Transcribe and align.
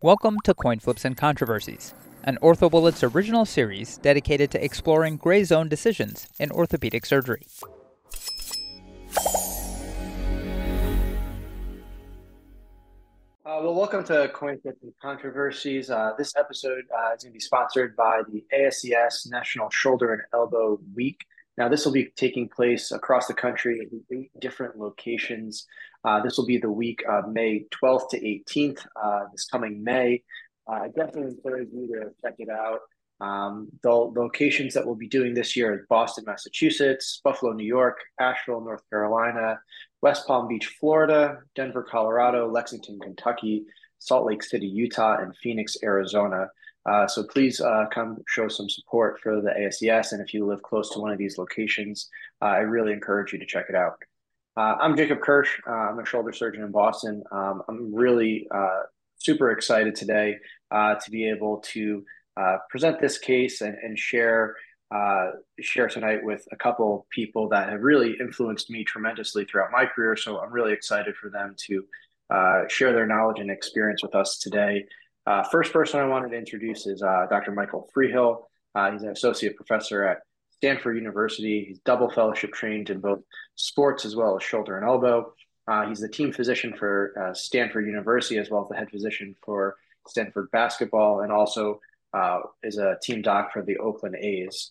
Welcome 0.00 0.36
to 0.44 0.54
Coin 0.54 0.78
Flips 0.78 1.04
and 1.04 1.16
Controversies, 1.16 1.92
an 2.22 2.38
OrthoBullets 2.40 3.12
original 3.12 3.44
series 3.44 3.96
dedicated 3.98 4.48
to 4.52 4.64
exploring 4.64 5.16
gray 5.16 5.42
zone 5.42 5.68
decisions 5.68 6.28
in 6.38 6.52
orthopedic 6.52 7.04
surgery. 7.04 7.42
Uh, 13.44 13.58
well, 13.60 13.74
welcome 13.74 14.04
to 14.04 14.30
Coin 14.32 14.60
Flips 14.60 14.80
and 14.84 14.92
Controversies. 15.02 15.90
Uh, 15.90 16.12
this 16.16 16.32
episode 16.36 16.84
uh, 16.96 17.14
is 17.16 17.24
going 17.24 17.32
to 17.32 17.36
be 17.36 17.40
sponsored 17.40 17.96
by 17.96 18.22
the 18.28 18.44
ASES 18.52 19.26
National 19.28 19.68
Shoulder 19.70 20.12
and 20.12 20.22
Elbow 20.32 20.78
Week. 20.94 21.26
Now, 21.56 21.68
this 21.68 21.84
will 21.84 21.92
be 21.92 22.12
taking 22.14 22.48
place 22.48 22.92
across 22.92 23.26
the 23.26 23.34
country 23.34 23.80
in 23.90 24.16
eight 24.16 24.30
different 24.38 24.78
locations. 24.78 25.66
Uh, 26.04 26.20
this 26.22 26.36
will 26.38 26.46
be 26.46 26.58
the 26.58 26.70
week 26.70 27.02
of 27.08 27.28
May 27.28 27.64
12th 27.82 28.10
to 28.10 28.20
18th, 28.20 28.86
uh, 29.02 29.24
this 29.32 29.46
coming 29.46 29.82
May. 29.82 30.22
Uh, 30.68 30.74
I 30.74 30.86
definitely 30.88 31.32
encourage 31.32 31.68
you 31.72 31.86
to 31.88 32.10
check 32.22 32.34
it 32.38 32.48
out. 32.48 32.80
Um, 33.20 33.68
the, 33.82 33.90
locations 33.90 34.74
that 34.74 34.86
we'll 34.86 34.94
be 34.94 35.08
doing 35.08 35.34
this 35.34 35.56
year 35.56 35.74
is 35.74 35.86
Boston, 35.88 36.24
Massachusetts, 36.26 37.20
Buffalo, 37.24 37.52
New 37.52 37.66
York, 37.66 37.98
Asheville, 38.20 38.60
North 38.60 38.82
Carolina, 38.90 39.58
West 40.02 40.26
Palm 40.26 40.46
Beach, 40.46 40.76
Florida, 40.78 41.38
Denver, 41.56 41.82
Colorado, 41.82 42.48
Lexington, 42.48 42.98
Kentucky, 43.00 43.64
Salt 43.98 44.26
Lake 44.26 44.42
City, 44.42 44.66
Utah, 44.66 45.18
and 45.18 45.36
Phoenix, 45.36 45.76
Arizona. 45.82 46.48
Uh, 46.86 47.06
so 47.06 47.24
please 47.24 47.60
uh, 47.60 47.86
come 47.92 48.18
show 48.28 48.48
some 48.48 48.68
support 48.68 49.18
for 49.20 49.40
the 49.40 49.50
ASES. 49.50 50.12
And 50.12 50.22
if 50.22 50.32
you 50.32 50.46
live 50.46 50.62
close 50.62 50.90
to 50.90 51.00
one 51.00 51.10
of 51.10 51.18
these 51.18 51.36
locations, 51.38 52.08
uh, 52.40 52.46
I 52.46 52.58
really 52.58 52.92
encourage 52.92 53.32
you 53.32 53.38
to 53.40 53.46
check 53.46 53.66
it 53.68 53.74
out. 53.74 53.94
Uh, 54.58 54.76
I'm 54.80 54.96
Jacob 54.96 55.20
Kirsch. 55.20 55.60
Uh, 55.68 55.70
I'm 55.70 56.00
a 56.00 56.04
shoulder 56.04 56.32
surgeon 56.32 56.64
in 56.64 56.72
Boston. 56.72 57.22
Um, 57.30 57.62
I'm 57.68 57.94
really 57.94 58.48
uh, 58.52 58.80
super 59.16 59.52
excited 59.52 59.94
today 59.94 60.34
to 60.72 61.10
be 61.12 61.30
able 61.30 61.58
to 61.58 62.04
present 62.68 63.00
this 63.00 63.18
case 63.18 63.60
and, 63.60 63.76
and 63.80 63.96
share 63.96 64.56
share 65.60 65.86
tonight 65.86 66.24
with 66.24 66.44
a 66.50 66.56
couple 66.56 67.06
people 67.10 67.48
that 67.50 67.68
have 67.68 67.82
really 67.82 68.16
influenced 68.18 68.68
me 68.68 68.82
tremendously 68.82 69.44
throughout 69.44 69.70
my 69.70 69.86
career. 69.86 70.16
So 70.16 70.40
I'm 70.40 70.52
really 70.52 70.72
excited 70.72 71.14
for 71.14 71.30
them 71.30 71.54
to 71.68 71.84
share 72.68 72.92
their 72.92 73.06
knowledge 73.06 73.38
and 73.38 73.52
experience 73.52 74.02
with 74.02 74.16
us 74.16 74.38
today. 74.38 74.86
Uh, 75.24 75.44
first 75.44 75.72
person 75.72 76.00
I 76.00 76.06
wanted 76.06 76.30
to 76.30 76.36
introduce 76.36 76.84
is 76.88 77.00
uh, 77.00 77.26
Dr. 77.30 77.52
Michael 77.52 77.88
Freehill. 77.94 78.48
Uh, 78.74 78.90
he's 78.90 79.02
an 79.02 79.10
associate 79.10 79.54
professor 79.54 80.04
at 80.04 80.18
Stanford 80.58 80.96
University. 80.96 81.64
He's 81.68 81.78
double 81.80 82.10
fellowship 82.10 82.52
trained 82.52 82.90
in 82.90 83.00
both 83.00 83.20
sports 83.54 84.04
as 84.04 84.14
well 84.16 84.36
as 84.36 84.42
shoulder 84.42 84.76
and 84.76 84.86
elbow. 84.86 85.32
Uh, 85.66 85.88
he's 85.88 86.00
the 86.00 86.08
team 86.08 86.32
physician 86.32 86.74
for 86.78 87.12
uh, 87.20 87.34
Stanford 87.34 87.86
University 87.86 88.38
as 88.38 88.50
well 88.50 88.62
as 88.62 88.68
the 88.68 88.76
head 88.76 88.90
physician 88.90 89.34
for 89.44 89.76
Stanford 90.06 90.50
basketball, 90.50 91.20
and 91.20 91.30
also 91.30 91.80
uh, 92.14 92.40
is 92.62 92.78
a 92.78 92.96
team 93.02 93.20
doc 93.20 93.52
for 93.52 93.62
the 93.62 93.76
Oakland 93.78 94.16
A's. 94.16 94.70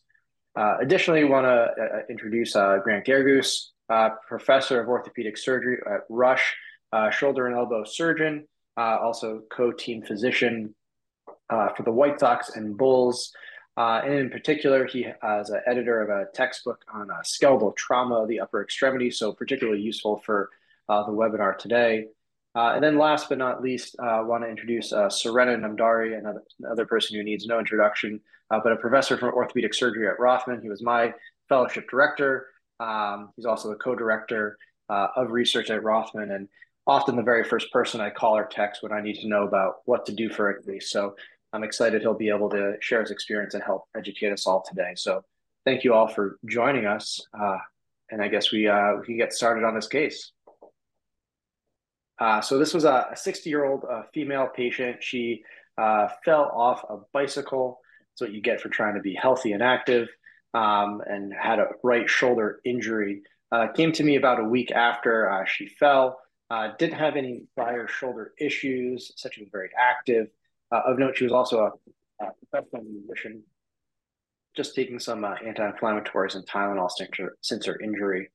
additionally, 0.56 1.24
we 1.24 1.30
want 1.30 1.46
to 1.46 2.04
introduce 2.10 2.54
Grant 2.54 3.06
Garrigues, 3.06 3.68
professor 4.28 4.82
of 4.82 4.90
orthopedic 4.90 5.38
surgery 5.38 5.78
at 5.86 6.02
Rush, 6.10 6.56
shoulder 7.12 7.46
and 7.46 7.56
elbow 7.56 7.84
surgeon 7.84 8.48
uh, 8.78 8.98
also 9.02 9.42
co-team 9.52 10.04
physician 10.04 10.74
uh, 11.50 11.70
for 11.76 11.84
the 11.84 11.92
White 11.92 12.20
Sox 12.20 12.56
and 12.56 12.78
Bulls. 12.78 13.34
Uh, 13.78 14.02
and 14.04 14.14
in 14.14 14.30
particular, 14.32 14.86
he 14.86 15.06
is 15.06 15.50
an 15.52 15.62
editor 15.68 16.02
of 16.02 16.10
a 16.10 16.32
textbook 16.32 16.84
on 16.92 17.12
uh, 17.12 17.22
skeletal 17.24 17.72
trauma 17.74 18.16
of 18.16 18.28
the 18.28 18.40
upper 18.40 18.64
extremity, 18.64 19.12
so 19.12 19.32
particularly 19.32 19.80
useful 19.80 20.18
for 20.26 20.50
uh, 20.90 21.04
the 21.06 21.12
webinar 21.12 21.56
today. 21.56 22.08
Uh, 22.56 22.72
and 22.74 22.84
then 22.84 22.98
last 22.98 23.30
but 23.30 23.38
not 23.38 23.62
least, 23.62 23.96
I 24.00 24.22
want 24.22 24.44
to 24.44 24.50
introduce 24.50 24.90
Surena 24.90 25.56
Namdari, 25.56 26.18
another, 26.18 26.44
another 26.60 26.88
person 26.88 27.16
who 27.16 27.24
needs 27.24 27.46
no 27.46 27.60
introduction, 27.60 28.20
but 28.50 28.72
a 28.72 28.78
professor 28.78 29.16
from 29.16 29.36
orthopedic 29.36 29.76
surgery 29.76 30.08
at 30.08 30.20
Rothman. 30.20 30.62
He 30.62 30.70
was 30.70 30.82
my 30.82 31.14
fellowship 31.48 31.88
director. 31.88 32.48
Um, 32.80 33.30
he's 33.36 33.46
also 33.46 33.70
the 33.70 33.76
co-director 33.76 34.58
of 34.90 35.30
research 35.30 35.70
at 35.70 35.84
Rothman. 35.84 36.32
And 36.32 36.48
often 36.88 37.16
the 37.16 37.22
very 37.22 37.44
first 37.44 37.72
person 37.72 38.02
I 38.02 38.10
call 38.10 38.36
or 38.36 38.46
text 38.46 38.82
when 38.82 38.92
I 38.92 39.02
need 39.02 39.20
to 39.20 39.28
know 39.28 39.44
about 39.44 39.82
what 39.86 40.08
to 40.08 40.14
do 40.14 40.28
for 40.28 40.50
a 40.50 40.64
case. 40.64 40.90
So 40.90 41.16
I'm 41.58 41.64
excited 41.64 42.04
he'll 42.04 42.14
be 42.14 42.30
able 42.30 42.52
to 42.52 42.76
share 42.82 43.02
his 43.02 43.10
experience 43.10 43.56
and 43.56 43.64
help 43.64 43.86
educate 43.98 44.32
us 44.32 44.46
all 44.46 44.62
today. 44.62 44.94
So 44.96 45.24
thank 45.66 45.84
you 45.84 45.92
all 45.92 46.08
for 46.08 46.38
joining 46.46 46.86
us. 46.86 47.20
Uh, 47.34 47.58
and 48.12 48.22
I 48.22 48.28
guess 48.28 48.52
we, 48.52 48.68
uh, 48.68 48.98
we 49.00 49.06
can 49.08 49.18
get 49.18 49.34
started 49.34 49.64
on 49.64 49.74
this 49.74 49.88
case. 49.88 50.34
Uh, 52.20 52.42
so 52.42 52.60
this 52.60 52.76
was 52.76 52.86
a 52.86 53.08
60 53.16 53.50
year 53.50 53.66
old 53.66 53.86
uh, 53.92 54.04
female 54.14 54.48
patient. 54.56 54.98
She 55.04 55.42
uh, 55.80 56.10
fell 56.24 56.44
off 56.44 56.86
a 56.92 56.98
bicycle. 57.12 57.80
That's 58.12 58.30
what 58.30 58.36
you 58.36 58.42
get 58.42 58.62
for 58.62 58.70
trying 58.70 58.94
to 58.94 59.02
be 59.02 59.16
healthy 59.16 59.54
and 59.54 59.64
active 59.64 60.10
um, 60.54 61.02
and 61.08 61.34
had 61.34 61.58
a 61.58 61.70
right 61.82 62.08
shoulder 62.08 62.60
injury. 62.66 63.24
Uh, 63.52 63.70
came 63.70 63.92
to 63.94 64.04
me 64.04 64.18
about 64.18 64.40
a 64.40 64.44
week 64.44 64.72
after 64.72 65.44
she 65.48 65.66
fell. 65.66 66.20
Didn't 66.78 67.00
have 67.00 67.16
any 67.16 67.46
prior 67.56 67.88
shoulder 67.88 68.34
issues, 68.40 69.12
such 69.16 69.40
as 69.40 69.48
very 69.52 69.72
active. 69.76 70.28
Uh, 70.72 70.82
of 70.86 71.00
note, 71.00 71.18
she 71.18 71.24
was 71.24 71.34
also 71.34 71.72
a, 72.22 72.26
a 72.26 72.30
professional 72.50 72.84
musician, 72.84 73.44
just 74.56 74.76
taking 74.76 75.00
some 75.00 75.24
uh, 75.24 75.36
anti-inflammatories 75.46 76.36
and 76.36 76.46
Tylenol 76.48 76.90
since 77.42 77.66
her, 77.66 77.80
injury. 77.80 78.30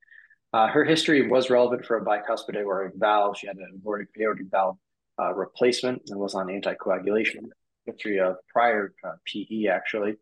Uh, 0.53 0.69
her 0.69 0.85
history 0.85 1.29
was 1.29 1.51
relevant 1.51 1.85
for 1.85 1.97
a 1.97 2.05
bicuspid 2.05 2.57
aortic 2.57 2.93
valve. 2.97 3.37
She 3.39 3.47
had 3.47 3.57
an 3.57 3.81
aortic, 3.85 4.09
aortic 4.21 4.47
valve 4.51 4.77
uh, 5.21 5.35
replacement 5.35 6.03
and 6.09 6.19
was 6.19 6.35
on 6.35 6.47
anticoagulation. 6.47 7.49
History 7.85 8.21
of 8.21 8.37
prior 8.53 8.95
uh, 9.05 9.15
PE 9.27 9.67
actually, 9.67 10.15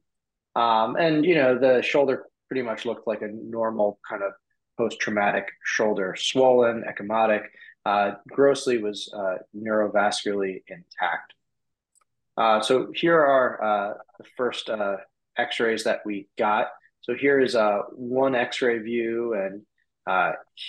um, 0.57 0.97
and 0.97 1.27
you 1.27 1.35
know 1.35 1.59
the 1.59 1.83
shoulder 1.83 2.25
pretty 2.49 2.63
much 2.63 2.87
looked 2.87 3.07
like 3.07 3.21
a 3.21 3.29
normal 3.29 3.99
kind 4.09 4.23
of 4.23 4.33
post-traumatic 4.79 5.47
shoulder, 5.63 6.17
swollen, 6.17 6.85
ecchymotic 6.89 7.43
uh, 7.85 8.13
grossly 8.29 8.79
was 8.79 9.13
neurovascularly 9.55 10.63
intact. 10.69 11.35
Uh, 12.37 12.61
so 12.61 12.91
here 12.95 13.19
are 13.19 13.63
uh, 13.63 13.95
the 14.19 14.25
first 14.37 14.71
uh, 14.71 14.97
x-rays 15.37 15.85
that 15.85 16.01
we 16.05 16.29
got. 16.39 16.69
So 17.03 17.15
here 17.15 17.41
is 17.41 17.55
uh, 17.55 17.81
one 17.93 18.35
x-ray 18.35 18.79
view 18.79 19.35
and 19.35 19.63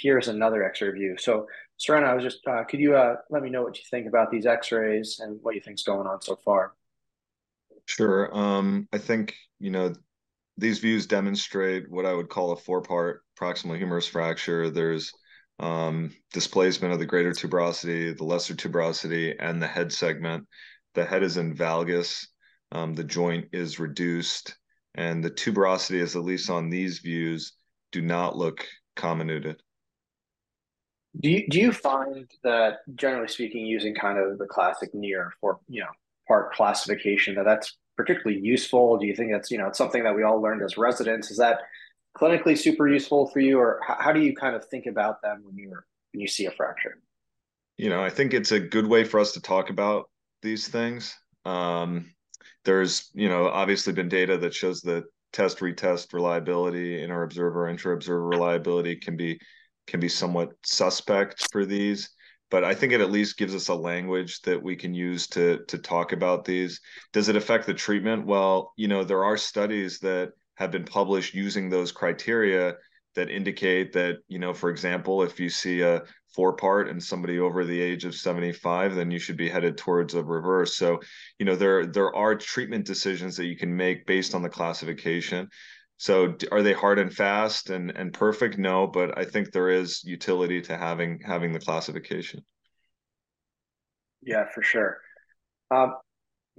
here's 0.02 0.28
another 0.28 0.64
x-ray 0.64 0.92
view. 0.92 1.16
So 1.18 1.48
Surena, 1.78 2.08
I 2.08 2.14
was 2.14 2.24
just, 2.24 2.40
could 2.70 2.80
you 2.80 2.94
let 3.30 3.42
me 3.42 3.50
know 3.50 3.64
what 3.64 3.78
you 3.78 3.84
think 3.90 4.08
about 4.08 4.30
these 4.32 4.46
x-rays 4.46 5.20
and 5.20 5.40
what 5.42 5.56
you 5.56 5.62
think's 5.62 5.84
going 5.84 6.08
on 6.08 6.22
so 6.22 6.36
far? 6.36 6.74
Sure. 7.88 8.36
Um, 8.38 8.88
I 8.94 9.00
think, 9.00 9.36
you 9.60 9.72
know, 9.72 9.94
these 10.58 10.80
views 10.80 11.08
demonstrate 11.08 11.90
what 11.90 12.06
I 12.06 12.14
would 12.14 12.30
call 12.30 12.52
a 12.52 12.56
four-part 12.56 13.24
proximal 13.40 13.78
humerus 13.78 14.08
fracture. 14.08 14.70
There's 14.70 15.12
um, 15.60 16.12
displacement 16.34 16.94
of 16.94 17.00
the 17.00 17.06
greater 17.06 17.32
tuberosity, 17.32 18.16
the 18.16 18.24
lesser 18.24 18.54
tuberosity, 18.54 19.36
and 19.40 19.62
the 19.62 19.68
head 19.68 19.92
segment. 19.92 20.48
The 20.94 21.06
head 21.06 21.24
is 21.24 21.38
in 21.38 21.56
valgus, 21.56 22.28
um, 22.72 22.94
the 22.94 23.04
joint 23.04 23.48
is 23.52 23.80
reduced, 23.80 24.56
and 24.96 25.24
the 25.24 25.32
tuberosity, 25.32 26.02
is 26.02 26.16
at 26.16 26.24
least 26.24 26.50
on 26.50 26.70
these 26.70 27.00
views, 27.00 27.54
do 27.92 28.02
not 28.02 28.38
look 28.38 28.68
comminuted. 28.98 29.58
Do 31.20 31.30
you, 31.30 31.48
do 31.50 31.60
you 31.60 31.74
find 31.74 32.30
that, 32.44 32.80
generally 32.96 33.28
speaking, 33.28 33.66
using 33.66 33.94
kind 33.94 34.18
of 34.18 34.38
the 34.38 34.46
classic 34.46 34.94
Neer 34.94 35.34
for 35.42 35.60
you 35.68 35.82
know 35.82 35.90
part 36.28 36.54
classification, 36.54 37.36
that 37.36 37.46
that's 37.46 37.78
particularly 37.98 38.40
useful? 38.42 38.98
Do 38.98 39.06
you 39.06 39.16
think 39.16 39.32
that's 39.32 39.52
you 39.52 39.58
know 39.58 39.68
it's 39.68 39.78
something 39.78 40.04
that 40.04 40.16
we 40.16 40.24
all 40.24 40.42
learned 40.42 40.62
as 40.62 40.78
residents? 40.78 41.30
Is 41.30 41.38
that 41.38 41.60
clinically 42.18 42.58
super 42.58 42.88
useful 42.88 43.28
for 43.28 43.40
you, 43.42 43.60
or 43.60 43.82
how, 43.86 43.98
how 44.00 44.12
do 44.14 44.22
you 44.22 44.34
kind 44.34 44.56
of 44.56 44.66
think 44.66 44.86
about 44.86 45.22
them 45.22 45.42
when 45.44 45.58
you're 45.58 45.86
when 46.14 46.22
you 46.22 46.28
see 46.28 46.46
a 46.46 46.52
fracture? 46.52 47.02
You 47.78 47.90
know, 47.90 48.02
I 48.02 48.10
think 48.10 48.34
it's 48.34 48.52
a 48.52 48.60
good 48.60 48.88
way 48.88 49.04
for 49.04 49.20
us 49.20 49.34
to 49.34 49.42
talk 49.42 49.70
about 49.70 50.10
these 50.42 50.68
things. 50.68 51.16
Um, 51.46 52.14
there's, 52.66 53.10
you 53.14 53.30
know, 53.30 53.48
obviously 53.48 53.94
been 53.94 54.10
data 54.10 54.38
that 54.38 54.54
shows 54.54 54.82
that 54.82 55.06
test 55.34 55.60
retest 55.60 56.14
reliability, 56.14 57.02
inter 57.02 57.24
observer, 57.24 57.68
intra 57.68 57.94
observer 57.94 58.28
reliability 58.28 58.96
can 58.96 59.18
be 59.18 59.40
can 59.88 60.00
be 60.00 60.10
somewhat 60.10 60.50
suspect 60.64 61.48
for 61.52 61.66
these 61.66 62.10
but 62.52 62.66
I 62.66 62.76
think 62.76 62.92
it 62.92 63.02
at 63.02 63.10
least 63.10 63.38
gives 63.38 63.56
us 63.56 63.70
a 63.70 63.74
language 63.74 64.42
that 64.42 64.62
we 64.62 64.76
can 64.76 64.94
use 64.94 65.26
to 65.28 65.64
to 65.70 65.78
talk 65.80 66.12
about 66.12 66.46
these. 66.46 66.82
Does 67.14 67.30
it 67.30 67.38
affect 67.38 67.66
the 67.66 67.74
treatment? 67.74 68.28
Well, 68.28 68.74
you 68.76 68.88
know, 68.90 69.04
there 69.04 69.24
are 69.24 69.38
studies 69.38 70.00
that 70.00 70.34
have 70.56 70.70
been 70.70 70.84
published 70.84 71.34
using 71.34 71.70
those 71.70 71.92
criteria 71.92 72.76
that 73.16 73.30
indicate 73.30 73.94
that 73.94 74.18
you 74.28 74.40
know 74.40 74.54
for 74.54 74.70
example 74.70 75.24
if 75.24 75.40
you 75.40 75.50
see 75.50 75.82
a 75.82 76.02
four 76.36 76.54
part 76.54 76.88
and 76.88 77.04
somebody 77.04 77.40
over 77.40 77.66
the 77.66 77.82
age 77.82 78.06
of 78.06 78.16
75 78.16 78.96
then 78.96 79.12
you 79.12 79.20
should 79.20 79.36
be 79.36 79.50
headed 79.50 79.78
towards 79.78 80.14
a 80.14 80.24
reverse. 80.24 80.76
So 80.76 81.00
you 81.40 81.46
know 81.46 81.56
there 81.56 81.86
there 81.86 82.16
are 82.16 82.36
treatment 82.36 82.86
decisions 82.86 83.36
that 83.38 83.46
you 83.46 83.58
can 83.58 83.76
make 83.76 84.06
based 84.06 84.34
on 84.36 84.42
the 84.42 84.50
classification. 84.50 85.50
So 85.98 86.36
are 86.52 86.64
they 86.64 86.74
hard 86.74 87.00
and 87.00 87.14
fast 87.14 87.70
and 87.70 87.92
and 87.92 88.14
perfect? 88.14 88.58
No 88.58 88.88
but 88.88 89.18
i 89.18 89.26
think 89.26 89.52
there 89.52 89.70
is 89.70 90.04
utility 90.04 90.62
to 90.62 90.78
having 90.78 91.20
having 91.26 91.52
the 91.52 91.60
classification. 91.60 92.44
Yeah 94.22 94.46
for 94.54 94.64
sure. 94.64 95.00
Um, 95.72 95.96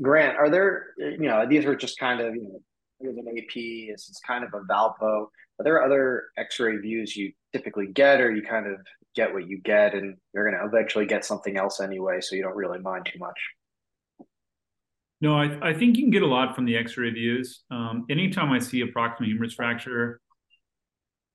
Grant, 0.01 0.37
are 0.37 0.49
there, 0.49 0.87
you 0.97 1.29
know, 1.29 1.47
these 1.47 1.65
are 1.65 1.77
just 1.77 1.99
kind 1.99 2.21
of, 2.21 2.35
you 2.35 2.43
know, 2.43 3.11
an 3.11 3.39
AP, 3.39 3.53
it's, 3.55 4.09
it's 4.09 4.21
kind 4.21 4.45
of 4.45 4.55
a 4.55 4.65
Velpeau. 4.65 5.27
Are 5.59 5.65
there 5.65 5.83
other 5.83 6.25
X-ray 6.37 6.79
views 6.79 7.17
you 7.17 7.33
typically 7.53 7.87
get, 7.87 8.21
or 8.21 8.35
you 8.35 8.43
kind 8.43 8.67
of 8.67 8.81
get 9.15 9.33
what 9.33 9.47
you 9.47 9.61
get, 9.61 9.95
and 9.95 10.17
you're 10.35 10.49
going 10.51 10.61
to 10.61 10.67
eventually 10.67 11.07
get 11.07 11.25
something 11.25 11.57
else 11.57 11.81
anyway, 11.81 12.21
so 12.21 12.35
you 12.35 12.43
don't 12.43 12.57
really 12.57 12.79
mind 12.79 13.09
too 13.13 13.19
much? 13.19 13.39
No, 15.21 15.37
I, 15.37 15.71
I 15.71 15.73
think 15.73 15.97
you 15.97 16.03
can 16.03 16.11
get 16.11 16.23
a 16.23 16.27
lot 16.27 16.57
from 16.57 16.65
the 16.65 16.77
X-ray 16.77 17.11
views. 17.11 17.63
Um, 17.71 18.07
anytime 18.11 18.51
I 18.51 18.59
see 18.59 18.81
a 18.81 18.87
proximal 18.87 19.27
humerus 19.27 19.55
fracture, 19.55 20.21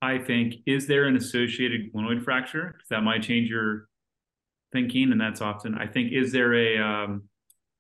I 0.01 0.17
think, 0.17 0.55
is 0.65 0.87
there 0.87 1.05
an 1.05 1.15
associated 1.15 1.93
glenoid 1.93 2.23
fracture? 2.23 2.73
Because 2.73 2.89
that 2.89 3.01
might 3.01 3.23
change 3.23 3.49
your 3.49 3.87
thinking, 4.73 5.11
and 5.11 5.21
that's 5.21 5.41
often. 5.41 5.75
I 5.75 5.87
think, 5.87 6.11
is 6.11 6.31
there 6.31 6.53
a 6.53 6.77
um, 6.77 7.23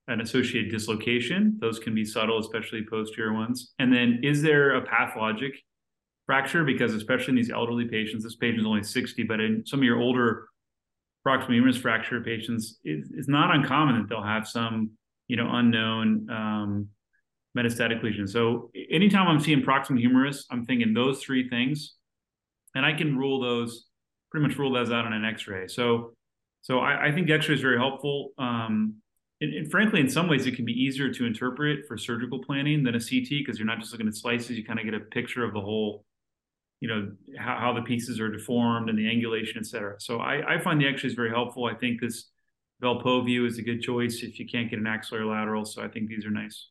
an 0.07 0.21
associated 0.21 0.71
dislocation? 0.71 1.57
Those 1.59 1.77
can 1.77 1.93
be 1.93 2.05
subtle, 2.05 2.39
especially 2.39 2.85
posterior 2.89 3.33
ones. 3.33 3.73
And 3.77 3.91
then, 3.91 4.21
is 4.23 4.41
there 4.41 4.75
a 4.75 4.81
pathologic 4.81 5.61
fracture? 6.27 6.63
Because 6.63 6.93
especially 6.93 7.29
in 7.29 7.35
these 7.35 7.49
elderly 7.49 7.85
patients, 7.85 8.23
this 8.23 8.35
patient 8.35 8.59
is 8.59 8.67
only 8.67 8.83
60, 8.83 9.23
but 9.23 9.39
in 9.39 9.65
some 9.65 9.79
of 9.79 9.83
your 9.83 9.99
older 9.99 10.47
proximal 11.25 11.53
humerus 11.53 11.77
fracture 11.77 12.21
patients, 12.21 12.77
it, 12.83 13.05
it's 13.15 13.27
not 13.27 13.53
uncommon 13.55 13.99
that 13.99 14.09
they'll 14.09 14.21
have 14.21 14.47
some, 14.47 14.91
you 15.27 15.35
know, 15.35 15.49
unknown 15.51 16.29
um, 16.29 16.87
metastatic 17.57 18.03
lesion. 18.03 18.27
So 18.27 18.69
anytime 18.91 19.27
I'm 19.27 19.39
seeing 19.39 19.63
proximal 19.63 19.99
humerus, 19.99 20.45
I'm 20.51 20.65
thinking 20.65 20.93
those 20.93 21.23
three 21.23 21.49
things, 21.49 21.95
and 22.75 22.85
I 22.85 22.93
can 22.93 23.17
rule 23.17 23.41
those 23.41 23.87
pretty 24.31 24.47
much 24.47 24.57
rule 24.57 24.73
those 24.73 24.91
out 24.91 25.05
on 25.05 25.13
an 25.13 25.25
X-ray. 25.25 25.67
So, 25.67 26.13
so 26.61 26.79
I, 26.79 27.07
I 27.07 27.11
think 27.11 27.29
X-ray 27.29 27.55
is 27.55 27.61
very 27.61 27.77
helpful. 27.77 28.31
Um, 28.37 28.95
and, 29.39 29.53
and, 29.53 29.71
frankly, 29.71 29.99
in 29.99 30.09
some 30.09 30.27
ways, 30.27 30.45
it 30.47 30.55
can 30.55 30.65
be 30.65 30.73
easier 30.73 31.13
to 31.13 31.25
interpret 31.25 31.87
for 31.87 31.97
surgical 31.97 32.39
planning 32.43 32.83
than 32.83 32.95
a 32.95 32.99
CT 32.99 33.29
because 33.29 33.59
you're 33.59 33.67
not 33.67 33.79
just 33.79 33.91
looking 33.91 34.07
at 34.07 34.15
slices. 34.15 34.57
You 34.57 34.65
kind 34.65 34.79
of 34.79 34.85
get 34.85 34.95
a 34.95 34.99
picture 34.99 35.43
of 35.43 35.53
the 35.53 35.61
whole, 35.61 36.05
you 36.79 36.87
know, 36.87 37.11
how, 37.37 37.57
how 37.59 37.73
the 37.73 37.81
pieces 37.81 38.19
are 38.19 38.29
deformed 38.29 38.89
and 38.89 38.97
the 38.97 39.05
angulation, 39.05 39.57
et 39.57 39.65
cetera. 39.65 39.95
So 39.99 40.19
I, 40.19 40.55
I 40.55 40.59
find 40.59 40.79
the 40.79 40.87
X-rays 40.87 41.13
very 41.13 41.29
helpful. 41.29 41.65
I 41.65 41.73
think 41.73 41.99
this 41.99 42.29
Velpeau 42.81 43.25
view 43.25 43.45
is 43.45 43.57
a 43.57 43.63
good 43.63 43.81
choice 43.81 44.21
if 44.21 44.39
you 44.39 44.47
can't 44.47 44.69
get 44.69 44.79
an 44.79 44.87
axillary 44.87 45.25
lateral. 45.25 45.65
So 45.65 45.81
I 45.81 45.87
think 45.87 46.07
these 46.07 46.25
are 46.25 46.31
nice. 46.31 46.69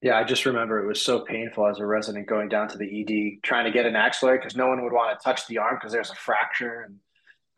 Yeah, 0.00 0.16
I 0.16 0.24
just 0.24 0.46
remember 0.46 0.78
it 0.82 0.86
was 0.86 1.02
so 1.02 1.20
painful 1.20 1.66
as 1.66 1.80
a 1.80 1.86
resident 1.86 2.28
going 2.28 2.48
down 2.48 2.68
to 2.68 2.78
the 2.78 3.00
ED 3.00 3.42
trying 3.42 3.64
to 3.64 3.72
get 3.72 3.84
an 3.84 3.96
axillary 3.96 4.38
because 4.38 4.54
no 4.54 4.68
one 4.68 4.82
would 4.84 4.92
want 4.92 5.18
to 5.18 5.24
touch 5.24 5.46
the 5.48 5.58
arm 5.58 5.76
because 5.76 5.92
there's 5.92 6.10
a 6.10 6.14
fracture 6.14 6.82
and 6.82 6.96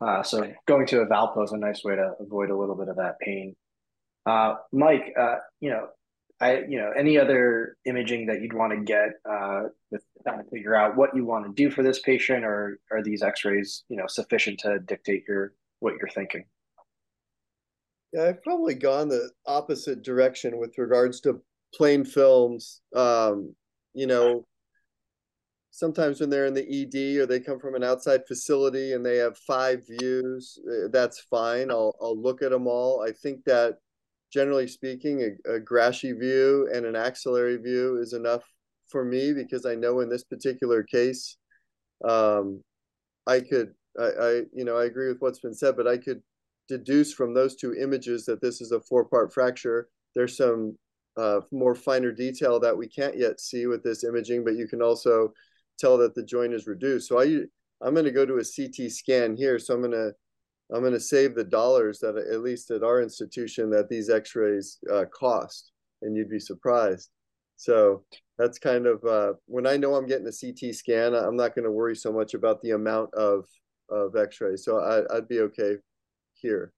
uh, 0.01 0.23
so 0.23 0.51
going 0.67 0.87
to 0.87 1.01
a 1.01 1.05
Velpeau 1.05 1.43
is 1.43 1.51
a 1.51 1.57
nice 1.57 1.83
way 1.83 1.95
to 1.95 2.13
avoid 2.19 2.49
a 2.49 2.57
little 2.57 2.75
bit 2.75 2.87
of 2.87 2.95
that 2.95 3.19
pain. 3.19 3.55
Uh, 4.25 4.55
Mike, 4.71 5.13
uh, 5.19 5.35
you 5.59 5.69
know, 5.69 5.87
I, 6.41 6.63
you 6.67 6.79
know, 6.79 6.91
any 6.97 7.19
other 7.19 7.77
imaging 7.85 8.25
that 8.25 8.41
you'd 8.41 8.53
want 8.53 8.73
to 8.73 8.79
get 8.79 9.09
uh, 9.29 9.65
with 9.91 10.01
trying 10.23 10.43
to 10.43 10.49
figure 10.49 10.75
out 10.75 10.97
what 10.97 11.15
you 11.15 11.23
want 11.23 11.45
to 11.45 11.53
do 11.53 11.69
for 11.69 11.83
this 11.83 11.99
patient, 11.99 12.43
or 12.43 12.79
are 12.91 13.03
these 13.03 13.21
X-rays, 13.21 13.83
you 13.89 13.95
know, 13.95 14.07
sufficient 14.07 14.59
to 14.61 14.79
dictate 14.79 15.23
your 15.27 15.53
what 15.79 15.93
you're 15.99 16.09
thinking? 16.09 16.45
Yeah, 18.11 18.23
I've 18.23 18.43
probably 18.43 18.73
gone 18.73 19.07
the 19.07 19.29
opposite 19.45 20.01
direction 20.01 20.57
with 20.57 20.77
regards 20.79 21.21
to 21.21 21.41
plain 21.75 22.03
films. 22.03 22.81
Um, 22.95 23.55
you 23.93 24.07
know, 24.07 24.45
sometimes 25.69 26.19
when 26.19 26.31
they're 26.31 26.47
in 26.47 26.55
the 26.55 26.61
ED 26.63 27.21
or 27.21 27.25
they 27.27 27.39
come 27.39 27.59
from 27.59 27.75
an 27.75 27.83
outside 27.83 28.21
facility 28.27 28.93
and 28.93 29.05
they 29.05 29.17
have 29.17 29.37
five 29.37 29.85
views, 29.87 30.59
eh, 30.67 30.87
that's 30.91 31.19
fine. 31.19 31.69
I'll 31.69 31.95
I'll 32.01 32.19
look 32.19 32.41
at 32.41 32.49
them 32.49 32.65
all. 32.65 33.05
I 33.07 33.11
think 33.11 33.43
that 33.45 33.77
generally 34.31 34.67
speaking, 34.67 35.37
a, 35.47 35.55
a 35.55 35.59
view 35.59 36.69
and 36.73 36.85
an 36.85 36.95
axillary 36.95 37.57
view 37.57 37.99
is 38.01 38.13
enough 38.13 38.43
for 38.87 39.03
me 39.03 39.33
because 39.33 39.65
I 39.65 39.75
know 39.75 39.99
in 39.99 40.09
this 40.09 40.23
particular 40.23 40.83
case, 40.83 41.37
um, 42.07 42.63
I 43.27 43.41
could 43.41 43.73
I, 43.99 44.03
I 44.03 44.29
you 44.53 44.65
know 44.65 44.77
I 44.77 44.85
agree 44.85 45.09
with 45.09 45.21
what's 45.21 45.39
been 45.39 45.53
said, 45.53 45.75
but 45.75 45.87
I 45.87 45.97
could 45.97 46.21
deduce 46.67 47.13
from 47.13 47.33
those 47.33 47.55
two 47.55 47.73
images 47.75 48.25
that 48.25 48.41
this 48.41 48.61
is 48.61 48.71
a 48.71 48.81
four 48.81 49.05
part 49.05 49.33
fracture. 49.33 49.89
There's 50.15 50.37
some 50.37 50.77
uh, 51.17 51.41
more 51.51 51.75
finer 51.75 52.11
detail 52.11 52.59
that 52.59 52.77
we 52.77 52.87
can't 52.87 53.17
yet 53.17 53.39
see 53.39 53.67
with 53.67 53.83
this 53.83 54.03
imaging, 54.03 54.43
but 54.43 54.55
you 54.55 54.67
can 54.67 54.81
also 54.81 55.33
tell 55.77 55.97
that 55.97 56.15
the 56.15 56.23
joint 56.23 56.53
is 56.53 56.67
reduced. 56.67 57.07
So 57.07 57.19
I 57.19 57.41
I'm 57.83 57.93
going 57.93 58.05
to 58.05 58.11
go 58.11 58.25
to 58.25 58.37
a 58.37 58.43
CT 58.43 58.91
scan 58.91 59.35
here. 59.35 59.57
So 59.59 59.73
I'm 59.73 59.81
going 59.81 59.91
to 59.91 60.13
I'm 60.73 60.81
going 60.81 60.93
to 60.93 60.99
save 60.99 61.35
the 61.35 61.43
dollars 61.43 61.99
that 61.99 62.15
at 62.15 62.41
least 62.41 62.71
at 62.71 62.83
our 62.83 63.01
institution 63.01 63.69
that 63.71 63.89
these 63.89 64.09
X-rays 64.09 64.79
uh, 64.91 65.05
cost, 65.13 65.71
and 66.01 66.15
you'd 66.15 66.29
be 66.29 66.39
surprised. 66.39 67.09
So 67.57 68.03
that's 68.37 68.57
kind 68.57 68.87
of 68.87 69.03
uh, 69.03 69.33
when 69.45 69.67
I 69.67 69.77
know 69.77 69.95
I'm 69.95 70.07
getting 70.07 70.27
a 70.27 70.31
CT 70.31 70.73
scan, 70.73 71.13
I'm 71.13 71.35
not 71.35 71.55
going 71.55 71.65
to 71.65 71.71
worry 71.71 71.95
so 71.95 72.11
much 72.11 72.33
about 72.33 72.61
the 72.61 72.71
amount 72.71 73.13
of 73.13 73.45
of 73.89 74.15
X-rays. 74.15 74.63
So 74.63 74.79
I, 74.79 75.15
I'd 75.15 75.27
be 75.27 75.41
okay 75.41 75.75
here. 76.33 76.71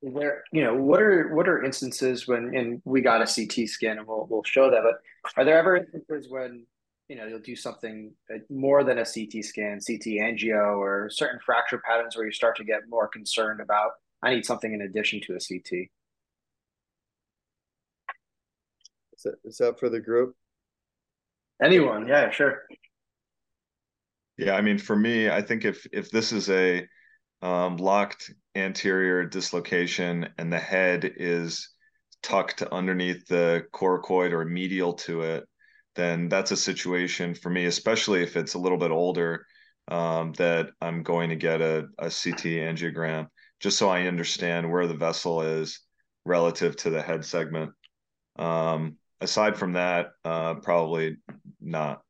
Where 0.00 0.44
you 0.52 0.62
know 0.62 0.74
what 0.74 1.02
are 1.02 1.34
what 1.34 1.48
are 1.48 1.64
instances 1.64 2.26
when 2.26 2.56
and 2.56 2.80
we 2.84 3.02
got 3.02 3.20
a 3.20 3.26
CT 3.26 3.68
scan 3.68 3.98
and 3.98 4.06
we'll 4.06 4.26
we'll 4.30 4.44
show 4.44 4.70
that, 4.70 4.82
but 4.82 5.00
are 5.36 5.44
there 5.44 5.58
ever 5.58 5.76
instances 5.76 6.30
when 6.30 6.66
you 7.08 7.16
know 7.16 7.26
you'll 7.26 7.38
do 7.38 7.56
something 7.56 8.12
uh, 8.32 8.38
more 8.50 8.84
than 8.84 8.98
a 8.98 9.04
CT 9.04 9.44
scan, 9.44 9.80
CT 9.84 10.18
angio, 10.20 10.76
or 10.76 11.08
certain 11.10 11.40
fracture 11.44 11.78
patterns 11.78 12.16
where 12.16 12.26
you 12.26 12.32
start 12.32 12.56
to 12.56 12.64
get 12.64 12.88
more 12.88 13.08
concerned 13.08 13.60
about 13.60 13.92
I 14.22 14.34
need 14.34 14.44
something 14.44 14.72
in 14.72 14.82
addition 14.82 15.20
to 15.22 15.34
a 15.34 15.38
CT. 15.38 15.88
Is 19.16 19.22
that, 19.24 19.34
is 19.44 19.56
that 19.58 19.78
for 19.80 19.88
the 19.88 20.00
group? 20.00 20.36
Anyone? 21.62 22.06
Yeah, 22.06 22.30
sure. 22.30 22.62
Yeah, 24.36 24.54
I 24.54 24.60
mean, 24.60 24.78
for 24.78 24.94
me, 24.94 25.28
I 25.28 25.42
think 25.42 25.64
if 25.64 25.86
if 25.92 26.10
this 26.10 26.32
is 26.32 26.48
a 26.50 26.86
um, 27.42 27.76
locked 27.76 28.30
anterior 28.54 29.24
dislocation 29.24 30.28
and 30.38 30.52
the 30.52 30.58
head 30.58 31.10
is 31.16 31.68
tucked 32.22 32.62
underneath 32.62 33.26
the 33.26 33.64
coracoid 33.72 34.32
or 34.32 34.44
medial 34.44 34.92
to 34.92 35.22
it, 35.22 35.47
then 35.98 36.28
that's 36.28 36.52
a 36.52 36.56
situation 36.56 37.34
for 37.34 37.50
me, 37.50 37.66
especially 37.66 38.22
if 38.22 38.36
it's 38.36 38.54
a 38.54 38.58
little 38.58 38.78
bit 38.78 38.92
older, 38.92 39.44
um, 39.88 40.32
that 40.34 40.68
I'm 40.80 41.02
going 41.02 41.30
to 41.30 41.36
get 41.36 41.60
a, 41.60 41.88
a 41.98 42.04
CT 42.04 42.44
angiogram 42.62 43.26
just 43.58 43.78
so 43.78 43.88
I 43.88 44.02
understand 44.02 44.70
where 44.70 44.86
the 44.86 44.94
vessel 44.94 45.42
is 45.42 45.80
relative 46.24 46.76
to 46.76 46.90
the 46.90 47.02
head 47.02 47.24
segment. 47.24 47.72
Um, 48.36 48.98
aside 49.20 49.58
from 49.58 49.72
that, 49.72 50.10
uh, 50.24 50.54
probably 50.56 51.16
not. 51.60 52.02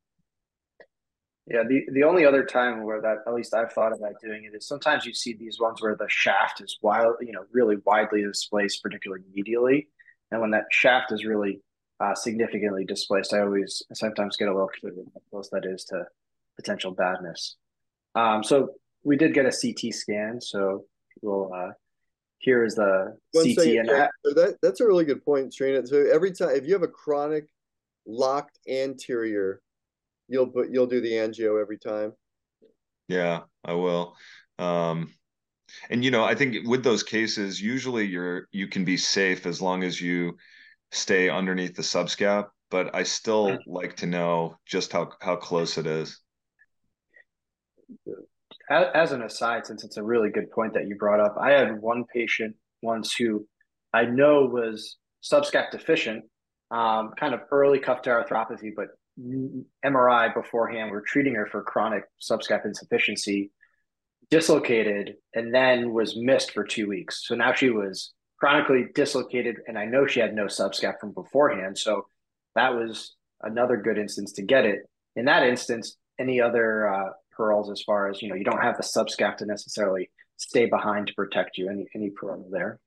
Yeah, 1.46 1.62
the, 1.66 1.86
the 1.94 2.02
only 2.02 2.26
other 2.26 2.44
time 2.44 2.84
where 2.84 3.00
that 3.00 3.18
at 3.26 3.32
least 3.32 3.54
I've 3.54 3.72
thought 3.72 3.96
about 3.96 4.20
doing 4.22 4.44
it 4.44 4.54
is 4.54 4.68
sometimes 4.68 5.06
you 5.06 5.14
see 5.14 5.32
these 5.32 5.58
ones 5.58 5.80
where 5.80 5.96
the 5.96 6.08
shaft 6.10 6.60
is 6.60 6.76
wild, 6.82 7.14
you 7.22 7.32
know, 7.32 7.44
really 7.52 7.76
widely 7.86 8.22
displaced, 8.22 8.82
particularly 8.82 9.24
medially, 9.34 9.86
and 10.30 10.42
when 10.42 10.50
that 10.50 10.66
shaft 10.70 11.10
is 11.10 11.24
really 11.24 11.62
uh, 12.00 12.14
significantly 12.14 12.84
displaced, 12.84 13.34
I 13.34 13.40
always 13.40 13.82
sometimes 13.92 14.36
get 14.36 14.48
a 14.48 14.52
little 14.52 14.68
curious 14.68 15.06
how 15.14 15.20
close 15.30 15.48
that 15.50 15.64
is 15.64 15.84
to 15.86 16.06
potential 16.56 16.92
badness. 16.92 17.56
Um, 18.14 18.42
so 18.42 18.70
we 19.04 19.16
did 19.16 19.34
get 19.34 19.46
a 19.46 19.50
CT 19.50 19.94
scan, 19.94 20.40
so 20.40 20.84
we'll 21.22 21.52
uh, 21.52 21.70
here 22.38 22.64
is 22.64 22.74
the 22.74 23.16
One 23.32 23.44
CT 23.44 23.54
second, 23.56 23.78
and 23.78 23.88
yeah, 23.88 24.08
so 24.24 24.34
that 24.34 24.56
that's 24.62 24.80
a 24.80 24.86
really 24.86 25.04
good 25.04 25.24
point, 25.24 25.52
Surena. 25.52 25.86
So 25.86 26.06
every 26.12 26.32
time 26.32 26.50
if 26.50 26.66
you 26.66 26.72
have 26.72 26.82
a 26.82 26.88
chronic 26.88 27.48
locked 28.06 28.58
anterior, 28.68 29.60
you'll 30.28 30.48
put 30.48 30.70
you'll 30.70 30.86
do 30.86 31.00
the 31.00 31.12
angio 31.12 31.60
every 31.60 31.78
time. 31.78 32.12
Yeah, 33.08 33.40
I 33.64 33.72
will. 33.72 34.16
Um, 34.58 35.14
and 35.90 36.04
you 36.04 36.10
know, 36.10 36.24
I 36.24 36.34
think 36.34 36.66
with 36.66 36.84
those 36.84 37.02
cases, 37.02 37.60
usually 37.60 38.06
you're 38.06 38.48
you 38.52 38.68
can 38.68 38.84
be 38.84 38.96
safe 38.96 39.46
as 39.46 39.60
long 39.60 39.82
as 39.82 40.00
you 40.00 40.36
stay 40.90 41.28
underneath 41.28 41.76
the 41.76 41.82
subscap, 41.82 42.46
but 42.70 42.94
I 42.94 43.02
still 43.02 43.58
like 43.66 43.96
to 43.96 44.06
know 44.06 44.56
just 44.66 44.92
how 44.92 45.12
how 45.20 45.36
close 45.36 45.78
it 45.78 45.86
is. 45.86 46.20
As 48.70 49.12
an 49.12 49.22
aside, 49.22 49.66
since 49.66 49.82
it's 49.84 49.96
a 49.96 50.02
really 50.02 50.30
good 50.30 50.50
point 50.50 50.74
that 50.74 50.86
you 50.88 50.96
brought 50.96 51.20
up, 51.20 51.36
I 51.40 51.52
had 51.52 51.80
one 51.80 52.04
patient 52.12 52.54
once 52.82 53.14
who 53.14 53.46
I 53.94 54.04
know 54.04 54.44
was 54.44 54.96
subscap 55.22 55.70
deficient, 55.70 56.24
um, 56.70 57.12
kind 57.18 57.32
of 57.32 57.40
early 57.50 57.78
cuff 57.78 58.02
tear 58.02 58.22
arthropathy, 58.22 58.72
but 58.76 58.88
MRI 59.84 60.32
beforehand. 60.34 60.90
We're 60.90 61.00
treating 61.00 61.34
her 61.34 61.46
for 61.46 61.62
chronic 61.62 62.04
subscap 62.20 62.64
insufficiency, 62.64 63.50
dislocated, 64.30 65.14
and 65.34 65.54
then 65.54 65.92
was 65.92 66.16
missed 66.16 66.52
for 66.52 66.64
two 66.64 66.88
weeks. 66.88 67.26
So 67.26 67.34
now 67.34 67.52
she 67.52 67.70
was 67.70 68.12
chronically 68.38 68.86
dislocated, 68.94 69.56
and 69.66 69.78
I 69.78 69.84
know 69.84 70.06
she 70.06 70.20
had 70.20 70.34
no 70.34 70.44
subscap 70.44 71.00
from 71.00 71.12
beforehand. 71.12 71.76
So 71.76 72.06
that 72.54 72.74
was 72.74 73.16
another 73.42 73.76
good 73.76 73.98
instance 73.98 74.32
to 74.32 74.42
get 74.42 74.64
it. 74.64 74.80
In 75.16 75.24
that 75.26 75.42
instance, 75.42 75.96
any 76.18 76.40
other 76.40 76.88
uh, 76.88 77.10
pearls 77.32 77.70
as 77.70 77.82
far 77.82 78.08
as 78.08 78.22
you 78.22 78.28
know, 78.28 78.34
you 78.34 78.44
don't 78.44 78.62
have 78.62 78.76
the 78.76 78.82
subscap 78.82 79.36
to 79.38 79.46
necessarily 79.46 80.10
stay 80.36 80.66
behind 80.66 81.08
to 81.08 81.14
protect 81.14 81.58
you. 81.58 81.68
Any 81.68 81.86
any 81.94 82.10
pearl 82.10 82.46
there? 82.50 82.78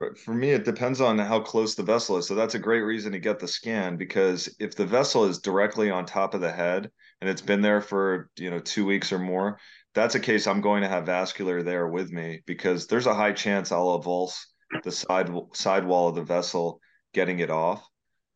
But 0.00 0.16
For 0.16 0.32
me, 0.32 0.50
it 0.50 0.64
depends 0.64 1.00
on 1.00 1.18
how 1.18 1.40
close 1.40 1.74
the 1.74 1.82
vessel 1.82 2.18
is. 2.18 2.26
So 2.28 2.36
that's 2.36 2.54
a 2.54 2.58
great 2.60 2.82
reason 2.82 3.10
to 3.12 3.18
get 3.18 3.40
the 3.40 3.48
scan 3.48 3.96
because 3.96 4.48
if 4.60 4.76
the 4.76 4.86
vessel 4.86 5.24
is 5.24 5.40
directly 5.40 5.90
on 5.90 6.06
top 6.06 6.34
of 6.34 6.40
the 6.40 6.52
head 6.52 6.88
and 7.20 7.28
it's 7.28 7.42
been 7.42 7.62
there 7.62 7.80
for 7.80 8.30
you 8.36 8.50
know 8.50 8.60
two 8.60 8.86
weeks 8.86 9.12
or 9.12 9.18
more, 9.18 9.58
that's 9.98 10.14
a 10.14 10.20
case 10.20 10.46
I'm 10.46 10.60
going 10.60 10.82
to 10.82 10.88
have 10.88 11.06
vascular 11.06 11.62
there 11.62 11.88
with 11.88 12.12
me 12.12 12.40
because 12.46 12.86
there's 12.86 13.06
a 13.06 13.14
high 13.14 13.32
chance 13.32 13.72
I'll 13.72 14.00
avulse 14.00 14.38
the 14.84 14.92
side 14.92 15.28
side 15.54 15.84
wall 15.84 16.08
of 16.08 16.14
the 16.14 16.22
vessel, 16.22 16.80
getting 17.12 17.40
it 17.40 17.50
off. 17.50 17.84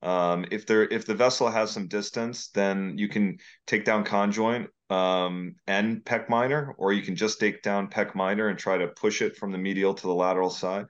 Um, 0.02 0.45
if 0.50 0.66
there 0.66 0.83
if 0.83 1.07
the 1.07 1.14
vessel 1.14 1.49
has 1.49 1.71
some 1.71 1.87
distance, 1.87 2.49
then 2.49 2.99
you 2.99 3.09
can 3.09 3.38
take 3.69 3.85
down 3.85 4.02
conjoint 4.02 4.71
um, 4.90 5.54
and 5.69 6.04
pec 6.04 6.28
minor, 6.28 6.75
or 6.78 6.92
you 6.92 7.02
can 7.02 7.14
just 7.14 7.38
take 7.38 7.62
down 7.62 7.88
pec 7.88 8.16
minor 8.16 8.49
and 8.49 8.59
try 8.59 8.76
to 8.76 8.88
push 8.88 9.23
it 9.23 9.37
from 9.37 9.52
the 9.52 9.59
medial 9.59 9.95
to 9.95 10.02
the 10.02 10.14
lateral 10.14 10.50
side. 10.50 10.87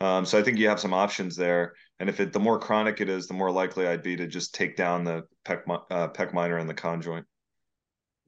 Um, 0.00 0.26
so 0.26 0.38
I 0.38 0.42
think 0.42 0.58
you 0.58 0.68
have 0.68 0.80
some 0.80 0.92
options 0.92 1.36
there. 1.36 1.74
And 2.00 2.08
if 2.08 2.18
it 2.18 2.32
the 2.32 2.40
more 2.40 2.58
chronic 2.58 3.00
it 3.00 3.08
is, 3.08 3.28
the 3.28 3.34
more 3.34 3.52
likely 3.52 3.86
I'd 3.86 4.02
be 4.02 4.16
to 4.16 4.26
just 4.26 4.54
take 4.56 4.76
down 4.76 5.04
the 5.04 5.22
pec, 5.44 5.62
uh, 5.68 6.08
pec 6.08 6.34
minor 6.34 6.58
and 6.58 6.68
the 6.68 6.74
conjoint. 6.74 7.26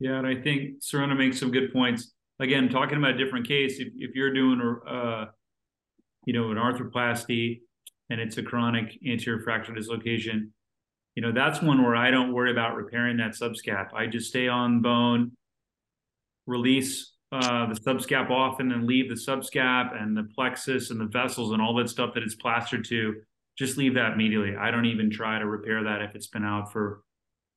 Yeah, 0.01 0.19
and 0.19 0.27
I 0.27 0.37
think 0.37 0.83
Surena 0.83 1.15
makes 1.15 1.41
some 1.41 1.51
good 1.51 1.73
points. 1.73 2.13
Again, 2.41 2.69
talking 2.69 2.99
about 2.99 3.15
a 3.15 3.19
different 3.19 3.49
case, 3.49 3.81
if, 3.81 3.89
if 3.97 4.15
you're 4.15 4.33
doing 4.33 4.61
uh, 4.89 5.27
you 6.25 6.33
know, 6.33 6.51
an 6.51 6.57
arthroplasty 6.57 7.61
and 8.11 8.21
it's 8.21 8.39
a 8.39 8.43
chronic 8.43 8.97
anterior 9.07 9.43
fracture 9.43 9.75
dislocation, 9.75 10.53
you 11.15 11.23
know, 11.23 11.33
that's 11.33 11.61
one 11.61 11.83
where 11.83 11.97
I 11.97 12.13
don't 12.13 12.33
worry 12.33 12.53
about 12.53 12.77
repairing 12.77 13.17
that 13.17 13.33
subscap. 13.33 13.93
I 13.93 14.07
just 14.07 14.29
stay 14.29 14.47
on 14.47 14.83
bone, 14.83 15.33
release 16.47 17.13
uh, 17.33 17.67
the 17.67 17.75
subscap 17.81 18.31
often 18.31 18.71
and 18.71 18.83
then 18.83 18.89
leave 18.89 19.09
the 19.09 19.15
subscap 19.15 20.01
and 20.01 20.17
the 20.17 20.29
plexus 20.35 20.91
and 20.91 21.01
the 21.01 21.07
vessels 21.07 21.53
and 21.53 21.61
all 21.61 21.75
that 21.75 21.89
stuff 21.89 22.15
that 22.15 22.23
it's 22.23 22.37
plastered 22.37 22.85
to. 22.87 23.15
Just 23.59 23.77
leave 23.77 23.95
that 23.95 24.13
immediately. 24.13 24.55
I 24.57 24.71
don't 24.71 24.87
even 24.87 25.11
try 25.11 25.39
to 25.39 25.47
repair 25.47 25.83
that 25.83 26.03
if 26.03 26.15
it's 26.15 26.29
been 26.29 26.45
out 26.45 26.73
for 26.73 27.03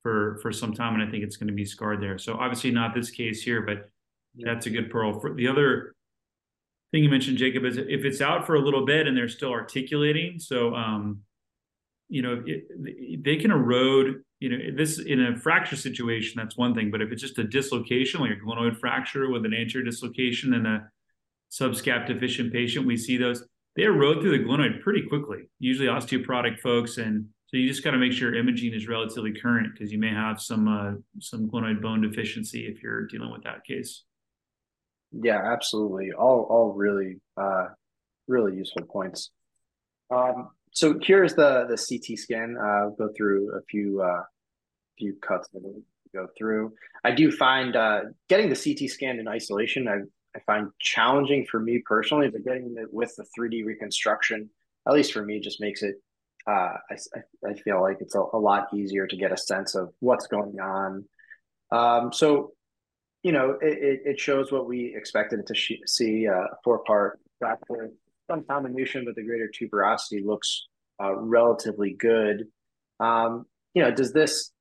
for 0.03 0.39
for 0.41 0.51
some 0.51 0.73
time 0.73 0.93
and 0.93 1.03
I 1.03 1.11
think 1.11 1.23
it's 1.23 1.37
going 1.37 1.47
to 1.47 1.53
be 1.53 1.65
scarred 1.65 2.01
there. 2.01 2.17
So 2.17 2.35
obviously 2.35 2.71
not 2.71 2.93
this 2.95 3.09
case 3.09 3.41
here, 3.41 3.61
but 3.61 3.89
that's 4.35 4.65
a 4.65 4.69
good 4.69 4.89
pearl. 4.89 5.19
For 5.19 5.33
the 5.33 5.47
other 5.47 5.95
thing 6.91 7.03
you 7.03 7.09
mentioned, 7.09 7.37
Jacob, 7.37 7.65
is 7.65 7.77
if 7.77 8.05
it's 8.05 8.21
out 8.21 8.45
for 8.45 8.55
a 8.55 8.59
little 8.59 8.85
bit 8.85 9.07
and 9.07 9.15
they're 9.15 9.29
still 9.29 9.51
articulating, 9.51 10.39
so 10.39 10.73
um, 10.75 11.19
you 12.09 12.21
know 12.21 12.43
it, 12.45 13.23
they 13.23 13.37
can 13.37 13.51
erode. 13.51 14.23
You 14.39 14.49
know, 14.49 14.57
this 14.75 14.99
in 14.99 15.21
a 15.21 15.37
fracture 15.37 15.75
situation, 15.75 16.33
that's 16.35 16.57
one 16.57 16.73
thing. 16.73 16.89
But 16.89 17.01
if 17.01 17.11
it's 17.11 17.21
just 17.21 17.37
a 17.37 17.43
dislocation, 17.43 18.21
like 18.21 18.31
a 18.31 18.45
glenoid 18.45 18.79
fracture 18.79 19.29
with 19.29 19.45
an 19.45 19.53
anterior 19.53 19.85
dislocation 19.85 20.55
and 20.55 20.65
a 20.65 20.89
subscap 21.51 22.07
deficient 22.07 22.51
patient, 22.51 22.85
we 22.85 22.97
see 22.97 23.17
those. 23.17 23.43
They 23.75 23.83
erode 23.83 24.21
through 24.21 24.37
the 24.37 24.43
glenoid 24.43 24.81
pretty 24.81 25.03
quickly. 25.03 25.49
Usually 25.59 25.87
osteoporotic 25.87 26.59
folks, 26.59 26.97
and 26.97 27.27
so 27.51 27.57
you 27.57 27.67
just 27.67 27.83
got 27.83 27.91
to 27.91 27.97
make 27.97 28.13
sure 28.13 28.33
imaging 28.33 28.73
is 28.73 28.87
relatively 28.87 29.33
current 29.33 29.73
because 29.73 29.91
you 29.91 29.99
may 29.99 30.09
have 30.09 30.41
some 30.41 30.67
uh, 30.69 30.93
some 31.19 31.49
glenoid 31.49 31.81
bone 31.81 32.01
deficiency 32.01 32.65
if 32.65 32.81
you're 32.81 33.07
dealing 33.07 33.29
with 33.29 33.43
that 33.43 33.65
case. 33.65 34.03
Yeah, 35.11 35.41
absolutely. 35.43 36.13
All 36.13 36.47
all 36.49 36.71
really 36.71 37.19
uh, 37.35 37.67
really 38.27 38.55
useful 38.55 38.85
points. 38.85 39.31
Um, 40.09 40.51
so 40.71 40.97
here's 41.01 41.35
the 41.35 41.65
the 41.67 41.75
CT 41.75 42.17
scan. 42.17 42.55
Uh, 42.57 42.65
I'll 42.65 42.91
go 42.91 43.09
through 43.17 43.53
a 43.57 43.61
few 43.69 44.01
uh, 44.01 44.23
few 44.97 45.15
cuts 45.21 45.49
go 46.13 46.27
through. 46.37 46.73
I 47.03 47.11
do 47.11 47.31
find 47.31 47.75
uh, 47.75 48.01
getting 48.29 48.49
the 48.49 48.55
CT 48.55 48.89
scan 48.89 49.19
in 49.19 49.27
isolation. 49.27 49.87
I 49.89 49.99
I 50.35 50.39
find 50.45 50.69
challenging 50.79 51.45
for 51.51 51.59
me 51.59 51.83
personally, 51.85 52.29
but 52.29 52.45
getting 52.45 52.75
it 52.77 52.93
with 52.93 53.13
the 53.17 53.25
3D 53.37 53.65
reconstruction, 53.65 54.49
at 54.87 54.93
least 54.93 55.11
for 55.11 55.23
me, 55.23 55.41
just 55.41 55.59
makes 55.59 55.83
it. 55.83 55.95
Uh, 56.47 56.73
I 56.89 56.95
I 57.47 57.53
feel 57.53 57.81
like 57.81 57.97
it's 57.99 58.15
a, 58.15 58.23
a 58.33 58.39
lot 58.39 58.67
easier 58.73 59.07
to 59.07 59.15
get 59.15 59.31
a 59.31 59.37
sense 59.37 59.75
of 59.75 59.89
what's 59.99 60.27
going 60.27 60.59
on. 60.59 61.05
Um, 61.71 62.11
so 62.11 62.53
you 63.23 63.31
know, 63.31 63.57
it, 63.61 64.01
it 64.05 64.19
shows 64.19 64.51
what 64.51 64.67
we 64.67 64.95
expected 64.95 65.45
to 65.45 65.77
see 65.85 66.27
uh, 66.27 66.33
a 66.33 66.57
four 66.63 66.79
part 66.79 67.19
fracture. 67.39 67.91
Some 68.29 68.43
comminution, 68.43 69.05
but 69.05 69.15
the 69.15 69.23
greater 69.23 69.49
tuberosity 69.49 70.25
looks 70.25 70.67
uh, 71.01 71.15
relatively 71.15 71.95
good. 71.97 72.45
Um, 72.99 73.45
you 73.73 73.83
know, 73.83 73.91
does 73.91 74.13
this, 74.13 74.51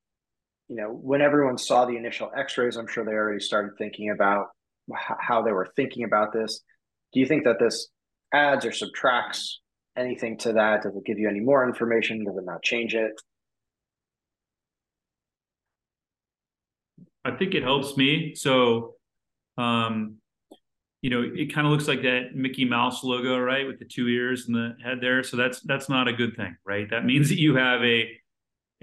you 0.67 0.75
know, 0.75 0.89
when 0.89 1.21
everyone 1.21 1.57
saw 1.57 1.85
the 1.85 1.95
initial 1.95 2.31
x 2.35 2.57
rays, 2.57 2.75
I'm 2.75 2.87
sure 2.87 3.05
they 3.05 3.11
already 3.11 3.39
started 3.39 3.71
thinking 3.77 4.09
about 4.09 4.47
how 4.93 5.41
they 5.41 5.51
were 5.51 5.71
thinking 5.75 6.03
about 6.03 6.33
this. 6.33 6.61
Do 7.13 7.19
you 7.19 7.25
think 7.25 7.45
that 7.45 7.59
this 7.59 7.87
adds 8.33 8.65
or 8.65 8.71
subtracts 8.71 9.61
anything 9.97 10.37
to 10.39 10.53
that? 10.53 10.83
Does 10.83 10.95
it 10.95 11.05
give 11.05 11.19
you 11.19 11.29
any 11.29 11.39
more 11.39 11.67
information? 11.67 12.23
Does 12.23 12.37
it 12.37 12.45
not 12.45 12.63
change 12.63 12.95
it? 12.95 13.19
I 17.23 17.31
think 17.31 17.53
it 17.53 17.63
helps 17.63 17.97
me. 17.97 18.33
So, 18.35 18.95
um, 19.57 20.15
you 21.01 21.09
know, 21.09 21.23
it 21.23 21.53
kind 21.53 21.65
of 21.65 21.71
looks 21.71 21.87
like 21.87 22.01
that 22.03 22.35
Mickey 22.35 22.65
Mouse 22.65 23.03
logo, 23.03 23.37
right, 23.37 23.65
with 23.65 23.79
the 23.79 23.85
two 23.85 24.07
ears 24.07 24.47
and 24.47 24.55
the 24.55 24.75
head 24.83 24.99
there. 25.01 25.23
So 25.23 25.37
that's 25.37 25.59
that's 25.61 25.89
not 25.89 26.07
a 26.07 26.13
good 26.13 26.35
thing, 26.35 26.55
right? 26.65 26.89
That 26.89 27.05
means 27.05 27.29
that 27.29 27.39
you 27.39 27.55
have 27.55 27.81
a 27.83 28.09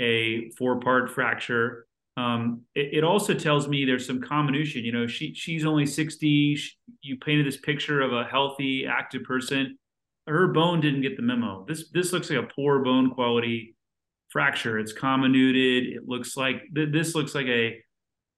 a 0.00 0.50
four 0.50 0.80
part 0.80 1.10
fracture. 1.10 1.86
Um, 2.16 2.62
it, 2.74 2.94
it, 2.94 3.04
also 3.04 3.32
tells 3.32 3.68
me 3.68 3.84
there's 3.84 4.04
some 4.04 4.20
comminution. 4.20 4.84
You 4.84 4.90
know, 4.90 5.06
she 5.06 5.34
she's 5.34 5.64
only 5.64 5.86
60. 5.86 6.56
She, 6.56 6.72
you 7.00 7.16
painted 7.16 7.46
this 7.46 7.58
picture 7.58 8.00
of 8.00 8.12
a 8.12 8.24
healthy, 8.24 8.86
active 8.86 9.22
person. 9.22 9.78
Her 10.28 10.48
bone 10.48 10.80
didn't 10.80 11.02
get 11.02 11.16
the 11.16 11.22
memo. 11.22 11.64
This 11.66 11.90
this 11.90 12.12
looks 12.12 12.30
like 12.30 12.38
a 12.38 12.54
poor 12.54 12.80
bone 12.80 13.10
quality 13.10 13.74
fracture. 14.30 14.78
It's 14.78 14.92
comminuted. 14.92 15.96
It 15.96 16.06
looks 16.06 16.36
like 16.36 16.62
this 16.72 17.14
looks 17.14 17.34
like 17.34 17.46
a 17.46 17.78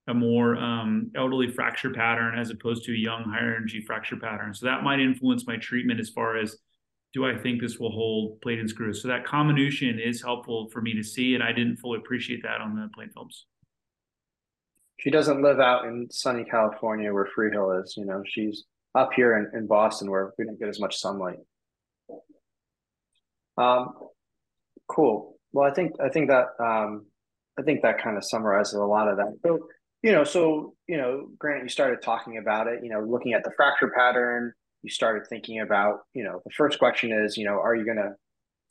a 0.06 0.14
more 0.14 0.56
um, 0.56 1.10
elderly 1.14 1.50
fracture 1.50 1.90
pattern 1.90 2.38
as 2.38 2.50
opposed 2.50 2.84
to 2.84 2.92
a 2.92 2.96
young 2.96 3.24
higher 3.24 3.56
energy 3.56 3.82
fracture 3.86 4.16
pattern. 4.16 4.54
So 4.54 4.66
that 4.66 4.82
might 4.82 5.00
influence 5.00 5.46
my 5.46 5.56
treatment 5.56 6.00
as 6.00 6.08
far 6.10 6.36
as 6.36 6.56
do 7.12 7.26
I 7.26 7.36
think 7.36 7.60
this 7.60 7.78
will 7.78 7.90
hold 7.90 8.40
plate 8.40 8.60
and 8.60 8.70
screws. 8.70 9.02
So 9.02 9.08
that 9.08 9.26
comminution 9.26 9.98
is 9.98 10.22
helpful 10.22 10.68
for 10.70 10.80
me 10.80 10.94
to 10.94 11.02
see, 11.02 11.34
and 11.34 11.42
I 11.42 11.52
didn't 11.52 11.76
fully 11.76 11.98
appreciate 11.98 12.42
that 12.44 12.60
on 12.60 12.76
the 12.76 12.88
plate 12.94 13.10
films. 13.12 13.46
She 15.00 15.10
doesn't 15.10 15.42
live 15.42 15.58
out 15.58 15.86
in 15.86 16.08
sunny 16.10 16.44
California 16.44 17.12
where 17.12 17.26
Freehill 17.34 17.72
is. 17.82 17.94
You 17.96 18.04
know, 18.04 18.22
she's 18.26 18.64
up 18.94 19.10
here 19.14 19.38
in, 19.38 19.58
in 19.58 19.66
Boston 19.66 20.10
where 20.10 20.32
we 20.38 20.44
don't 20.44 20.58
get 20.58 20.68
as 20.68 20.78
much 20.78 20.98
sunlight. 20.98 21.38
Um, 23.60 23.92
cool. 24.88 25.36
Well, 25.52 25.70
I 25.70 25.74
think 25.74 25.92
I 26.00 26.08
think 26.08 26.28
that 26.28 26.46
um, 26.58 27.06
I 27.58 27.62
think 27.62 27.82
that 27.82 28.02
kind 28.02 28.16
of 28.16 28.24
summarizes 28.24 28.74
a 28.74 28.84
lot 28.84 29.08
of 29.08 29.16
that. 29.18 29.36
So 29.44 29.68
you 30.02 30.12
know, 30.12 30.24
so 30.24 30.74
you 30.86 30.96
know, 30.96 31.28
Grant, 31.38 31.62
you 31.62 31.68
started 31.68 32.02
talking 32.02 32.38
about 32.38 32.66
it. 32.68 32.80
You 32.82 32.90
know, 32.90 33.00
looking 33.00 33.34
at 33.34 33.44
the 33.44 33.50
fracture 33.56 33.92
pattern, 33.94 34.52
you 34.82 34.90
started 34.90 35.26
thinking 35.28 35.60
about. 35.60 36.00
You 36.14 36.24
know, 36.24 36.40
the 36.44 36.52
first 36.56 36.78
question 36.78 37.12
is, 37.12 37.36
you 37.36 37.44
know, 37.44 37.60
are 37.60 37.74
you 37.74 37.84
going 37.84 37.98
to 37.98 38.12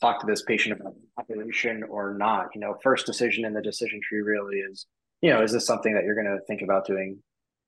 talk 0.02 0.20
to 0.22 0.26
this 0.26 0.42
patient 0.44 0.80
about 0.80 0.94
population 1.16 1.84
or 1.84 2.16
not? 2.18 2.48
You 2.56 2.62
know, 2.62 2.76
first 2.82 3.06
decision 3.06 3.46
in 3.46 3.54
the 3.54 3.62
decision 3.62 4.00
tree 4.08 4.22
really 4.22 4.58
is, 4.58 4.88
you 5.22 5.30
know, 5.30 5.44
is 5.44 5.52
this 5.52 5.66
something 5.66 5.94
that 5.94 6.04
you're 6.04 6.16
going 6.16 6.38
to 6.38 6.44
think 6.48 6.62
about 6.62 6.88
doing 6.88 7.22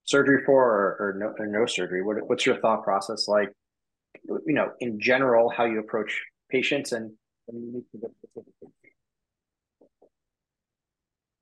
surgery 0.06 0.44
for 0.46 0.64
or, 0.64 0.98
or 1.00 1.16
no, 1.20 1.34
or 1.38 1.46
no 1.46 1.66
surgery? 1.68 2.02
What, 2.02 2.18
what's 2.28 2.46
your 2.46 2.58
thought 2.60 2.84
process 2.84 3.28
like? 3.28 3.52
You 4.26 4.54
know, 4.54 4.72
in 4.80 5.00
general, 5.00 5.50
how 5.50 5.66
you 5.66 5.80
approach 5.80 6.20
patients 6.52 6.92
and, 6.92 7.12
and 7.48 7.84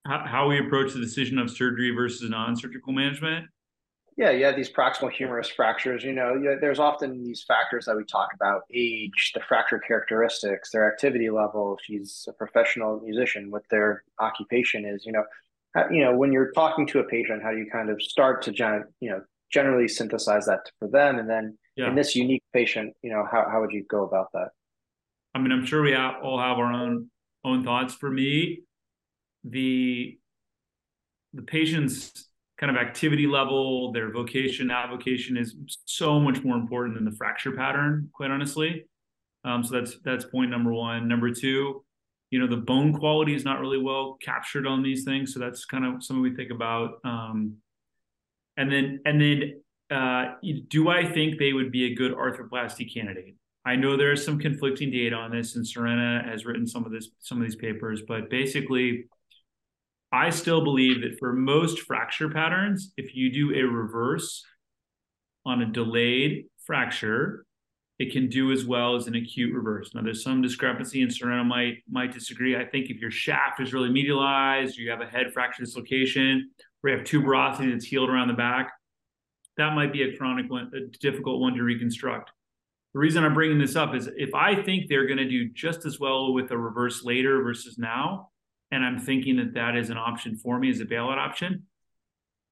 how, 0.05 0.25
how 0.25 0.47
we 0.49 0.59
approach 0.59 0.93
the 0.93 0.99
decision 0.99 1.37
of 1.37 1.51
surgery 1.51 1.91
versus 1.91 2.29
non-surgical 2.29 2.93
management? 2.93 3.45
Yeah, 4.17 4.31
yeah, 4.31 4.51
these 4.51 4.69
proximal 4.69 5.11
humerus 5.11 5.49
fractures. 5.49 6.03
You 6.03 6.11
know, 6.11 6.57
there's 6.59 6.79
often 6.79 7.23
these 7.23 7.45
factors 7.47 7.85
that 7.85 7.95
we 7.95 8.03
talk 8.03 8.29
about: 8.33 8.63
age, 8.73 9.31
the 9.33 9.39
fracture 9.47 9.79
characteristics, 9.79 10.71
their 10.71 10.91
activity 10.91 11.29
level. 11.29 11.77
If 11.79 11.85
she's 11.85 12.27
a 12.27 12.33
professional 12.33 12.99
musician, 12.99 13.49
what 13.49 13.63
their 13.71 14.03
occupation 14.19 14.83
is. 14.83 15.05
You 15.05 15.13
know, 15.13 15.23
uh, 15.77 15.83
you 15.89 16.03
know, 16.03 16.13
when 16.13 16.33
you're 16.33 16.51
talking 16.51 16.85
to 16.87 16.99
a 16.99 17.03
patient, 17.05 17.43
how 17.43 17.51
do 17.51 17.59
you 17.59 17.69
kind 17.71 17.89
of 17.89 18.01
start 18.01 18.41
to 18.41 18.51
gen- 18.51 18.85
you 18.99 19.09
know 19.09 19.21
generally 19.53 19.87
synthesize 19.87 20.47
that 20.47 20.69
for 20.79 20.89
them, 20.89 21.17
and 21.17 21.29
then 21.29 21.57
yeah. 21.77 21.87
in 21.87 21.95
this 21.95 22.13
unique 22.13 22.43
patient, 22.51 22.93
you 23.01 23.11
know, 23.11 23.25
how 23.31 23.47
how 23.49 23.61
would 23.61 23.71
you 23.71 23.85
go 23.89 24.03
about 24.03 24.27
that? 24.33 24.49
I 25.33 25.39
mean, 25.39 25.51
I'm 25.51 25.65
sure 25.65 25.81
we 25.81 25.95
all 25.95 26.39
have 26.39 26.57
our 26.57 26.71
own 26.71 27.09
own 27.43 27.63
thoughts. 27.63 27.93
For 27.93 28.09
me, 28.09 28.63
the 29.43 30.17
the 31.33 31.41
patient's 31.43 32.29
kind 32.57 32.75
of 32.75 32.81
activity 32.81 33.25
level, 33.25 33.91
their 33.93 34.11
vocation, 34.11 34.69
avocation 34.69 35.37
is 35.37 35.55
so 35.85 36.19
much 36.19 36.43
more 36.43 36.57
important 36.57 36.95
than 36.95 37.05
the 37.05 37.15
fracture 37.15 37.51
pattern, 37.51 38.09
quite 38.11 38.31
honestly. 38.31 38.85
Um, 39.45 39.63
so 39.63 39.79
that's 39.79 39.97
that's 40.03 40.25
point 40.25 40.51
number 40.51 40.73
one. 40.73 41.07
Number 41.07 41.31
two, 41.31 41.85
you 42.31 42.39
know, 42.39 42.47
the 42.47 42.57
bone 42.57 42.93
quality 42.93 43.33
is 43.33 43.45
not 43.45 43.59
really 43.61 43.81
well 43.81 44.17
captured 44.21 44.67
on 44.67 44.83
these 44.83 45.03
things, 45.05 45.33
so 45.33 45.39
that's 45.39 45.65
kind 45.65 45.85
of 45.85 46.03
something 46.03 46.21
we 46.21 46.35
think 46.35 46.51
about. 46.51 46.99
Um, 47.05 47.55
and 48.57 48.69
then 48.71 48.99
and 49.05 49.21
then, 49.21 49.61
uh, 49.89 50.33
do 50.67 50.89
I 50.89 51.05
think 51.05 51.39
they 51.39 51.53
would 51.53 51.71
be 51.71 51.85
a 51.85 51.95
good 51.95 52.13
arthroplasty 52.13 52.93
candidate? 52.93 53.35
I 53.69 53.75
know 53.75 53.95
there 53.95 54.11
is 54.11 54.25
some 54.25 54.39
conflicting 54.39 54.89
data 54.89 55.15
on 55.15 55.29
this, 55.29 55.55
and 55.55 55.63
Surena 55.63 56.23
has 56.27 56.43
written 56.43 56.65
some 56.65 56.87
of 56.87 56.91
this, 56.91 57.09
some 57.19 57.37
of 57.37 57.43
these 57.43 57.55
papers, 57.55 58.01
but 58.07 58.27
basically, 58.27 59.05
I 60.11 60.31
still 60.31 60.63
believe 60.63 61.01
that 61.01 61.19
for 61.19 61.33
most 61.33 61.81
fracture 61.81 62.29
patterns, 62.29 62.91
if 62.97 63.15
you 63.15 63.31
do 63.31 63.53
a 63.53 63.61
reverse 63.61 64.43
on 65.45 65.61
a 65.61 65.67
delayed 65.67 66.45
fracture, 66.65 67.45
it 67.99 68.11
can 68.11 68.27
do 68.27 68.51
as 68.51 68.65
well 68.65 68.95
as 68.95 69.05
an 69.05 69.13
acute 69.13 69.53
reverse. 69.53 69.93
Now, 69.93 70.01
there's 70.01 70.23
some 70.23 70.41
discrepancy, 70.41 71.03
and 71.03 71.11
Surena 71.11 71.43
might 71.43 71.83
might 71.87 72.11
disagree. 72.11 72.55
I 72.57 72.65
think 72.65 72.89
if 72.89 72.97
your 72.97 73.11
shaft 73.11 73.61
is 73.61 73.71
really 73.71 73.89
medialized, 73.89 74.77
you 74.77 74.89
have 74.89 75.01
a 75.01 75.05
head 75.05 75.31
fracture 75.31 75.63
dislocation, 75.63 76.49
or 76.81 76.89
you 76.89 76.97
have 76.97 77.05
tuberosity 77.05 77.71
that's 77.71 77.85
healed 77.85 78.09
around 78.09 78.29
the 78.29 78.33
back, 78.33 78.71
that 79.57 79.75
might 79.75 79.93
be 79.93 80.01
a 80.01 80.17
chronic 80.17 80.49
one, 80.49 80.71
a 80.73 80.87
difficult 80.97 81.39
one 81.39 81.53
to 81.53 81.61
reconstruct. 81.61 82.31
The 82.93 82.99
reason 82.99 83.23
I'm 83.23 83.35
bringing 83.35 83.59
this 83.59 83.75
up 83.75 83.93
is 83.93 84.09
if 84.17 84.33
I 84.33 84.61
think 84.61 84.87
they're 84.87 85.05
going 85.05 85.17
to 85.17 85.29
do 85.29 85.49
just 85.49 85.85
as 85.85 85.99
well 85.99 86.33
with 86.33 86.51
a 86.51 86.57
reverse 86.57 87.03
later 87.03 87.41
versus 87.43 87.77
now, 87.77 88.29
and 88.71 88.83
I'm 88.83 88.99
thinking 88.99 89.37
that 89.37 89.53
that 89.53 89.75
is 89.75 89.89
an 89.89 89.97
option 89.97 90.35
for 90.35 90.59
me 90.59 90.69
as 90.69 90.79
a 90.79 90.85
bailout 90.85 91.17
option, 91.17 91.63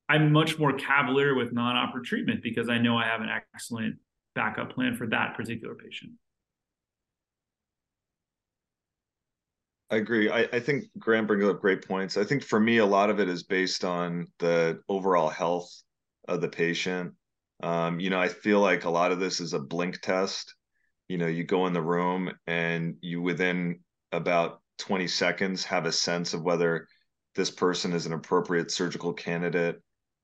I'm 0.09 0.31
much 0.31 0.57
more 0.57 0.73
cavalier 0.73 1.35
with 1.35 1.53
non-operative 1.53 2.07
treatment 2.07 2.43
because 2.43 2.69
I 2.69 2.77
know 2.77 2.97
I 2.97 3.05
have 3.05 3.21
an 3.21 3.29
excellent 3.53 3.95
backup 4.35 4.73
plan 4.73 4.95
for 4.95 5.07
that 5.07 5.35
particular 5.35 5.75
patient. 5.75 6.11
I 9.89 9.97
agree. 9.97 10.29
I, 10.29 10.41
I 10.53 10.59
think 10.59 10.85
Grant 10.99 11.27
brings 11.27 11.45
up 11.45 11.61
great 11.61 11.87
points. 11.87 12.17
I 12.17 12.25
think 12.25 12.43
for 12.43 12.59
me, 12.59 12.77
a 12.77 12.85
lot 12.85 13.09
of 13.09 13.19
it 13.19 13.29
is 13.29 13.43
based 13.43 13.85
on 13.85 14.27
the 14.39 14.81
overall 14.89 15.29
health 15.29 15.71
of 16.27 16.41
the 16.41 16.49
patient. 16.49 17.13
Um, 17.61 17.99
you 17.99 18.09
know, 18.09 18.19
I 18.19 18.27
feel 18.27 18.59
like 18.59 18.85
a 18.85 18.89
lot 18.89 19.11
of 19.11 19.19
this 19.19 19.39
is 19.39 19.53
a 19.53 19.59
blink 19.59 20.01
test. 20.01 20.53
You 21.07 21.17
know, 21.17 21.27
you 21.27 21.43
go 21.43 21.67
in 21.67 21.73
the 21.73 21.81
room 21.81 22.31
and 22.45 22.95
you 23.01 23.21
within 23.21 23.79
about 24.11 24.61
20 24.79 25.07
seconds 25.07 25.63
have 25.65 25.85
a 25.85 25.91
sense 25.91 26.33
of 26.33 26.43
whether 26.43 26.87
this 27.35 27.51
person 27.51 27.93
is 27.93 28.05
an 28.05 28.13
appropriate 28.13 28.71
surgical 28.71 29.13
candidate 29.13 29.77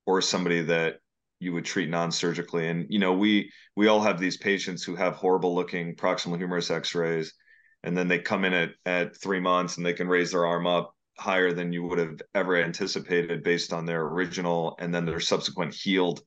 or 0.06 0.22
somebody 0.22 0.62
that 0.64 1.00
you 1.40 1.54
would 1.54 1.66
treat 1.66 1.90
non-surgically 1.90 2.70
and 2.70 2.86
you 2.90 3.00
know 3.00 3.14
we 3.14 3.52
we 3.76 3.88
all 3.88 4.02
have 4.02 4.20
these 4.20 4.38
patients 4.38 4.84
who 4.84 4.96
have 4.96 5.16
horrible 5.16 5.54
looking 5.54 5.94
proximal 5.96 6.38
humerus 6.38 6.72
x-rays 6.72 7.34
and 7.84 7.98
then 7.98 8.08
they 8.08 8.18
come 8.18 8.46
in 8.46 8.54
at 8.54 8.70
at 8.86 9.18
three 9.22 9.42
months 9.42 9.76
and 9.76 9.86
they 9.86 9.94
can 9.94 10.08
raise 10.08 10.32
their 10.32 10.46
arm 10.46 10.66
up 10.66 10.96
higher 11.20 11.52
than 11.52 11.74
you 11.74 11.84
would 11.84 12.00
have 12.00 12.22
ever 12.34 12.56
anticipated 12.56 13.44
based 13.44 13.74
on 13.74 13.86
their 13.86 14.04
original 14.04 14.76
and 14.80 14.96
then 14.96 15.06
their 15.06 15.20
subsequent 15.20 15.74
healed 15.74 16.22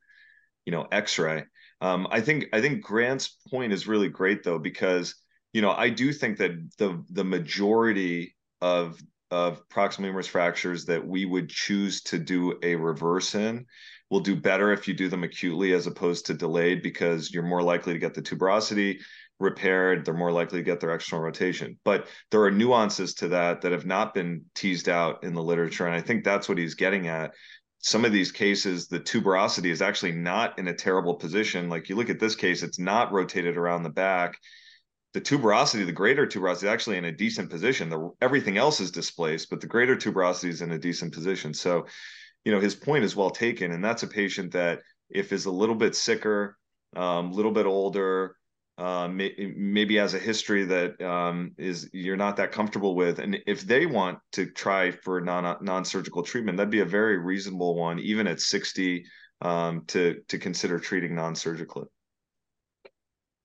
you 0.67 0.73
know 0.73 0.87
x-ray. 0.93 1.45
Um, 1.81 2.07
i 2.11 2.21
think 2.21 2.47
i 2.53 2.61
think 2.61 2.83
grant's 2.83 3.37
point 3.51 3.73
is 3.73 3.87
really 3.87 4.09
great 4.09 4.43
though 4.43 4.59
because 4.59 5.15
you 5.53 5.63
know 5.63 5.71
i 5.71 5.89
do 5.89 6.13
think 6.13 6.39
that 6.39 6.53
the 6.79 7.03
the 7.11 7.25
majority 7.25 8.35
of 8.61 9.01
of 9.31 9.67
proximal 9.69 10.05
humerus 10.05 10.27
fractures 10.27 10.85
that 10.87 11.07
we 11.07 11.25
would 11.25 11.49
choose 11.49 12.03
to 12.03 12.19
do 12.19 12.59
a 12.63 12.77
reverse 12.77 13.35
in 13.35 13.67
will 14.11 14.21
do 14.21 14.37
better 14.37 14.73
if 14.73 14.87
you 14.87 14.95
do 14.95 15.09
them 15.09 15.25
acutely 15.25 15.73
as 15.73 15.87
opposed 15.87 16.27
to 16.27 16.35
delayed 16.35 16.83
because 16.83 17.33
you're 17.33 17.43
more 17.43 17.63
likely 17.63 17.93
to 17.93 17.99
get 17.99 18.15
the 18.15 18.23
tuberosity 18.23 19.01
repaired. 19.39 20.05
They're 20.05 20.15
more 20.15 20.33
likely 20.33 20.61
to 20.61 20.65
get 20.65 20.81
their 20.81 20.95
external 20.95 21.25
rotation. 21.25 21.79
But 21.85 22.09
there 22.31 22.43
are 22.43 22.51
nuances 22.51 23.15
to 23.15 23.29
that 23.29 23.61
that 23.63 23.73
have 23.73 23.85
not 23.85 24.15
been 24.15 24.45
teased 24.55 24.89
out 24.89 25.25
in 25.25 25.35
the 25.35 25.43
literature 25.43 25.87
and 25.87 25.95
i 25.95 26.01
think 26.01 26.25
that's 26.25 26.49
what 26.49 26.59
he's 26.59 26.75
getting 26.75 27.09
at 27.09 27.33
some 27.79 28.05
of 28.05 28.13
these 28.13 28.33
cases 28.33 28.89
the 28.89 29.01
tuberosity 29.01 29.71
is 29.71 29.83
actually 29.83 30.13
not 30.13 30.59
in 30.59 30.69
a 30.69 30.75
terrible 30.75 31.15
position. 31.15 31.69
Like 31.69 31.89
you 31.89 31.97
look 31.97 32.11
at 32.11 32.21
this 32.21 32.35
case 32.35 32.63
it's 32.63 32.79
not 32.79 33.13
rotated 33.13 33.57
around 33.57 33.83
the 33.83 33.91
back. 33.91 34.39
The 35.13 35.21
tuberosity 35.21 35.87
the 35.87 35.93
greater 35.93 36.27
tuberosity 36.27 36.57
is 36.57 36.65
actually 36.65 36.97
in 36.97 37.05
a 37.07 37.13
decent 37.13 37.51
position. 37.51 37.89
The, 37.89 38.11
everything 38.21 38.57
else 38.59 38.81
is 38.81 38.91
displaced 38.91 39.51
but 39.51 39.61
the 39.61 39.67
greater 39.67 39.97
tuberosity 39.97 40.49
is 40.49 40.63
in 40.63 40.73
a 40.73 40.79
decent 40.79 41.13
position. 41.13 41.55
So 41.55 41.87
you 42.45 42.53
know 42.53 42.61
his 42.61 42.75
point 42.75 43.05
is 43.05 43.17
well 43.17 43.31
taken 43.31 43.73
and 43.73 43.85
that's 43.85 44.03
a 44.03 44.09
patient 44.09 44.53
that 44.53 44.81
if 45.11 45.33
is 45.33 45.47
a 45.47 45.51
little 45.51 45.75
bit 45.75 45.95
sicker 45.95 46.57
a 46.95 47.01
um, 47.01 47.33
little 47.33 47.53
bit 47.53 47.67
older 47.67 48.37
uh, 48.79 49.09
may, 49.09 49.33
maybe 49.57 49.97
has 49.97 50.13
a 50.13 50.19
history 50.19 50.65
that 50.65 51.01
um, 51.01 51.53
is 51.57 51.89
you're 51.93 52.17
not 52.17 52.37
that 52.37 52.53
comfortable 52.53 52.95
with, 52.95 53.19
and 53.19 53.39
if 53.47 53.63
they 53.63 53.87
want 53.87 54.19
to 54.33 54.47
try 54.47 54.91
for 54.91 55.21
non 55.21 55.57
non 55.63 55.85
surgical 55.85 56.23
treatment, 56.23 56.59
that'd 56.59 56.71
be 56.71 56.81
a 56.81 56.85
very 56.85 57.19
reasonable 57.19 57.75
one, 57.75 57.99
even 57.99 58.27
at 58.27 58.41
60, 58.41 59.05
um, 59.41 59.85
to 59.87 60.21
to 60.29 60.39
consider 60.39 60.79
treating 60.79 61.15
non 61.15 61.35
surgically. 61.35 61.87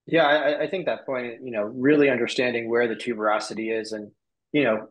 Yeah, 0.05 0.25
I, 0.25 0.63
I 0.63 0.69
think 0.69 0.85
that 0.87 1.05
point, 1.05 1.35
you 1.43 1.51
know, 1.51 1.63
really 1.63 2.09
understanding 2.09 2.69
where 2.69 2.89
the 2.89 2.95
tuberosity 2.95 3.79
is, 3.79 3.93
and 3.93 4.11
you 4.51 4.65
know, 4.65 4.87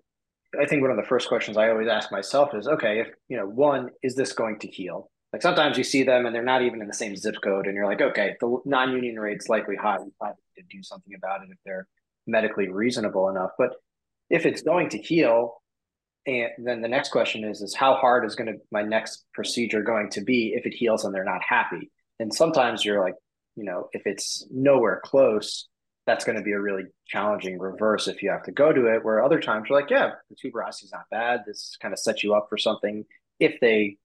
I 0.59 0.65
think 0.65 0.81
one 0.81 0.91
of 0.91 0.97
the 0.97 1.09
first 1.09 1.29
questions 1.29 1.59
I 1.59 1.69
always 1.69 1.89
ask 1.89 2.11
myself 2.11 2.55
is, 2.55 2.67
okay, 2.67 3.01
if 3.01 3.09
you 3.29 3.37
know, 3.37 3.47
one, 3.47 3.91
is 4.03 4.15
this 4.15 4.33
going 4.33 4.59
to 4.61 4.69
heal? 4.69 5.11
Like 5.33 5.43
sometimes 5.43 5.79
you 5.79 5.85
see 5.85 6.03
them 6.03 6.27
and 6.27 6.35
they're 6.35 6.43
not 6.43 6.63
even 6.63 6.81
in 6.81 6.89
the 6.89 6.95
same 6.95 7.17
zip 7.17 7.37
code, 7.43 7.67
and 7.67 7.75
you're 7.75 7.87
like, 7.87 8.01
okay, 8.01 8.35
the 8.41 8.59
non-union 8.65 9.19
rate's 9.19 9.49
likely 9.49 9.77
high. 9.77 9.99
You 9.99 10.13
probably 10.19 10.43
to 10.57 10.77
do 10.77 10.83
something 10.83 11.15
about 11.15 11.43
it 11.43 11.49
if 11.51 11.59
they're 11.65 11.87
medically 12.27 12.69
reasonable 12.69 13.29
enough. 13.29 13.51
But 13.59 13.75
if 14.29 14.47
it's 14.47 14.63
going 14.63 14.91
to 14.91 14.99
heal, 14.99 15.63
and 16.27 16.51
then 16.59 16.83
the 16.83 16.89
next 16.89 17.11
question 17.11 17.45
is, 17.45 17.63
is 17.63 17.75
how 17.75 17.95
hard 17.95 18.25
is 18.25 18.35
going 18.35 18.53
to 18.53 18.61
my 18.71 18.83
next 18.83 19.25
procedure 19.33 19.83
going 19.83 20.11
to 20.11 20.21
be 20.21 20.53
if 20.55 20.67
it 20.67 20.75
heals 20.75 21.05
and 21.05 21.15
they're 21.15 21.25
not 21.25 21.43
happy? 21.43 21.91
And 22.19 22.33
sometimes 22.33 22.85
you're 22.85 23.01
like, 23.01 23.15
you 23.57 23.65
know, 23.65 23.89
if 23.93 24.03
it's 24.05 24.47
nowhere 24.51 25.01
close, 25.05 25.69
that's 26.07 26.25
going 26.25 26.37
to 26.37 26.45
be 26.45 26.53
a 26.53 26.61
really 26.61 26.85
challenging 27.07 27.59
reverse 27.59 28.09
if 28.09 28.23
you 28.23 28.31
have 28.31 28.43
to 28.45 28.53
go 28.53 28.73
to 28.73 28.87
it. 28.87 29.05
Where 29.05 29.25
other 29.25 29.41
times 29.41 29.69
you're 29.69 29.81
like, 29.81 29.91
yeah, 29.91 30.11
the 30.29 30.37
tuberosity 30.37 30.85
is 30.85 30.93
not 30.93 31.05
bad. 31.11 31.41
This 31.47 31.77
kind 31.81 31.93
of 31.93 31.99
sets 31.99 32.23
you 32.23 32.35
up 32.35 32.47
for 32.49 32.59
something 32.59 33.05
if 33.39 33.59
they 33.61 33.97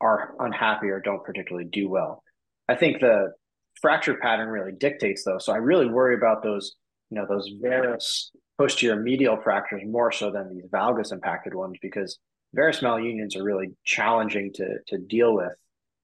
are 0.00 0.34
unhappy 0.40 0.88
or 0.88 1.00
don't 1.00 1.24
particularly 1.24 1.68
do 1.70 1.88
well. 1.88 2.22
I 2.68 2.74
think 2.74 3.00
the 3.00 3.32
fracture 3.80 4.14
pattern 4.14 4.48
really 4.48 4.72
dictates 4.72 5.24
though. 5.24 5.38
So 5.38 5.52
I 5.52 5.56
really 5.56 5.86
worry 5.86 6.14
about 6.14 6.42
those, 6.42 6.74
you 7.10 7.18
know, 7.18 7.26
those 7.28 7.50
varus 7.60 8.30
posterior 8.58 8.96
medial 8.96 9.38
fractures 9.42 9.82
more 9.86 10.10
so 10.12 10.30
than 10.30 10.54
these 10.54 10.66
valgus 10.70 11.12
impacted 11.12 11.54
ones 11.54 11.76
because 11.80 12.18
varus 12.54 12.80
malunions 12.80 13.36
are 13.36 13.44
really 13.44 13.74
challenging 13.84 14.52
to 14.54 14.78
to 14.88 14.98
deal 14.98 15.34
with 15.34 15.52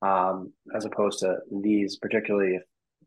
um, 0.02 0.52
as 0.74 0.84
opposed 0.84 1.20
to 1.20 1.36
these, 1.62 1.96
particularly 1.96 2.56
if 2.56 2.62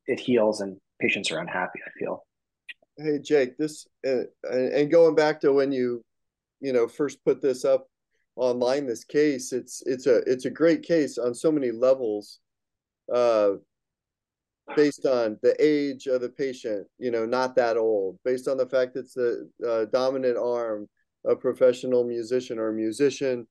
it 0.08 0.19
heals 0.19 0.62
and 0.62 0.78
patients 1.00 1.32
are 1.32 1.39
unhappy. 1.39 1.80
I 1.86 1.89
feel. 2.00 2.26
Hey 2.98 3.19
Jake, 3.19 3.58
this 3.58 3.86
uh, 4.08 4.24
and 4.50 4.89
going 4.89 5.15
back 5.15 5.41
to 5.41 5.52
when 5.52 5.71
you, 5.71 6.04
you 6.62 6.74
know, 6.74 6.88
first 6.88 7.24
put 7.26 7.41
this 7.41 7.65
up 7.65 7.88
online 8.36 8.86
this 8.86 9.04
case 9.04 9.54
it's 9.54 9.82
it's 9.86 10.08
a 10.08 10.17
it's 10.30 10.45
a 10.45 10.50
great 10.50 10.84
case 10.84 11.17
on 11.17 11.34
so 11.34 11.52
many 11.52 11.71
levels 11.71 12.39
uh 13.13 13.52
based 14.76 15.06
on 15.06 15.38
the 15.43 15.56
age 15.60 16.08
of 16.08 16.21
the 16.21 16.30
patient 16.30 16.88
you 16.98 17.12
know 17.12 17.26
not 17.26 17.56
that 17.56 17.78
old 17.78 18.17
based 18.26 18.48
on 18.48 18.58
the 18.58 18.65
fact 18.65 18.95
it's 18.95 19.13
the 19.13 19.50
uh, 19.67 19.86
dominant 19.86 20.38
arm 20.38 20.88
a 21.26 21.36
professional 21.36 22.04
musician 22.04 22.60
or 22.60 22.71
musician 22.71 23.48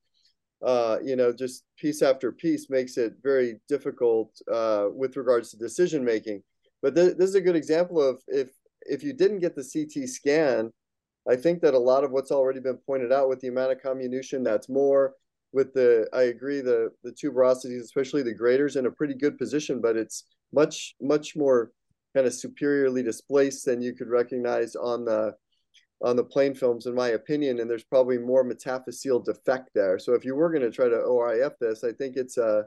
uh 0.65 0.97
you 1.03 1.15
know 1.15 1.33
just 1.33 1.63
piece 1.77 2.01
after 2.01 2.31
piece 2.31 2.69
makes 2.69 2.97
it 2.97 3.13
very 3.23 3.59
difficult 3.67 4.29
uh 4.51 4.87
with 4.93 5.17
regards 5.17 5.49
to 5.49 5.57
decision 5.57 6.03
making 6.03 6.43
but 6.81 6.93
th- 6.93 7.17
this 7.17 7.29
is 7.29 7.35
a 7.35 7.41
good 7.41 7.55
example 7.55 8.01
of 8.01 8.21
if 8.27 8.49
if 8.81 9.03
you 9.03 9.13
didn't 9.13 9.39
get 9.39 9.55
the 9.55 9.63
ct 9.63 10.07
scan 10.07 10.71
I 11.29 11.35
think 11.35 11.61
that 11.61 11.73
a 11.73 11.79
lot 11.79 12.03
of 12.03 12.11
what's 12.11 12.31
already 12.31 12.59
been 12.59 12.77
pointed 12.77 13.11
out 13.11 13.29
with 13.29 13.39
the 13.39 13.47
amount 13.47 13.71
of 13.71 13.81
comminution, 13.81 14.43
that's 14.43 14.69
more 14.69 15.13
with 15.53 15.73
the, 15.73 16.07
I 16.13 16.23
agree, 16.23 16.61
the, 16.61 16.89
the 17.03 17.11
tuberosities, 17.11 17.81
especially 17.81 18.23
the 18.23 18.33
graders 18.33 18.75
in 18.75 18.85
a 18.85 18.91
pretty 18.91 19.15
good 19.15 19.37
position, 19.37 19.81
but 19.81 19.95
it's 19.95 20.25
much, 20.53 20.95
much 21.01 21.35
more 21.35 21.71
kind 22.13 22.27
of 22.27 22.33
superiorly 22.33 23.01
displaced 23.01 23.65
than 23.65 23.81
you 23.81 23.93
could 23.93 24.09
recognize 24.09 24.75
on 24.75 25.05
the, 25.05 25.33
on 26.01 26.15
the 26.15 26.23
plain 26.23 26.53
films, 26.53 26.85
in 26.85 26.93
my 26.93 27.09
opinion, 27.09 27.59
and 27.59 27.69
there's 27.69 27.85
probably 27.85 28.17
more 28.17 28.43
metaphyseal 28.43 29.23
defect 29.23 29.69
there. 29.73 29.97
So 29.97 30.13
if 30.13 30.25
you 30.25 30.35
were 30.35 30.51
going 30.51 30.61
to 30.61 30.71
try 30.71 30.89
to 30.89 30.95
ORIF 30.95 31.53
this, 31.59 31.83
I 31.83 31.93
think 31.93 32.17
it's 32.17 32.37
a, 32.37 32.65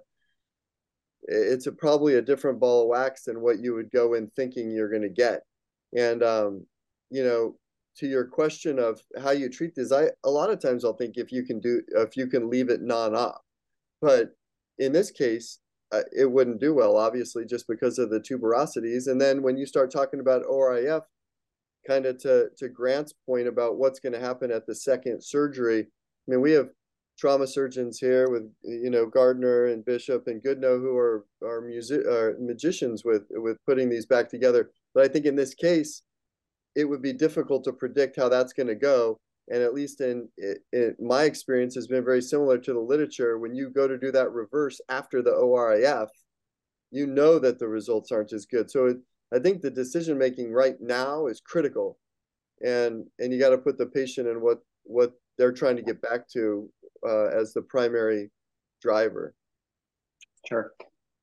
it's 1.24 1.66
a 1.66 1.72
probably 1.72 2.14
a 2.14 2.22
different 2.22 2.58
ball 2.58 2.82
of 2.82 2.88
wax 2.88 3.24
than 3.24 3.40
what 3.40 3.60
you 3.60 3.74
would 3.74 3.90
go 3.90 4.14
in 4.14 4.30
thinking 4.34 4.70
you're 4.70 4.88
going 4.88 5.02
to 5.02 5.08
get. 5.08 5.42
And, 5.94 6.22
um, 6.22 6.66
you 7.10 7.22
know, 7.22 7.58
to 7.98 8.06
your 8.06 8.24
question 8.24 8.78
of 8.78 9.00
how 9.22 9.30
you 9.30 9.48
treat 9.48 9.74
this, 9.74 9.92
I 9.92 10.10
a 10.24 10.30
lot 10.30 10.50
of 10.50 10.60
times 10.60 10.84
I'll 10.84 10.96
think 10.96 11.16
if 11.16 11.32
you 11.32 11.44
can 11.44 11.60
do 11.60 11.82
if 11.96 12.16
you 12.16 12.26
can 12.26 12.50
leave 12.50 12.70
it 12.70 12.82
non-op, 12.82 13.42
but 14.00 14.34
in 14.78 14.92
this 14.92 15.10
case, 15.10 15.58
uh, 15.92 16.02
it 16.16 16.30
wouldn't 16.30 16.60
do 16.60 16.74
well, 16.74 16.96
obviously, 16.96 17.44
just 17.44 17.66
because 17.66 17.98
of 17.98 18.10
the 18.10 18.20
tuberosities. 18.20 19.08
And 19.08 19.20
then 19.20 19.42
when 19.42 19.56
you 19.56 19.66
start 19.66 19.90
talking 19.90 20.20
about 20.20 20.44
ORIF, 20.44 21.02
kind 21.86 22.06
of 22.06 22.18
to 22.18 22.48
to 22.58 22.68
Grant's 22.68 23.14
point 23.26 23.48
about 23.48 23.78
what's 23.78 24.00
going 24.00 24.12
to 24.12 24.20
happen 24.20 24.50
at 24.50 24.66
the 24.66 24.74
second 24.74 25.22
surgery. 25.22 25.80
I 25.80 25.86
mean, 26.30 26.40
we 26.40 26.52
have 26.52 26.68
trauma 27.18 27.46
surgeons 27.46 27.98
here 27.98 28.30
with 28.30 28.50
you 28.62 28.90
know 28.90 29.06
Gardner 29.06 29.66
and 29.66 29.84
Bishop 29.84 30.26
and 30.26 30.42
Goodnow 30.42 30.80
who 30.80 30.96
are 30.96 31.24
are 31.42 31.60
music 31.62 32.06
are 32.06 32.36
magicians 32.38 33.04
with 33.04 33.24
with 33.30 33.56
putting 33.66 33.88
these 33.88 34.06
back 34.06 34.28
together. 34.28 34.70
But 34.94 35.04
I 35.04 35.08
think 35.08 35.26
in 35.26 35.36
this 35.36 35.54
case, 35.54 36.02
it 36.74 36.84
would 36.84 37.02
be 37.02 37.12
difficult 37.12 37.64
to 37.64 37.72
predict 37.72 38.16
how 38.16 38.28
that's 38.28 38.52
going 38.52 38.68
to 38.68 38.74
go. 38.74 39.18
And 39.50 39.62
at 39.62 39.74
least 39.74 40.00
in, 40.00 40.28
my 41.00 41.24
experience 41.24 41.74
has 41.74 41.86
been 41.86 42.04
very 42.04 42.20
similar 42.20 42.58
to 42.58 42.72
the 42.72 42.80
literature. 42.80 43.38
When 43.38 43.54
you 43.54 43.70
go 43.70 43.88
to 43.88 43.98
do 43.98 44.12
that 44.12 44.32
reverse 44.32 44.80
after 44.88 45.22
the 45.22 45.30
ORIF, 45.30 46.10
you 46.90 47.06
know 47.06 47.38
that 47.38 47.58
the 47.58 47.68
results 47.68 48.12
aren't 48.12 48.32
as 48.32 48.46
good. 48.46 48.70
So 48.70 48.86
it, 48.86 48.98
I 49.32 49.38
think 49.38 49.60
the 49.60 49.70
decision 49.70 50.18
making 50.18 50.52
right 50.52 50.76
now 50.80 51.26
is 51.26 51.40
critical, 51.40 51.98
and 52.64 53.04
and 53.18 53.32
you 53.32 53.38
got 53.38 53.50
to 53.50 53.58
put 53.58 53.78
the 53.78 53.86
patient 53.86 54.26
in 54.26 54.40
what 54.40 54.58
what 54.84 55.12
they're 55.36 55.52
trying 55.52 55.76
to 55.76 55.82
get 55.82 56.00
back 56.00 56.28
to 56.30 56.68
uh, 57.06 57.26
as 57.26 57.52
the 57.52 57.62
primary 57.62 58.30
driver. 58.82 59.34
Sure. 60.48 60.72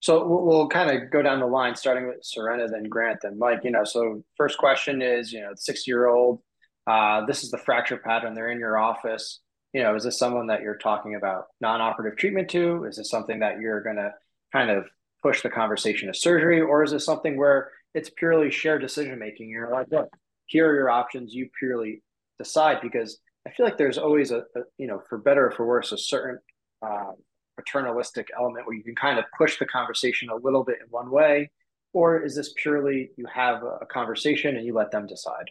So 0.05 0.23
we'll, 0.23 0.43
we'll 0.45 0.67
kind 0.67 0.91
of 0.91 1.09
go 1.09 1.23
down 1.23 1.39
the 1.39 1.47
line, 1.47 1.75
starting 1.75 2.05
with 2.05 2.23
Surena, 2.23 2.67
then 2.67 2.83
Grant, 2.83 3.21
then 3.23 3.39
Mike. 3.39 3.61
You 3.63 3.71
know, 3.71 3.83
so 3.83 4.23
first 4.37 4.59
question 4.59 5.01
is, 5.01 5.33
you 5.33 5.41
know, 5.41 5.53
six-year-old. 5.55 6.41
Uh, 6.85 7.25
this 7.25 7.43
is 7.43 7.49
the 7.49 7.57
fracture 7.57 7.97
pattern. 7.97 8.35
They're 8.35 8.51
in 8.51 8.59
your 8.59 8.77
office. 8.77 9.39
You 9.73 9.81
know, 9.81 9.95
is 9.95 10.03
this 10.03 10.19
someone 10.19 10.45
that 10.47 10.61
you're 10.61 10.77
talking 10.77 11.15
about 11.15 11.45
non-operative 11.59 12.19
treatment 12.19 12.51
to? 12.51 12.83
Is 12.83 12.97
this 12.97 13.09
something 13.09 13.39
that 13.39 13.59
you're 13.59 13.81
going 13.81 13.95
to 13.95 14.11
kind 14.53 14.69
of 14.69 14.85
push 15.23 15.41
the 15.41 15.49
conversation 15.49 16.07
to 16.07 16.13
surgery, 16.13 16.61
or 16.61 16.83
is 16.83 16.91
this 16.91 17.03
something 17.03 17.35
where 17.35 17.71
it's 17.95 18.11
purely 18.11 18.51
shared 18.51 18.83
decision 18.83 19.17
making? 19.17 19.49
You're 19.49 19.71
like, 19.71 19.87
look, 19.89 20.09
here 20.45 20.69
are 20.69 20.75
your 20.75 20.91
options. 20.91 21.33
You 21.33 21.49
purely 21.57 22.03
decide 22.37 22.77
because 22.79 23.17
I 23.47 23.49
feel 23.49 23.65
like 23.65 23.79
there's 23.79 23.97
always 23.97 24.29
a, 24.29 24.43
a 24.55 24.61
you 24.77 24.85
know, 24.85 25.01
for 25.09 25.17
better 25.17 25.47
or 25.47 25.51
for 25.51 25.65
worse, 25.65 25.91
a 25.91 25.97
certain 25.97 26.37
uh, 26.85 27.13
paternalistic 27.57 28.29
element 28.37 28.65
where 28.67 28.75
you 28.75 28.83
can 28.83 28.95
kind 28.95 29.19
of 29.19 29.25
push 29.37 29.57
the 29.57 29.65
conversation 29.65 30.29
a 30.29 30.35
little 30.35 30.63
bit 30.63 30.77
in 30.81 30.87
one 30.89 31.09
way, 31.09 31.49
or 31.93 32.23
is 32.23 32.35
this 32.35 32.53
purely 32.57 33.11
you 33.17 33.25
have 33.33 33.63
a 33.63 33.85
conversation 33.85 34.57
and 34.57 34.65
you 34.65 34.73
let 34.73 34.91
them 34.91 35.07
decide? 35.07 35.45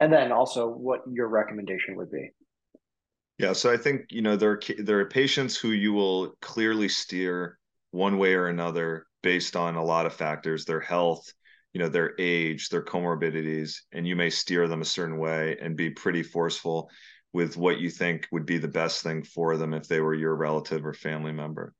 And 0.00 0.12
then 0.12 0.32
also 0.32 0.68
what 0.68 1.02
your 1.10 1.28
recommendation 1.28 1.96
would 1.96 2.10
be. 2.10 2.30
Yeah, 3.38 3.52
so 3.52 3.72
I 3.72 3.76
think 3.76 4.06
you 4.10 4.22
know 4.22 4.36
there 4.36 4.52
are 4.52 4.60
there 4.78 4.98
are 5.00 5.08
patients 5.08 5.56
who 5.56 5.70
you 5.70 5.92
will 5.92 6.34
clearly 6.40 6.88
steer 6.88 7.58
one 7.90 8.18
way 8.18 8.34
or 8.34 8.46
another 8.46 9.06
based 9.22 9.56
on 9.56 9.76
a 9.76 9.84
lot 9.84 10.06
of 10.06 10.14
factors, 10.14 10.64
their 10.64 10.80
health, 10.80 11.32
you 11.72 11.80
know, 11.80 11.88
their 11.88 12.14
age, 12.18 12.68
their 12.68 12.82
comorbidities, 12.82 13.76
and 13.92 14.06
you 14.06 14.16
may 14.16 14.30
steer 14.30 14.68
them 14.68 14.82
a 14.82 14.86
certain 14.86 15.18
way 15.18 15.56
and 15.60 15.76
be 15.76 15.90
pretty 15.90 16.22
forceful 16.22 16.90
with 17.32 17.56
what 17.56 17.78
you 17.78 17.90
think 17.90 18.26
would 18.32 18.46
be 18.46 18.58
the 18.58 18.68
best 18.68 19.02
thing 19.02 19.22
for 19.22 19.56
them 19.56 19.74
if 19.74 19.86
they 19.86 20.00
were 20.00 20.14
your 20.14 20.34
relative 20.34 20.84
or 20.84 20.94
family 20.94 21.32
member. 21.32 21.74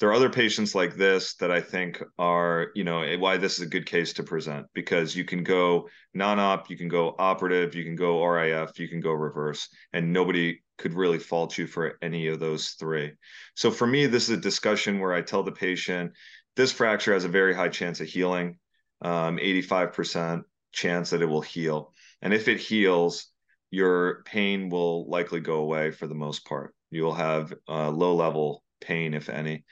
There 0.00 0.08
are 0.08 0.14
other 0.14 0.30
patients 0.30 0.74
like 0.74 0.96
this 0.96 1.34
that 1.36 1.52
I 1.52 1.60
think 1.60 2.02
are, 2.18 2.68
you 2.74 2.82
know, 2.82 3.02
eh, 3.02 3.16
why 3.16 3.36
this 3.36 3.54
is 3.54 3.60
a 3.60 3.70
good 3.70 3.86
case 3.86 4.12
to 4.14 4.24
present 4.24 4.66
because 4.74 5.14
you 5.14 5.24
can 5.24 5.44
go 5.44 5.88
non 6.14 6.40
op, 6.40 6.68
you 6.68 6.76
can 6.76 6.88
go 6.88 7.14
operative, 7.18 7.74
you 7.74 7.84
can 7.84 7.94
go 7.94 8.24
RIF, 8.24 8.78
you 8.78 8.88
can 8.88 9.00
go 9.00 9.12
reverse, 9.12 9.68
and 9.92 10.12
nobody 10.12 10.60
could 10.78 10.94
really 10.94 11.18
fault 11.18 11.56
you 11.56 11.68
for 11.68 11.96
any 12.02 12.26
of 12.26 12.40
those 12.40 12.70
three. 12.70 13.12
So 13.54 13.70
for 13.70 13.86
me, 13.86 14.06
this 14.06 14.24
is 14.24 14.36
a 14.36 14.40
discussion 14.40 14.98
where 14.98 15.12
I 15.12 15.22
tell 15.22 15.44
the 15.44 15.52
patient 15.52 16.12
this 16.56 16.72
fracture 16.72 17.12
has 17.12 17.24
a 17.24 17.28
very 17.28 17.54
high 17.54 17.68
chance 17.68 18.00
of 18.00 18.08
healing, 18.08 18.58
um, 19.02 19.38
85% 19.38 20.42
chance 20.72 21.10
that 21.10 21.22
it 21.22 21.26
will 21.26 21.40
heal. 21.40 21.92
And 22.20 22.34
if 22.34 22.48
it 22.48 22.58
heals, 22.58 23.26
your 23.74 24.22
pain 24.24 24.68
will 24.68 25.08
likely 25.08 25.40
go 25.40 25.56
away 25.56 25.90
for 25.90 26.06
the 26.06 26.14
most 26.14 26.46
part. 26.46 26.74
You'll 26.90 27.14
have 27.14 27.52
uh, 27.68 27.90
low 27.90 28.14
level 28.14 28.62
pain, 28.80 29.14
if 29.14 29.28
any, 29.28 29.64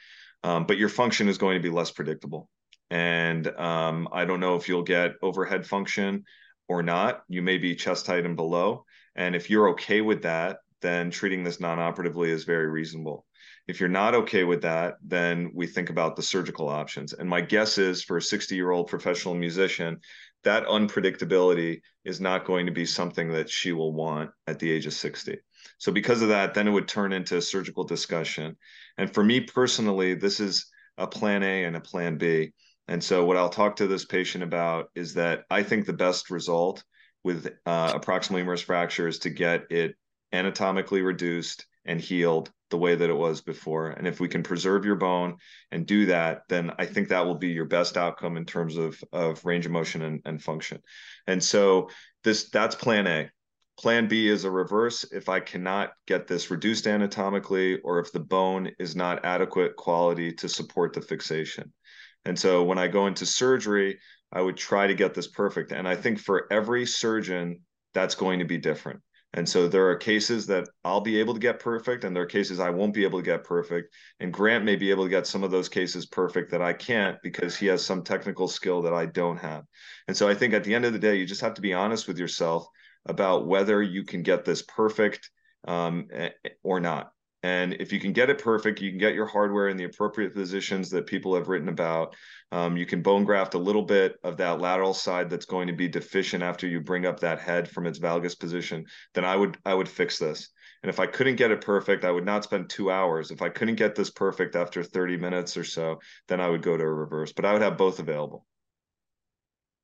um, 0.42 0.66
but 0.66 0.76
your 0.78 0.88
function 0.88 1.28
is 1.28 1.38
going 1.38 1.56
to 1.56 1.62
be 1.62 1.74
less 1.74 1.90
predictable. 1.92 2.48
And 2.90 3.46
um, 3.46 4.08
I 4.12 4.24
don't 4.24 4.40
know 4.40 4.56
if 4.56 4.68
you'll 4.68 4.82
get 4.82 5.12
overhead 5.22 5.66
function 5.66 6.24
or 6.68 6.82
not. 6.82 7.22
You 7.28 7.42
may 7.42 7.58
be 7.58 7.76
chest 7.76 8.06
height 8.06 8.26
and 8.26 8.36
below. 8.36 8.84
And 9.14 9.36
if 9.36 9.48
you're 9.48 9.70
okay 9.70 10.00
with 10.00 10.22
that, 10.22 10.58
then 10.80 11.10
treating 11.10 11.44
this 11.44 11.60
non 11.60 11.78
operatively 11.78 12.30
is 12.30 12.44
very 12.44 12.66
reasonable. 12.66 13.24
If 13.68 13.78
you're 13.78 13.88
not 13.88 14.14
okay 14.14 14.42
with 14.42 14.62
that, 14.62 14.96
then 15.06 15.52
we 15.54 15.66
think 15.66 15.90
about 15.90 16.16
the 16.16 16.22
surgical 16.22 16.68
options. 16.68 17.12
And 17.12 17.28
my 17.28 17.40
guess 17.40 17.78
is 17.78 18.02
for 18.02 18.16
a 18.16 18.22
60 18.22 18.56
year 18.56 18.72
old 18.72 18.88
professional 18.88 19.34
musician, 19.34 20.00
that 20.44 20.66
unpredictability 20.66 21.80
is 22.04 22.20
not 22.20 22.44
going 22.44 22.66
to 22.66 22.72
be 22.72 22.86
something 22.86 23.30
that 23.32 23.48
she 23.48 23.72
will 23.72 23.92
want 23.92 24.30
at 24.46 24.58
the 24.58 24.70
age 24.70 24.86
of 24.86 24.92
60. 24.92 25.38
So, 25.78 25.92
because 25.92 26.22
of 26.22 26.28
that, 26.28 26.54
then 26.54 26.68
it 26.68 26.72
would 26.72 26.88
turn 26.88 27.12
into 27.12 27.36
a 27.36 27.42
surgical 27.42 27.84
discussion. 27.84 28.56
And 28.98 29.12
for 29.12 29.22
me 29.22 29.40
personally, 29.40 30.14
this 30.14 30.40
is 30.40 30.66
a 30.98 31.06
plan 31.06 31.42
A 31.42 31.64
and 31.64 31.76
a 31.76 31.80
plan 31.80 32.18
B. 32.18 32.52
And 32.88 33.02
so, 33.02 33.24
what 33.24 33.36
I'll 33.36 33.48
talk 33.48 33.76
to 33.76 33.86
this 33.86 34.04
patient 34.04 34.44
about 34.44 34.90
is 34.94 35.14
that 35.14 35.44
I 35.50 35.62
think 35.62 35.86
the 35.86 35.92
best 35.92 36.30
result 36.30 36.82
with 37.24 37.48
uh, 37.66 37.98
proximal 38.00 38.38
humerus 38.38 38.62
fracture 38.62 39.06
is 39.06 39.20
to 39.20 39.30
get 39.30 39.64
it 39.70 39.94
anatomically 40.32 41.02
reduced 41.02 41.66
and 41.84 42.00
healed 42.00 42.50
the 42.72 42.78
way 42.78 42.96
that 42.96 43.10
it 43.10 43.16
was 43.16 43.40
before. 43.40 43.90
And 43.90 44.08
if 44.08 44.18
we 44.18 44.26
can 44.26 44.42
preserve 44.42 44.84
your 44.84 44.96
bone 44.96 45.36
and 45.70 45.86
do 45.86 46.06
that, 46.06 46.42
then 46.48 46.72
I 46.78 46.86
think 46.86 47.08
that 47.08 47.24
will 47.24 47.36
be 47.36 47.50
your 47.50 47.66
best 47.66 47.96
outcome 47.96 48.36
in 48.36 48.44
terms 48.44 48.76
of, 48.76 49.00
of 49.12 49.44
range 49.44 49.66
of 49.66 49.72
motion 49.72 50.02
and, 50.02 50.20
and 50.24 50.42
function. 50.42 50.80
And 51.28 51.44
so 51.44 51.90
this 52.24 52.50
that's 52.50 52.74
plan 52.74 53.06
A. 53.06 53.30
Plan 53.78 54.08
B 54.08 54.28
is 54.28 54.44
a 54.44 54.50
reverse 54.50 55.04
if 55.12 55.28
I 55.28 55.40
cannot 55.40 55.92
get 56.06 56.26
this 56.26 56.50
reduced 56.50 56.86
anatomically 56.86 57.78
or 57.80 58.00
if 58.00 58.10
the 58.10 58.20
bone 58.20 58.70
is 58.78 58.96
not 58.96 59.24
adequate 59.24 59.76
quality 59.76 60.32
to 60.32 60.48
support 60.48 60.94
the 60.94 61.00
fixation. 61.00 61.72
And 62.24 62.38
so 62.38 62.62
when 62.64 62.78
I 62.78 62.88
go 62.88 63.06
into 63.06 63.26
surgery, 63.26 63.98
I 64.32 64.40
would 64.40 64.56
try 64.56 64.86
to 64.86 64.94
get 64.94 65.14
this 65.14 65.28
perfect. 65.28 65.72
And 65.72 65.86
I 65.86 65.94
think 65.94 66.18
for 66.18 66.46
every 66.50 66.86
surgeon, 66.86 67.60
that's 67.92 68.14
going 68.14 68.38
to 68.38 68.46
be 68.46 68.58
different. 68.58 69.00
And 69.34 69.48
so 69.48 69.66
there 69.66 69.88
are 69.88 69.96
cases 69.96 70.46
that 70.48 70.68
I'll 70.84 71.00
be 71.00 71.18
able 71.18 71.32
to 71.32 71.40
get 71.40 71.58
perfect, 71.58 72.04
and 72.04 72.14
there 72.14 72.22
are 72.22 72.26
cases 72.26 72.60
I 72.60 72.68
won't 72.68 72.92
be 72.92 73.04
able 73.04 73.18
to 73.18 73.24
get 73.24 73.44
perfect. 73.44 73.94
And 74.20 74.32
Grant 74.32 74.64
may 74.64 74.76
be 74.76 74.90
able 74.90 75.04
to 75.04 75.10
get 75.10 75.26
some 75.26 75.42
of 75.42 75.50
those 75.50 75.70
cases 75.70 76.04
perfect 76.04 76.50
that 76.50 76.60
I 76.60 76.74
can't 76.74 77.16
because 77.22 77.56
he 77.56 77.66
has 77.66 77.84
some 77.84 78.02
technical 78.02 78.46
skill 78.46 78.82
that 78.82 78.92
I 78.92 79.06
don't 79.06 79.38
have. 79.38 79.64
And 80.06 80.16
so 80.16 80.28
I 80.28 80.34
think 80.34 80.52
at 80.52 80.64
the 80.64 80.74
end 80.74 80.84
of 80.84 80.92
the 80.92 80.98
day, 80.98 81.16
you 81.16 81.24
just 81.24 81.40
have 81.40 81.54
to 81.54 81.62
be 81.62 81.72
honest 81.72 82.06
with 82.06 82.18
yourself 82.18 82.66
about 83.06 83.46
whether 83.46 83.82
you 83.82 84.04
can 84.04 84.22
get 84.22 84.44
this 84.44 84.62
perfect 84.62 85.30
um, 85.66 86.08
or 86.62 86.80
not. 86.80 87.11
And 87.42 87.74
if 87.74 87.92
you 87.92 87.98
can 87.98 88.12
get 88.12 88.30
it 88.30 88.38
perfect, 88.38 88.80
you 88.80 88.90
can 88.90 88.98
get 88.98 89.14
your 89.14 89.26
hardware 89.26 89.68
in 89.68 89.76
the 89.76 89.84
appropriate 89.84 90.32
positions 90.32 90.90
that 90.90 91.06
people 91.06 91.34
have 91.34 91.48
written 91.48 91.68
about. 91.68 92.14
Um, 92.52 92.76
you 92.76 92.86
can 92.86 93.02
bone 93.02 93.24
graft 93.24 93.54
a 93.54 93.58
little 93.58 93.82
bit 93.82 94.16
of 94.22 94.36
that 94.36 94.60
lateral 94.60 94.94
side 94.94 95.28
that's 95.28 95.46
going 95.46 95.66
to 95.66 95.72
be 95.72 95.88
deficient 95.88 96.42
after 96.42 96.68
you 96.68 96.80
bring 96.80 97.04
up 97.04 97.20
that 97.20 97.40
head 97.40 97.68
from 97.68 97.86
its 97.86 97.98
valgus 97.98 98.38
position. 98.38 98.86
Then 99.14 99.24
I 99.24 99.34
would 99.34 99.58
I 99.64 99.74
would 99.74 99.88
fix 99.88 100.18
this. 100.18 100.50
And 100.82 100.90
if 100.90 101.00
I 101.00 101.06
couldn't 101.06 101.36
get 101.36 101.50
it 101.50 101.60
perfect, 101.60 102.04
I 102.04 102.10
would 102.10 102.24
not 102.24 102.44
spend 102.44 102.68
two 102.68 102.90
hours. 102.90 103.30
If 103.30 103.42
I 103.42 103.48
couldn't 103.48 103.76
get 103.76 103.94
this 103.94 104.10
perfect 104.10 104.56
after 104.56 104.82
30 104.82 105.16
minutes 105.16 105.56
or 105.56 105.64
so, 105.64 106.00
then 106.28 106.40
I 106.40 106.48
would 106.48 106.62
go 106.62 106.76
to 106.76 106.82
a 106.82 106.92
reverse. 106.92 107.32
But 107.32 107.44
I 107.44 107.52
would 107.52 107.62
have 107.62 107.76
both 107.76 108.00
available. 108.00 108.46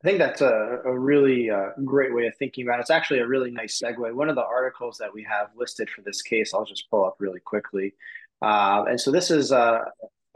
I 0.03 0.07
think 0.07 0.19
that's 0.19 0.41
a, 0.41 0.79
a 0.85 0.99
really 0.99 1.51
uh, 1.51 1.71
great 1.85 2.15
way 2.15 2.27
of 2.27 2.37
thinking 2.37 2.67
about 2.67 2.79
it. 2.79 2.83
It's 2.83 2.91
actually 2.91 3.19
a 3.19 3.27
really 3.27 3.51
nice 3.51 3.81
segue. 3.83 4.15
One 4.15 4.29
of 4.29 4.37
the 4.37 4.45
articles 4.45 4.97
that 4.99 5.13
we 5.13 5.27
have 5.29 5.49
listed 5.57 5.91
for 5.91 6.03
this 6.03 6.23
case, 6.23 6.55
I'll 6.55 6.65
just 6.65 6.89
pull 6.89 7.05
up 7.05 7.17
really 7.19 7.41
quickly. 7.41 7.95
Uh, 8.41 8.85
and 8.89 9.01
so 9.01 9.11
this 9.11 9.31
is 9.31 9.51
a 9.51 9.87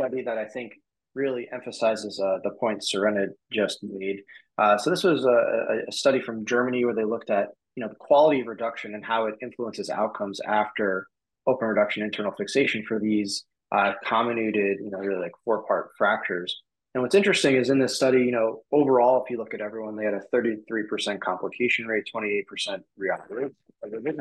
study 0.01 0.23
that 0.23 0.37
I 0.37 0.47
think 0.47 0.73
really 1.15 1.49
emphasizes 1.53 2.19
uh, 2.19 2.39
the 2.43 2.51
point 2.59 2.83
Surena 2.83 3.29
just 3.53 3.85
made. 3.85 4.23
Uh, 4.59 4.77
so 4.79 4.91
this 4.91 5.05
was 5.05 5.25
a, 5.25 5.89
a, 5.89 5.93
study 5.93 6.21
from 6.21 6.45
Germany 6.45 6.85
where 6.85 6.95
they 6.95 7.05
looked 7.05 7.31
at 7.31 7.51
you 7.77 7.83
know 7.83 7.89
the 7.89 7.95
quality 7.95 8.41
of 8.41 8.47
reduction 8.47 8.95
and 8.95 9.05
how 9.05 9.27
it 9.27 9.35
influences 9.41 9.91
outcomes 9.91 10.41
after 10.47 11.07
open 11.47 11.69
reduction 11.69 12.03
internal 12.03 12.33
fixation 12.33 12.85
for 12.87 12.99
these 12.99 13.45
uh, 13.73 13.93
comminuted, 14.05 14.77
you 14.81 14.91
know, 14.91 14.99
really 14.99 15.21
like 15.21 15.33
four 15.45 15.65
part 15.65 15.91
fractures. 15.97 16.63
And 16.95 17.03
what's 17.03 17.15
interesting 17.15 17.57
is 17.57 17.71
in 17.71 17.79
this 17.79 17.97
study, 17.97 18.19
you 18.19 18.33
know, 18.33 18.63
overall, 18.71 19.23
if 19.23 19.31
you 19.31 19.39
look 19.39 19.55
at 19.55 19.63
everyone, 19.63 19.97
they 19.97 20.05
had 20.05 20.15
a 20.15 20.23
33% 20.35 21.21
complication 21.21 21.87
rate, 21.87 22.09
28% 22.15 22.83
revision 22.97 23.53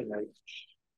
rate, 0.09 0.27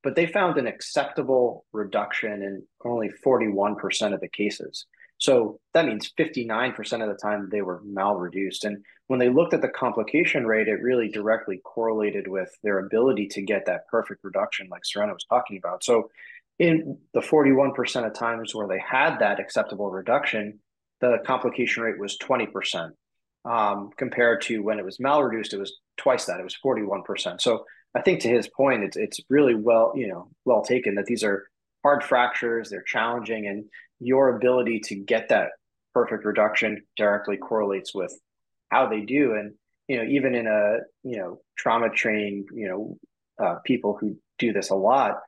but 0.04 0.16
they 0.16 0.28
found 0.28 0.58
an 0.58 0.68
acceptable 0.68 1.66
reduction 1.72 2.44
in 2.44 2.64
only 2.86 3.10
41% 3.26 4.14
of 4.14 4.22
the 4.22 4.28
cases. 4.28 4.86
So 5.18 5.60
that 5.74 5.86
means 5.86 6.12
59% 6.20 6.78
of 7.02 7.08
the 7.08 7.16
time 7.16 7.48
they 7.50 7.62
were 7.62 7.82
malreduced. 7.82 8.66
And 8.66 8.84
when 9.08 9.20
they 9.20 9.30
looked 9.30 9.54
at 9.54 9.62
the 9.62 9.70
complication 9.70 10.46
rate, 10.46 10.68
it 10.68 10.82
really 10.82 11.10
directly 11.10 11.62
correlated 11.64 12.28
with 12.28 12.52
their 12.62 12.80
ability 12.80 13.28
to 13.30 13.42
get 13.42 13.66
that 13.66 13.88
perfect 13.88 14.24
reduction, 14.24 14.68
like 14.70 14.84
Surena 14.84 15.14
was 15.14 15.26
talking 15.28 15.58
about. 15.58 15.84
So 15.84 16.10
in 16.60 17.00
the 17.14 17.22
41% 17.22 18.06
of 18.06 18.14
times 18.14 18.54
where 18.54 18.68
they 18.68 18.80
had 18.86 19.20
that 19.20 19.40
acceptable 19.40 19.90
reduction, 19.90 20.60
the 21.04 21.18
complication 21.26 21.84
rate 21.84 22.00
was 22.00 22.18
20%. 22.18 22.92
Um, 23.46 23.90
compared 23.98 24.42
to 24.44 24.60
when 24.60 24.80
it 24.80 24.86
was 24.86 25.00
malreduced, 25.00 25.52
it 25.52 25.60
was 25.60 25.78
twice 25.98 26.26
that. 26.26 26.40
It 26.40 26.44
was 26.44 26.58
41%. 26.66 27.42
So 27.42 27.66
I 27.94 28.02
think 28.02 28.22
to 28.22 28.30
his 28.30 28.48
point, 28.48 28.84
it's 28.84 28.96
it's 28.96 29.20
really 29.30 29.54
well, 29.54 29.92
you 29.96 30.08
know, 30.08 30.30
well 30.46 30.64
taken 30.64 30.96
that 30.96 31.06
these 31.06 31.26
are 31.26 31.46
hard 31.84 32.04
fractures, 32.04 32.70
they're 32.70 32.84
challenging, 32.84 33.48
and 33.48 33.66
your 34.00 34.36
ability 34.38 34.80
to 34.86 34.96
get 34.96 35.28
that 35.30 35.50
perfect 35.94 36.24
reduction 36.24 36.84
directly 36.96 37.36
correlates 37.36 37.94
with 37.94 38.18
how 38.70 38.88
they 38.88 39.02
do. 39.02 39.34
And 39.34 39.54
you 39.90 39.98
know, 39.98 40.10
even 40.10 40.36
in 40.36 40.48
a 40.48 40.78
you 41.04 41.18
know 41.18 41.42
trauma 41.58 41.90
trained 41.90 42.48
you 42.54 42.70
know 42.70 42.98
uh, 43.46 43.56
people 43.66 43.98
who 44.00 44.18
do 44.40 44.54
this 44.54 44.70
a 44.70 44.76
lot, 44.76 45.20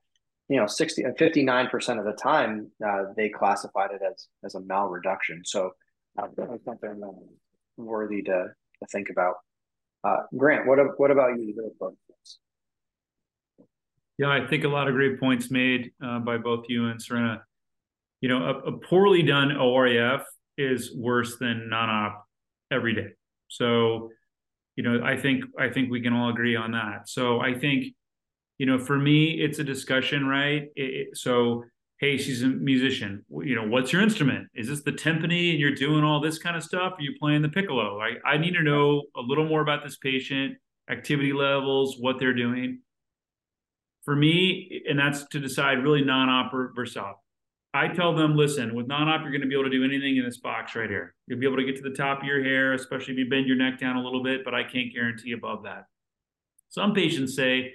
you 0.47 0.58
know, 0.60 0.67
60 0.67 1.03
and 1.03 1.17
59% 1.17 1.99
of 1.99 2.05
the 2.05 2.13
time, 2.13 2.71
uh, 2.86 3.03
they 3.17 3.29
classified 3.29 3.91
it 3.91 4.01
as, 4.01 4.27
as 4.43 4.55
a 4.55 4.60
malreduction. 4.60 5.41
So 5.43 5.71
uh, 6.21 6.27
something 6.63 7.01
worthy 7.77 8.21
to, 8.23 8.31
to 8.79 8.88
think 8.91 9.10
about. 9.10 9.36
Uh, 10.03 10.23
Grant, 10.38 10.67
what, 10.67 10.77
what 10.97 11.12
about 11.12 11.39
you? 11.39 11.73
Yeah, 14.17 14.29
I 14.29 14.47
think 14.47 14.63
a 14.63 14.69
lot 14.69 14.88
of 14.88 14.93
great 14.93 15.19
points 15.19 15.49
made 15.49 15.91
uh, 16.03 16.19
by 16.19 16.38
both 16.38 16.65
you 16.69 16.88
and 16.88 17.01
Surena. 17.01 17.41
You 18.21 18.29
know, 18.29 18.43
a, 18.43 18.71
a 18.71 18.77
poorly 18.77 19.23
done 19.23 19.51
ORIF 19.51 20.23
is 20.58 20.95
worse 20.95 21.38
than 21.38 21.69
non-op 21.69 22.25
every 22.71 22.93
day. 22.93 23.10
So, 23.49 24.12
you 24.75 24.84
know, 24.84 25.03
I 25.03 25.17
think 25.17 25.43
I 25.60 25.69
think 25.69 25.91
we 25.91 26.01
can 26.01 26.13
all 26.13 26.29
agree 26.29 26.55
on 26.55 26.71
that. 26.71 27.10
So 27.10 27.39
I 27.39 27.53
think 27.53 27.93
you 28.57 28.65
know, 28.65 28.79
for 28.79 28.97
me, 28.97 29.41
it's 29.41 29.59
a 29.59 29.63
discussion, 29.63 30.27
right? 30.27 30.69
It, 30.75 30.81
it, 30.81 31.17
so, 31.17 31.63
hey, 31.99 32.17
she's 32.17 32.43
a 32.43 32.47
musician. 32.47 33.25
You 33.29 33.55
know, 33.55 33.67
what's 33.67 33.91
your 33.91 34.01
instrument? 34.01 34.47
Is 34.53 34.67
this 34.67 34.81
the 34.81 34.91
timpani 34.91 35.51
and 35.51 35.59
you're 35.59 35.75
doing 35.75 36.03
all 36.03 36.21
this 36.21 36.37
kind 36.37 36.55
of 36.55 36.63
stuff? 36.63 36.93
Are 36.97 37.01
you 37.01 37.15
playing 37.19 37.41
the 37.41 37.49
piccolo? 37.49 37.99
I, 37.99 38.15
I 38.27 38.37
need 38.37 38.53
to 38.53 38.63
know 38.63 39.03
a 39.15 39.21
little 39.21 39.45
more 39.45 39.61
about 39.61 39.83
this 39.83 39.97
patient, 39.97 40.55
activity 40.89 41.33
levels, 41.33 41.97
what 41.99 42.19
they're 42.19 42.33
doing. 42.33 42.79
For 44.03 44.15
me, 44.15 44.83
and 44.87 44.99
that's 44.99 45.25
to 45.29 45.39
decide 45.39 45.83
really 45.83 46.03
non-op 46.03 46.51
versus 46.75 46.97
op. 46.97 47.21
I 47.73 47.89
tell 47.89 48.15
them, 48.15 48.37
listen, 48.37 48.73
with 48.73 48.87
non-op, 48.87 49.21
you're 49.21 49.31
going 49.31 49.41
to 49.41 49.47
be 49.47 49.55
able 49.55 49.65
to 49.65 49.69
do 49.69 49.83
anything 49.83 50.15
in 50.15 50.23
this 50.23 50.37
box 50.37 50.75
right 50.75 50.89
here. 50.89 51.13
You'll 51.27 51.39
be 51.39 51.45
able 51.45 51.57
to 51.57 51.65
get 51.65 51.75
to 51.77 51.81
the 51.81 51.95
top 51.95 52.19
of 52.19 52.23
your 52.25 52.41
hair, 52.41 52.71
especially 52.73 53.13
if 53.13 53.19
you 53.19 53.29
bend 53.29 53.47
your 53.47 53.57
neck 53.57 53.79
down 53.79 53.97
a 53.97 54.01
little 54.01 54.23
bit, 54.23 54.45
but 54.45 54.53
I 54.53 54.63
can't 54.63 54.93
guarantee 54.93 55.33
above 55.33 55.63
that. 55.63 55.87
Some 56.69 56.93
patients 56.93 57.35
say, 57.35 57.73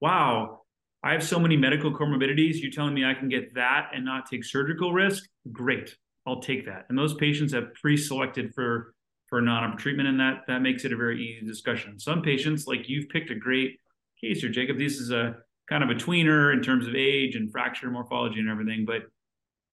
wow, 0.00 0.62
I 1.02 1.12
have 1.12 1.22
so 1.22 1.38
many 1.38 1.56
medical 1.56 1.92
comorbidities. 1.92 2.60
You're 2.60 2.72
telling 2.72 2.94
me 2.94 3.04
I 3.04 3.14
can 3.14 3.28
get 3.28 3.54
that 3.54 3.90
and 3.94 4.04
not 4.04 4.28
take 4.30 4.44
surgical 4.44 4.92
risk? 4.92 5.24
Great. 5.52 5.96
I'll 6.26 6.40
take 6.40 6.66
that. 6.66 6.86
And 6.88 6.98
those 6.98 7.14
patients 7.14 7.52
have 7.52 7.74
pre-selected 7.74 8.54
for 8.54 8.94
for 9.28 9.42
non-op 9.42 9.78
treatment, 9.78 10.08
and 10.08 10.18
that 10.20 10.40
that 10.46 10.62
makes 10.62 10.84
it 10.84 10.92
a 10.92 10.96
very 10.96 11.22
easy 11.22 11.46
discussion. 11.46 11.98
Some 11.98 12.22
patients, 12.22 12.66
like 12.66 12.88
you've 12.88 13.08
picked 13.10 13.30
a 13.30 13.34
great 13.34 13.78
case 14.20 14.40
here, 14.40 14.50
Jacob. 14.50 14.78
This 14.78 14.98
is 14.98 15.10
a 15.10 15.36
kind 15.68 15.84
of 15.84 15.90
a 15.90 15.94
tweener 15.94 16.52
in 16.52 16.62
terms 16.62 16.86
of 16.86 16.94
age 16.94 17.36
and 17.36 17.52
fracture 17.52 17.90
morphology 17.90 18.40
and 18.40 18.48
everything. 18.48 18.86
But 18.86 19.02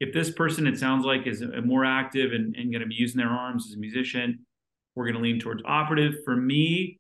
if 0.02 0.14
this 0.14 0.30
person, 0.30 0.68
it 0.68 0.78
sounds 0.78 1.06
like, 1.06 1.26
is 1.26 1.42
more 1.64 1.86
active 1.86 2.34
and, 2.34 2.54
and 2.56 2.70
going 2.72 2.82
to 2.82 2.88
be 2.88 2.96
using 2.96 3.18
their 3.18 3.30
arms 3.30 3.66
as 3.68 3.78
a 3.78 3.80
musician, 3.80 4.46
we're 4.94 5.06
going 5.06 5.16
to 5.16 5.22
lean 5.22 5.40
towards 5.40 5.64
operative. 5.66 6.16
For 6.26 6.36
me, 6.36 7.00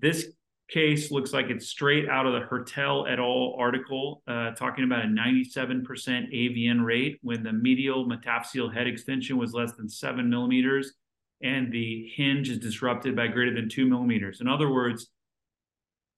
this 0.00 0.28
case 0.68 1.10
looks 1.10 1.32
like 1.32 1.50
it's 1.50 1.68
straight 1.68 2.08
out 2.08 2.26
of 2.26 2.32
the 2.32 2.40
Hertel 2.40 3.06
et 3.06 3.18
al. 3.18 3.54
article, 3.58 4.22
uh, 4.26 4.52
talking 4.52 4.84
about 4.84 5.04
a 5.04 5.08
97% 5.08 5.84
AVN 5.86 6.84
rate 6.84 7.18
when 7.22 7.42
the 7.42 7.52
medial 7.52 8.06
metaphyseal 8.06 8.72
head 8.72 8.86
extension 8.86 9.36
was 9.36 9.52
less 9.52 9.72
than 9.72 9.88
seven 9.88 10.30
millimeters 10.30 10.94
and 11.42 11.72
the 11.72 12.10
hinge 12.14 12.48
is 12.48 12.58
disrupted 12.58 13.16
by 13.16 13.26
greater 13.26 13.54
than 13.54 13.68
two 13.68 13.86
millimeters. 13.86 14.40
In 14.40 14.48
other 14.48 14.70
words, 14.70 15.08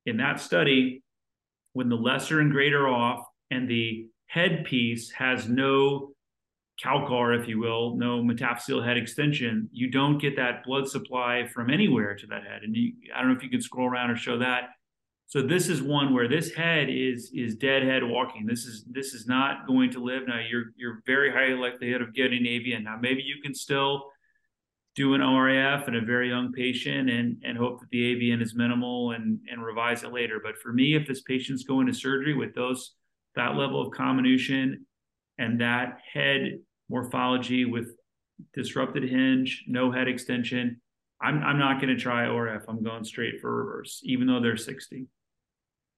in 0.06 0.18
that 0.18 0.40
study, 0.40 1.02
when 1.72 1.88
the 1.88 1.96
lesser 1.96 2.40
and 2.40 2.52
greater 2.52 2.88
off 2.88 3.26
and 3.50 3.68
the 3.68 4.06
headpiece 4.26 5.10
has 5.12 5.48
no 5.48 6.13
calcar, 6.82 7.32
if 7.34 7.48
you 7.48 7.58
will, 7.58 7.96
no 7.96 8.22
metaphyseal 8.22 8.84
head 8.84 8.96
extension, 8.96 9.68
you 9.72 9.90
don't 9.90 10.18
get 10.18 10.36
that 10.36 10.64
blood 10.64 10.88
supply 10.88 11.46
from 11.46 11.70
anywhere 11.70 12.14
to 12.16 12.26
that 12.26 12.44
head. 12.44 12.62
And 12.62 12.74
you, 12.74 12.92
I 13.14 13.20
don't 13.20 13.30
know 13.30 13.36
if 13.36 13.42
you 13.42 13.50
can 13.50 13.60
scroll 13.60 13.88
around 13.88 14.10
or 14.10 14.16
show 14.16 14.38
that. 14.38 14.70
So 15.26 15.42
this 15.42 15.68
is 15.68 15.82
one 15.82 16.12
where 16.12 16.28
this 16.28 16.52
head 16.52 16.88
is 16.90 17.30
is 17.34 17.56
dead 17.56 17.82
head 17.82 18.02
walking. 18.04 18.46
This 18.46 18.66
is 18.66 18.84
this 18.90 19.14
is 19.14 19.26
not 19.26 19.66
going 19.66 19.90
to 19.92 20.00
live. 20.02 20.22
Now 20.28 20.38
you're 20.38 20.66
you're 20.76 21.02
very 21.06 21.32
high 21.32 21.58
likelihood 21.58 22.02
of 22.02 22.14
getting 22.14 22.44
AVN. 22.44 22.84
Now 22.84 22.98
maybe 23.00 23.22
you 23.22 23.40
can 23.42 23.54
still 23.54 24.10
do 24.94 25.14
an 25.14 25.20
ORIF 25.20 25.88
in 25.88 25.96
a 25.96 26.00
very 26.00 26.28
young 26.28 26.52
patient 26.52 27.08
and 27.10 27.38
and 27.42 27.56
hope 27.56 27.80
that 27.80 27.90
the 27.90 28.14
AVN 28.14 28.42
is 28.42 28.54
minimal 28.54 29.12
and 29.12 29.40
and 29.50 29.64
revise 29.64 30.04
it 30.04 30.12
later. 30.12 30.40
But 30.42 30.58
for 30.58 30.72
me, 30.72 30.94
if 30.94 31.08
this 31.08 31.22
patient's 31.22 31.64
going 31.64 31.86
to 31.86 31.94
surgery 31.94 32.34
with 32.34 32.54
those 32.54 32.94
that 33.34 33.56
level 33.56 33.80
of 33.80 33.92
comminution 33.92 34.86
and 35.38 35.60
that 35.60 35.98
head 36.12 36.58
morphology 36.88 37.64
with 37.64 37.88
disrupted 38.52 39.02
hinge, 39.08 39.64
no 39.66 39.90
head 39.90 40.08
extension, 40.08 40.80
I'm 41.20 41.42
I'm 41.42 41.58
not 41.58 41.80
going 41.80 41.94
to 41.94 42.00
try 42.00 42.26
ORIF. 42.26 42.64
I'm 42.68 42.82
going 42.82 43.04
straight 43.04 43.40
for 43.40 43.64
reverse, 43.64 44.00
even 44.04 44.26
though 44.26 44.40
they're 44.40 44.56
60. 44.56 45.06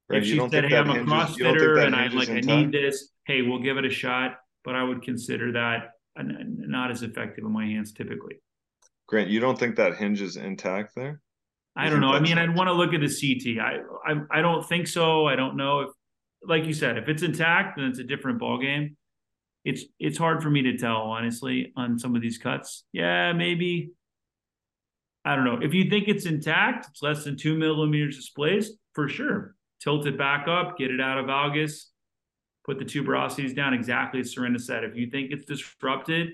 Right, 0.08 0.22
if 0.22 0.28
she 0.28 0.38
said, 0.50 0.66
"Hey, 0.66 0.76
I'm 0.76 0.90
a 0.90 0.94
CrossFitter 0.94 1.84
and 1.84 1.96
I 1.96 2.06
like 2.08 2.28
I 2.30 2.40
need 2.40 2.70
this," 2.70 3.10
hey, 3.26 3.42
we'll 3.42 3.58
give 3.58 3.76
it 3.76 3.84
a 3.84 3.90
shot. 3.90 4.36
But 4.64 4.74
I 4.74 4.82
would 4.82 5.02
consider 5.02 5.52
that 5.52 5.90
not 6.16 6.90
as 6.90 7.02
effective 7.02 7.44
in 7.44 7.52
my 7.52 7.66
hands 7.66 7.92
typically. 7.92 8.36
Grant, 9.08 9.28
you 9.28 9.40
don't 9.40 9.58
think 9.58 9.76
that 9.76 9.96
hinge 9.96 10.20
is 10.20 10.36
intact 10.36 10.94
there? 10.96 11.20
I 11.76 11.90
don't 11.90 12.00
know. 12.00 12.10
I 12.10 12.20
mean, 12.20 12.38
I'd 12.38 12.54
want 12.54 12.68
to 12.68 12.72
look 12.72 12.94
at 12.94 13.00
the 13.00 13.08
CT. 13.08 13.60
I, 13.60 14.12
I 14.12 14.38
I 14.38 14.42
don't 14.42 14.66
think 14.66 14.86
so. 14.86 15.26
I 15.26 15.36
don't 15.36 15.56
know 15.56 15.80
if, 15.80 15.90
like 16.44 16.64
you 16.64 16.72
said, 16.72 16.96
if 16.98 17.08
it's 17.08 17.22
intact, 17.22 17.76
then 17.76 17.86
it's 17.86 17.98
a 17.98 18.04
different 18.04 18.38
ball 18.38 18.58
game 18.58 18.96
it's 19.66 19.82
it's 19.98 20.16
hard 20.16 20.44
for 20.44 20.48
me 20.48 20.62
to 20.62 20.78
tell 20.78 20.98
honestly 20.98 21.72
on 21.76 21.98
some 21.98 22.14
of 22.14 22.22
these 22.22 22.38
cuts. 22.38 22.84
Yeah, 22.92 23.32
maybe. 23.32 23.90
I 25.24 25.34
don't 25.34 25.44
know. 25.44 25.58
If 25.60 25.74
you 25.74 25.90
think 25.90 26.06
it's 26.06 26.24
intact, 26.24 26.86
it's 26.88 27.02
less 27.02 27.24
than 27.24 27.36
two 27.36 27.58
millimeters 27.58 28.14
displaced, 28.14 28.74
for 28.94 29.08
sure. 29.08 29.56
Tilt 29.82 30.06
it 30.06 30.16
back 30.16 30.46
up, 30.46 30.78
get 30.78 30.92
it 30.92 31.00
out 31.00 31.18
of 31.18 31.26
valgus, 31.26 31.86
put 32.64 32.78
the 32.78 32.84
tuberosities 32.84 33.56
down 33.56 33.74
exactly 33.74 34.20
as 34.20 34.32
Surena 34.32 34.60
said. 34.60 34.84
If 34.84 34.94
you 34.94 35.10
think 35.10 35.32
it's 35.32 35.44
disrupted 35.44 36.28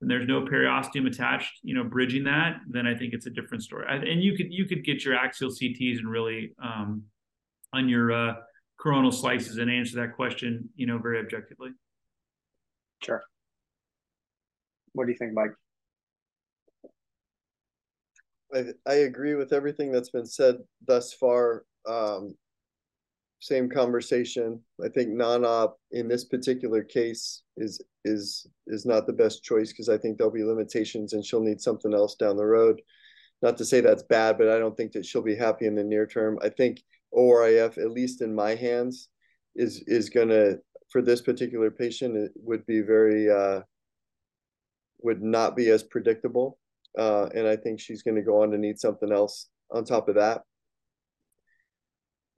and 0.00 0.10
there's 0.10 0.26
no 0.26 0.40
periosteum 0.40 1.06
attached, 1.06 1.58
you 1.62 1.74
know, 1.74 1.84
bridging 1.84 2.24
that, 2.24 2.60
then 2.66 2.86
I 2.86 2.94
think 2.94 3.12
it's 3.12 3.26
a 3.26 3.30
different 3.30 3.64
story. 3.64 3.84
And 3.86 4.22
you 4.22 4.34
could 4.34 4.50
you 4.50 4.64
could 4.64 4.82
get 4.82 5.04
your 5.04 5.14
axial 5.14 5.50
CTs 5.50 5.98
and 5.98 6.10
really 6.10 6.54
um, 6.62 7.02
on 7.74 7.90
your 7.90 8.12
uh, 8.12 8.34
coronal 8.80 9.12
slices 9.12 9.58
and 9.58 9.70
answer 9.70 9.96
that 9.96 10.16
question, 10.16 10.70
you 10.74 10.86
know, 10.86 10.96
very 10.96 11.18
objectively. 11.18 11.72
Sure. 13.02 13.22
What 14.92 15.06
do 15.06 15.12
you 15.12 15.18
think, 15.18 15.34
Mike? 15.34 15.52
I, 18.54 18.64
I 18.86 18.94
agree 18.94 19.34
with 19.34 19.52
everything 19.52 19.92
that's 19.92 20.10
been 20.10 20.26
said 20.26 20.56
thus 20.86 21.12
far. 21.12 21.64
Um, 21.86 22.34
same 23.40 23.68
conversation. 23.68 24.60
I 24.82 24.88
think 24.88 25.10
non-op 25.10 25.78
in 25.92 26.08
this 26.08 26.24
particular 26.24 26.82
case 26.82 27.42
is 27.56 27.80
is 28.04 28.46
is 28.66 28.86
not 28.86 29.06
the 29.06 29.12
best 29.12 29.42
choice 29.44 29.72
because 29.72 29.88
I 29.88 29.98
think 29.98 30.16
there'll 30.16 30.32
be 30.32 30.44
limitations 30.44 31.12
and 31.12 31.24
she'll 31.24 31.42
need 31.42 31.60
something 31.60 31.92
else 31.92 32.14
down 32.14 32.36
the 32.36 32.46
road. 32.46 32.80
Not 33.42 33.58
to 33.58 33.64
say 33.64 33.80
that's 33.80 34.04
bad, 34.04 34.38
but 34.38 34.48
I 34.48 34.58
don't 34.58 34.76
think 34.76 34.92
that 34.92 35.04
she'll 35.04 35.22
be 35.22 35.36
happy 35.36 35.66
in 35.66 35.74
the 35.74 35.84
near 35.84 36.06
term. 36.06 36.38
I 36.42 36.48
think 36.48 36.82
ORIF, 37.12 37.76
at 37.78 37.90
least 37.90 38.22
in 38.22 38.34
my 38.34 38.54
hands, 38.54 39.08
is 39.54 39.82
is 39.86 40.08
going 40.08 40.28
to 40.28 40.58
for 40.88 41.02
this 41.02 41.20
particular 41.20 41.70
patient, 41.70 42.16
it 42.16 42.32
would 42.36 42.64
be 42.66 42.80
very 42.80 43.30
uh, 43.30 43.62
would 45.00 45.22
not 45.22 45.56
be 45.56 45.68
as 45.70 45.82
predictable, 45.82 46.58
uh, 46.98 47.28
and 47.34 47.46
I 47.46 47.56
think 47.56 47.80
she's 47.80 48.02
going 48.02 48.16
to 48.16 48.22
go 48.22 48.42
on 48.42 48.50
to 48.50 48.58
need 48.58 48.78
something 48.78 49.12
else 49.12 49.48
on 49.70 49.84
top 49.84 50.08
of 50.08 50.14
that. 50.16 50.42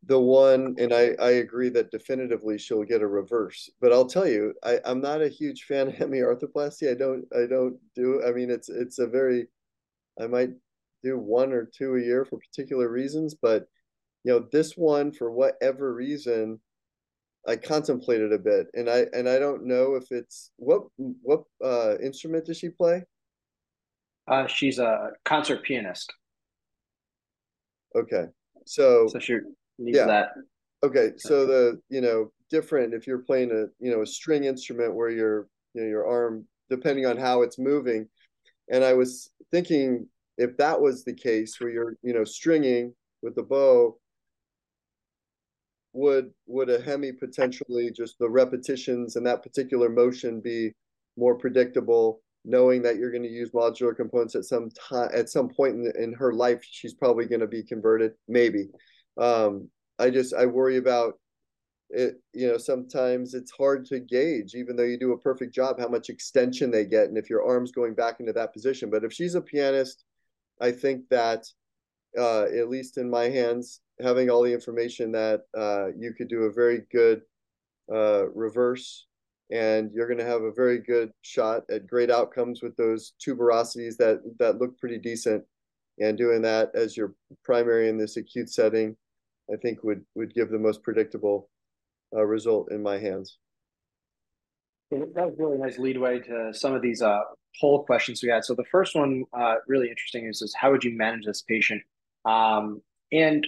The 0.05 0.19
one, 0.19 0.77
and 0.79 0.95
I 0.95 1.15
I 1.21 1.31
agree 1.33 1.69
that 1.71 1.91
definitively 1.91 2.57
she'll 2.57 2.85
get 2.85 3.03
a 3.03 3.07
reverse, 3.07 3.69
but 3.81 3.93
I'll 3.93 4.07
tell 4.07 4.27
you, 4.27 4.55
I 4.63 4.81
I'm 4.85 5.01
not 5.01 5.23
a 5.23 5.29
huge 5.29 5.65
fan 5.65 5.89
of 5.89 5.95
hemiarthroplasty. 5.95 6.91
I 6.91 6.95
don't 6.95 7.25
I 7.35 7.47
don't 7.47 7.79
do. 7.95 8.23
I 8.27 8.33
mean, 8.33 8.51
it's 8.51 8.69
it's 8.69 8.99
a 8.99 9.07
very, 9.07 9.49
I 10.21 10.27
might 10.27 10.51
do 11.03 11.19
one 11.19 11.53
or 11.53 11.65
two 11.65 11.97
a 11.97 12.01
year 12.01 12.25
for 12.25 12.39
particular 12.39 12.89
reasons, 12.89 13.35
but 13.35 13.67
you 14.25 14.33
know 14.33 14.47
this 14.53 14.77
one 14.77 15.13
for 15.13 15.31
whatever 15.31 15.95
reason 15.95 16.61
I 17.49 17.57
contemplated 17.57 18.33
a 18.33 18.39
bit, 18.39 18.67
and 18.75 18.91
I 18.91 19.07
and 19.15 19.27
I 19.27 19.39
don't 19.39 19.65
know 19.65 19.95
if 19.95 20.13
it's 20.13 20.51
what 20.57 20.83
what 20.99 21.45
uh, 21.65 21.97
instrument 21.99 22.45
does 22.45 22.59
she 22.59 22.69
play? 22.69 23.03
Uh, 24.31 24.47
she's 24.47 24.79
a 24.79 25.13
concert 25.25 25.63
pianist. 25.63 26.13
Okay, 27.97 28.27
so 28.67 29.09
so 29.09 29.19
she 29.19 29.39
needs 29.79 29.97
yeah. 29.97 30.05
that. 30.05 30.29
Okay, 30.85 31.13
so 31.17 31.47
the 31.47 31.81
you 31.89 32.03
know 32.03 32.31
different 32.51 32.93
if 32.93 33.07
you're 33.07 33.21
playing 33.21 33.51
a 33.51 33.65
you 33.83 33.91
know 33.91 34.03
a 34.03 34.07
string 34.07 34.45
instrument 34.45 34.95
where 34.95 35.11
your 35.11 35.49
you 35.73 35.83
know 35.83 35.89
your 35.89 36.07
arm 36.07 36.45
depending 36.69 37.07
on 37.07 37.17
how 37.17 37.41
it's 37.41 37.59
moving, 37.59 38.07
and 38.71 38.85
I 38.85 38.93
was 38.93 39.31
thinking 39.51 40.07
if 40.37 40.55
that 40.59 40.79
was 40.79 41.03
the 41.03 41.15
case 41.15 41.59
where 41.59 41.71
you're 41.71 41.97
you 42.03 42.13
know 42.13 42.25
stringing 42.25 42.93
with 43.23 43.35
the 43.35 43.43
bow 43.43 43.97
would 45.93 46.31
would 46.47 46.69
a 46.71 46.81
hemi 46.81 47.13
potentially 47.13 47.91
just 47.91 48.19
the 48.19 48.29
repetitions 48.29 49.17
and 49.17 49.27
that 49.27 49.43
particular 49.43 49.89
motion 49.89 50.41
be 50.41 50.73
more 51.17 51.35
predictable 51.35 52.21
knowing 52.45 52.83
that 52.83 52.97
you're 52.97 53.11
going 53.11 53.23
to 53.23 53.29
use 53.29 53.51
modular 53.51 53.95
components 53.95 54.35
at 54.35 54.45
some 54.45 54.71
time 54.71 55.09
at 55.15 55.29
some 55.29 55.49
point 55.49 55.75
in, 55.75 55.93
in 55.99 56.13
her 56.13 56.33
life 56.33 56.61
she's 56.63 56.95
probably 56.95 57.27
going 57.27 57.41
to 57.41 57.47
be 57.47 57.63
converted? 57.63 58.13
Maybe. 58.29 58.69
Um, 59.17 59.69
i 59.99 60.11
just 60.11 60.33
i 60.33 60.47
worry 60.47 60.77
about 60.77 61.15
it 61.91 62.21
you 62.33 62.47
know 62.47 62.57
sometimes 62.57 63.35
it's 63.35 63.51
hard 63.51 63.85
to 63.85 63.99
gauge 63.99 64.55
even 64.55 64.77
though 64.77 64.85
you 64.85 64.97
do 64.97 65.13
a 65.13 65.19
perfect 65.19 65.53
job 65.53 65.81
how 65.81 65.89
much 65.89 66.09
extension 66.09 66.71
they 66.71 66.85
get 66.85 67.09
and 67.09 67.19
if 67.19 67.29
your 67.29 67.45
arm's 67.45 67.73
going 67.73 67.95
back 67.95 68.21
into 68.21 68.33
that 68.33 68.53
position. 68.53 68.91
But 68.91 69.05
if 69.05 69.13
she's 69.13 69.35
a 69.35 69.41
pianist 69.41 70.05
i 70.61 70.71
think 70.71 71.09
that 71.11 71.47
uh, 72.19 72.45
at 72.45 72.69
least 72.69 72.99
in 72.99 73.09
my 73.09 73.25
hands 73.25 73.81
having 74.01 74.31
all 74.31 74.43
the 74.43 74.53
information 74.53 75.11
that 75.13 75.43
uh, 75.57 75.89
you 75.97 76.13
could 76.13 76.29
do 76.29 76.43
a 76.43 76.53
very 76.53 76.83
good 76.93 77.23
uh, 77.93 78.29
reverse 78.31 79.07
and 79.51 79.91
you're 79.95 80.07
going 80.07 80.19
to 80.19 80.25
have 80.25 80.43
a 80.43 80.53
very 80.53 80.79
good 80.79 81.11
shot 81.23 81.63
at 81.71 81.87
great 81.87 82.11
outcomes 82.11 82.63
with 82.63 82.77
those 82.77 83.13
tuberosities 83.25 83.97
that 83.97 84.21
that 84.39 84.59
look 84.59 84.79
pretty 84.79 84.99
decent 84.99 85.43
and 85.99 86.19
doing 86.19 86.43
that 86.43 86.71
as 86.75 86.97
your 86.97 87.15
primary 87.45 87.89
in 87.89 87.97
this 87.97 88.17
acute 88.17 88.51
setting 88.51 88.95
i 89.53 89.57
think 89.57 89.83
would 89.83 90.05
would 90.15 90.35
give 90.35 90.51
the 90.51 90.59
most 90.59 90.83
predictable 90.83 91.49
uh, 92.15 92.25
result 92.25 92.71
in 92.71 92.83
my 92.83 92.99
hands 92.99 93.39
that 94.91 95.27
was 95.27 95.35
really 95.39 95.59
nice 95.59 95.79
leadway 95.79 96.19
to 96.21 96.53
some 96.53 96.75
of 96.75 96.83
these 96.83 97.03
uh, 97.03 97.21
poll 97.61 97.85
questions 97.85 98.23
we 98.23 98.31
had. 98.31 98.45
So 98.45 98.55
the 98.55 98.65
first 98.65 98.95
one, 98.95 99.25
uh, 99.33 99.57
really 99.67 99.89
interesting, 99.89 100.27
is, 100.27 100.43
is 100.43 100.55
how 100.55 100.71
would 100.71 100.85
you 100.85 100.97
manage 100.97 101.25
this 101.27 101.43
patient? 101.43 101.83
Um, 102.29 102.83
and 103.13 103.47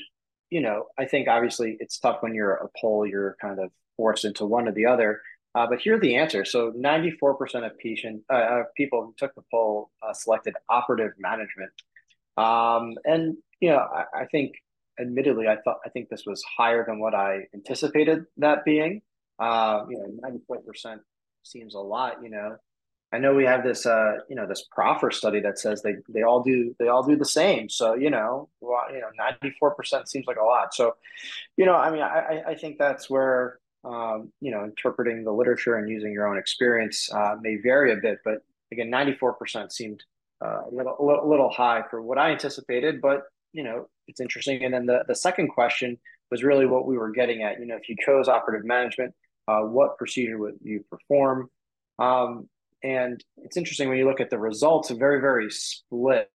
you 0.50 0.60
know, 0.60 0.86
I 0.98 1.04
think 1.04 1.28
obviously 1.28 1.76
it's 1.80 1.98
tough 1.98 2.18
when 2.22 2.34
you're 2.34 2.54
a 2.54 2.68
poll, 2.80 3.06
you're 3.06 3.36
kind 3.40 3.60
of 3.60 3.70
forced 3.96 4.24
into 4.24 4.46
one 4.46 4.66
or 4.66 4.72
the 4.72 4.86
other. 4.86 5.20
Uh, 5.54 5.66
but 5.68 5.80
here 5.80 5.96
are 5.96 6.00
the 6.00 6.16
answers. 6.16 6.52
So 6.52 6.72
94% 6.72 7.66
of 7.66 7.76
patient 7.78 8.22
uh, 8.30 8.62
people 8.76 9.04
who 9.04 9.14
took 9.16 9.34
the 9.34 9.42
poll 9.50 9.90
uh, 10.02 10.12
selected 10.12 10.54
operative 10.68 11.12
management. 11.18 11.72
Um, 12.36 12.94
and 13.04 13.36
you 13.60 13.70
know, 13.70 13.78
I, 13.78 14.22
I, 14.22 14.24
think, 14.26 14.54
admittedly, 14.98 15.48
I 15.48 15.56
thought 15.56 15.78
I 15.84 15.88
think 15.90 16.08
this 16.08 16.24
was 16.24 16.42
higher 16.56 16.84
than 16.86 16.98
what 17.00 17.14
I 17.14 17.46
anticipated 17.54 18.24
that 18.38 18.64
being. 18.64 19.02
Uh, 19.38 19.84
you 19.88 19.98
know, 19.98 20.40
94% 20.48 20.98
seems 21.42 21.74
a 21.74 21.80
lot. 21.80 22.22
You 22.22 22.30
know, 22.30 22.56
I 23.12 23.18
know 23.18 23.35
we 23.35 23.44
have 23.44 23.64
this, 23.64 23.87
uh, 23.87 24.18
you 24.29 24.37
know, 24.37 24.46
this 24.46 24.64
PROFHER 24.70 25.11
study 25.11 25.40
that 25.40 25.59
says 25.59 25.83
they 25.83 25.96
they 26.09 26.23
all 26.23 26.42
do 26.42 26.75
they 26.79 26.88
all 26.88 27.03
do 27.03 27.16
the 27.16 27.25
same. 27.25 27.68
So 27.68 27.94
you 27.94 28.11
know, 28.11 28.49
you 28.62 29.01
know, 29.01 29.11
94% 29.62 30.09
seems 30.09 30.27
like 30.27 30.37
a 30.37 30.44
lot. 30.44 30.75
So, 30.75 30.94
you 31.57 31.66
know, 31.66 31.75
I 31.75 31.90
mean, 31.90 32.03
I 32.03 32.42
I 32.49 32.55
think 32.55 32.79
that's 32.79 33.11
where 33.11 33.59
um, 33.85 34.33
you 34.40 34.51
know, 34.51 34.64
interpreting 34.64 35.25
the 35.25 35.33
literature 35.33 35.77
and 35.77 35.88
using 35.88 36.12
your 36.12 36.29
own 36.29 36.38
experience 36.38 37.11
uh, 37.12 37.37
may 37.40 37.57
vary 37.57 37.92
a 37.92 37.96
bit, 37.96 38.18
but 38.25 38.42
again, 38.73 38.90
94% 38.90 39.73
seemed 39.73 40.03
uh, 40.44 40.62
a, 40.70 40.70
little, 40.70 40.96
a 40.99 41.27
little 41.27 41.51
high 41.51 41.83
for 41.90 42.03
what 42.03 42.18
I 42.18 42.31
anticipated, 42.31 43.01
but 43.01 43.23
you 43.53 43.64
know, 43.64 43.88
it's 44.07 44.20
interesting. 44.20 44.64
And 44.64 44.75
then 44.75 44.87
the, 44.87 45.05
the 45.09 45.14
second 45.14 45.49
question 45.49 45.99
was 46.31 46.44
really 46.44 46.66
what 46.66 46.87
we 46.87 46.96
were 46.96 47.11
getting 47.11 47.42
at. 47.42 47.59
You 47.59 47.66
know, 47.66 47.77
if 47.77 47.88
you 47.88 47.96
chose 48.05 48.29
operative 48.29 48.66
management, 48.66 49.14
uh, 49.49 49.62
what 49.62 49.99
procedure 49.99 50.38
would 50.38 50.59
you 50.62 50.85
perform? 50.90 51.51
Um, 51.99 52.49
and 52.82 53.22
it's 53.38 53.56
interesting 53.56 53.88
when 53.88 53.98
you 53.98 54.06
look 54.06 54.20
at 54.20 54.30
the 54.30 54.38
results, 54.38 54.90
very, 54.90 55.20
very 55.20 55.50
split, 55.50 56.30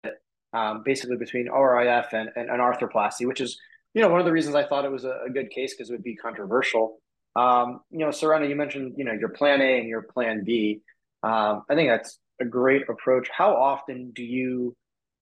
um, 0.53 0.83
basically 0.83 1.17
between 1.17 1.47
ORIF 1.47 2.13
and, 2.13 2.29
and, 2.35 2.49
and, 2.49 2.59
arthroplasty, 2.59 3.27
which 3.27 3.41
is, 3.41 3.59
you 3.93 4.01
know, 4.01 4.09
one 4.09 4.19
of 4.19 4.25
the 4.25 4.31
reasons 4.31 4.55
I 4.55 4.67
thought 4.67 4.85
it 4.85 4.91
was 4.91 5.05
a, 5.05 5.21
a 5.27 5.29
good 5.29 5.49
case 5.49 5.73
because 5.73 5.89
it 5.89 5.93
would 5.93 6.03
be 6.03 6.15
controversial. 6.15 6.97
Um, 7.35 7.81
you 7.89 7.99
know, 7.99 8.11
Surena, 8.11 8.47
you 8.47 8.55
mentioned 8.55 8.93
you 8.97 9.05
know 9.05 9.13
your 9.13 9.29
plan 9.29 9.61
A 9.61 9.79
and 9.79 9.87
your 9.87 10.03
plan 10.03 10.43
B. 10.43 10.81
Um, 11.23 11.63
I 11.69 11.75
think 11.75 11.89
that's 11.89 12.19
a 12.39 12.45
great 12.45 12.83
approach. 12.89 13.27
How 13.35 13.55
often 13.55 14.11
do 14.11 14.23
you 14.23 14.75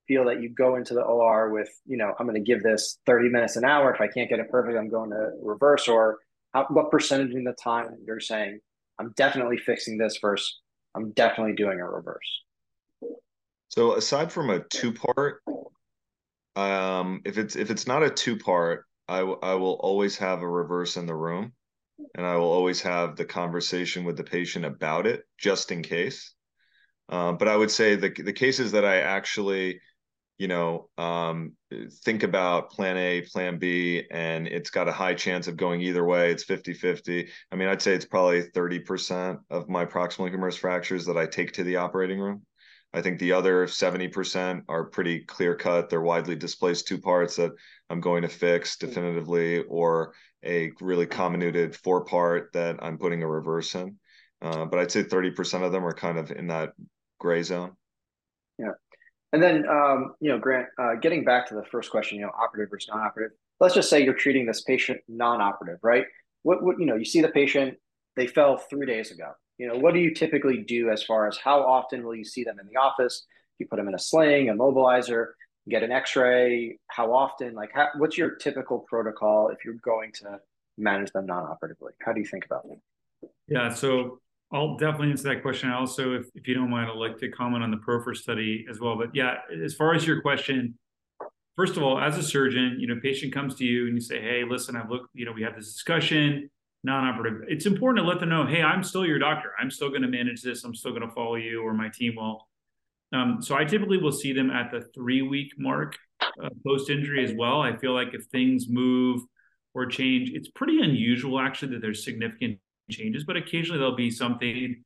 feel 0.08 0.26
that 0.26 0.42
you 0.42 0.50
go 0.50 0.76
into 0.76 0.94
the 0.94 1.02
OR 1.02 1.52
with 1.52 1.70
you 1.86 1.96
know 1.96 2.14
I'm 2.20 2.26
going 2.26 2.36
to 2.36 2.46
give 2.46 2.64
this 2.64 2.98
30 3.06 3.30
minutes 3.30 3.56
an 3.56 3.64
hour. 3.64 3.94
If 3.94 4.02
I 4.02 4.08
can't 4.08 4.30
get 4.30 4.40
it 4.40 4.50
perfect, 4.50 4.78
I'm 4.78 4.90
going 4.90 5.12
to 5.12 5.32
reverse. 5.42 5.88
Or 5.88 6.20
how, 6.54 6.66
what 6.70 6.92
percentage 6.92 7.34
of 7.34 7.44
the 7.46 7.54
time 7.54 7.96
you're 8.06 8.20
saying 8.20 8.60
I'm 9.00 9.14
definitely 9.16 9.58
fixing 9.58 9.98
this 9.98 10.18
first. 10.18 10.61
I'm 10.96 11.12
definitely 11.12 11.54
doing 11.56 11.80
a 11.80 11.90
reverse. 11.90 12.42
So 13.70 13.96
aside 13.96 14.32
from 14.32 14.50
a 14.50 14.60
two 14.60 14.94
part, 14.94 15.42
um, 16.56 17.22
if 17.26 17.38
it's 17.38 17.56
if 17.56 17.72
it's 17.72 17.88
not 17.88 18.04
a 18.04 18.10
two 18.10 18.38
part, 18.38 18.86
I, 19.08 19.20
I 19.20 19.56
will 19.56 19.78
always 19.80 20.18
have 20.18 20.42
a 20.42 20.50
reverse 20.50 20.98
in 20.98 21.06
the 21.06 21.16
room 21.16 21.54
and 22.16 22.26
I 22.26 22.36
will 22.36 22.52
always 22.52 22.82
have 22.82 23.16
the 23.16 23.26
conversation 23.26 24.04
with 24.04 24.18
the 24.18 24.24
patient 24.24 24.66
about 24.66 25.08
it 25.08 25.24
just 25.38 25.72
in 25.72 25.84
case. 25.84 26.34
Um, 27.10 27.38
but 27.38 27.48
I 27.48 27.56
would 27.56 27.72
say 27.72 27.96
the 27.96 28.10
the 28.10 28.34
cases 28.34 28.72
that 28.74 28.86
I 28.86 28.98
actually, 28.98 29.82
you 30.42 30.48
know, 30.48 30.90
um, 30.98 31.54
think 32.04 32.24
about 32.24 32.72
plan 32.72 32.98
A, 32.98 33.22
plan 33.22 33.60
B, 33.60 34.08
and 34.10 34.48
it's 34.48 34.72
got 34.72 34.88
a 34.88 34.92
high 34.92 35.14
chance 35.14 35.48
of 35.48 35.56
going 35.56 35.82
either 35.82 36.04
way. 36.04 36.32
It's 36.32 36.44
50 36.44 36.74
50. 36.74 37.30
I 37.52 37.56
mean, 37.56 37.68
I'd 37.68 37.84
say 37.84 37.94
it's 37.94 38.06
probably 38.06 38.42
30% 38.42 39.38
of 39.52 39.70
my 39.70 39.86
proximal 39.86 40.32
humerus 40.32 40.58
fractures 40.58 41.06
that 41.06 41.16
I 41.16 41.28
take 41.28 41.52
to 41.54 41.64
the 41.64 41.76
operating 41.76 42.20
room. 42.20 42.42
I 42.92 43.04
think 43.04 43.20
the 43.20 43.34
other 43.34 43.68
70% 43.68 44.64
are 44.68 44.86
pretty 44.86 45.20
clear 45.26 45.54
cut. 45.54 45.92
They're 45.92 46.02
widely 46.02 46.36
displaced 46.36 46.88
two 46.88 46.98
parts 46.98 47.36
that 47.36 47.52
I'm 47.92 48.02
going 48.02 48.24
to 48.24 48.28
fix 48.28 48.78
definitively, 48.78 49.62
or 49.66 50.16
a 50.44 50.72
really 50.82 51.06
comminuted 51.06 51.76
four 51.76 52.04
part 52.04 52.52
that 52.54 52.84
I'm 52.84 52.98
putting 52.98 53.22
a 53.22 53.28
reverse 53.28 53.76
in. 53.76 53.98
Uh, 54.42 54.66
but 54.66 54.80
I'd 54.80 54.92
say 54.92 55.04
30% 55.04 55.62
of 55.62 55.72
them 55.72 55.86
are 55.86 55.94
kind 55.94 56.18
of 56.18 56.32
in 56.32 56.48
that 56.48 56.72
gray 57.20 57.44
zone. 57.44 57.74
Yeah. 58.58 58.72
And 59.34 59.42
then, 59.42 59.68
um, 59.68 60.16
you 60.20 60.30
know, 60.30 60.38
Grant, 60.38 60.68
uh, 60.78 60.96
getting 60.96 61.24
back 61.24 61.48
to 61.48 61.56
the 61.56 61.64
first 61.64 61.90
question, 61.90 62.20
you 62.20 62.26
know, 62.26 62.32
operative 62.38 62.70
versus 62.70 62.90
non 62.90 63.02
operative, 63.02 63.38
let's 63.60 63.76
just 63.76 63.90
say 63.90 64.04
you're 64.04 64.14
treating 64.14 64.46
this 64.46 64.62
patient 64.62 65.00
non 65.08 65.42
operative, 65.42 65.80
right? 65.84 66.06
What, 66.44 66.64
what, 66.64 66.80
you 66.80 66.86
know, 66.86 66.96
you 66.96 67.06
see 67.06 67.22
the 67.22 67.30
patient, 67.30 67.78
they 68.16 68.28
fell 68.28 68.58
three 68.58 68.86
days 68.86 69.12
ago 69.12 69.32
you 69.62 69.68
know, 69.68 69.78
what 69.78 69.94
do 69.94 70.00
you 70.00 70.12
typically 70.12 70.58
do 70.58 70.90
as 70.90 71.04
far 71.04 71.28
as 71.28 71.38
how 71.38 71.62
often 71.62 72.04
will 72.04 72.16
you 72.16 72.26
see 72.26 72.44
them 72.44 72.58
in 72.60 72.66
the 72.66 72.78
office? 72.78 73.28
You 73.60 73.68
put 73.68 73.76
them 73.76 73.88
in 73.88 73.94
a 73.94 74.00
sling, 74.00 74.50
a 74.50 74.56
mobilizer, 74.56 75.34
get 75.70 75.84
an 75.84 75.92
X-ray. 75.92 76.80
How 76.88 77.14
often? 77.14 77.54
Like, 77.54 77.70
how, 77.72 77.90
what's 77.98 78.18
your 78.18 78.32
typical 78.38 78.80
protocol 78.80 79.50
if 79.50 79.64
you're 79.64 79.76
going 79.76 80.14
to 80.14 80.40
manage 80.80 81.12
them 81.12 81.28
non-operatively? 81.28 81.94
How 82.02 82.12
do 82.12 82.20
you 82.20 82.26
think 82.26 82.46
about 82.46 82.66
it? 82.72 83.30
Yeah, 83.48 83.72
so 83.72 84.21
I'll 84.54 84.76
definitely 84.76 85.12
answer 85.12 85.30
that 85.30 85.42
question. 85.42 85.70
Also, 85.70 86.14
if, 86.14 86.26
if 86.36 86.48
you 86.48 86.54
don't 86.54 86.70
mind, 86.70 86.90
I'd 86.90 86.98
like 86.98 87.18
to 87.20 87.30
comment 87.30 87.64
on 87.64 87.72
the 87.72 87.78
PROFHER 87.78 88.14
study 88.16 88.66
as 88.70 88.80
well. 88.80 88.98
But 88.98 89.16
yeah, 89.16 89.36
as 89.64 89.74
far 89.76 89.94
as 89.94 90.06
your 90.06 90.22
question, 90.22 90.78
first 91.56 91.78
of 91.78 91.84
all, 91.84 92.00
as 92.00 92.18
a 92.18 92.24
surgeon, 92.24 92.76
you 92.78 92.88
know, 92.88 93.00
patient 93.02 93.34
comes 93.34 93.56
to 93.56 93.66
you 93.66 93.88
and 93.88 93.96
you 93.96 94.02
say, 94.02 94.22
"Hey, 94.22 94.44
listen, 94.48 94.76
I've 94.76 94.90
looked. 94.90 95.08
You 95.14 95.26
know, 95.26 95.32
we 95.32 95.44
have 95.44 95.56
this 95.56 95.74
discussion 95.74 96.50
non-operative 96.84 97.42
it's 97.48 97.66
important 97.66 98.04
to 98.04 98.10
let 98.10 98.20
them 98.20 98.30
know 98.30 98.46
hey 98.46 98.62
i'm 98.62 98.84
still 98.84 99.06
your 99.06 99.20
doctor 99.20 99.52
i'm 99.60 99.70
still 99.70 99.90
going 99.90 100.02
to 100.02 100.08
manage 100.08 100.42
this 100.42 100.64
i'm 100.64 100.74
still 100.74 100.92
going 100.92 101.08
to 101.08 101.14
follow 101.14 101.36
you 101.36 101.62
or 101.62 101.74
my 101.74 101.90
team 101.90 102.16
will 102.16 102.48
um, 103.14 103.38
so 103.42 103.56
i 103.56 103.64
typically 103.64 103.98
will 103.98 104.12
see 104.12 104.34
them 104.34 104.50
at 104.50 104.72
the 104.72 104.82
three 104.96 105.22
week 105.22 105.52
mark 105.58 105.96
uh, 106.22 106.50
post 106.66 106.90
injury 106.90 107.24
as 107.24 107.34
well 107.34 107.62
i 107.62 107.76
feel 107.78 107.94
like 107.94 108.14
if 108.14 108.26
things 108.26 108.68
move 108.68 109.22
or 109.76 109.86
change 109.86 110.32
it's 110.34 110.50
pretty 110.50 110.82
unusual 110.82 111.40
actually 111.40 111.72
that 111.72 111.82
there's 111.82 112.04
significant 112.04 112.58
changes 112.92 113.24
but 113.24 113.38
occasionally 113.38 113.80
there'll 113.80 113.96
be 113.96 114.12
something 114.12 114.84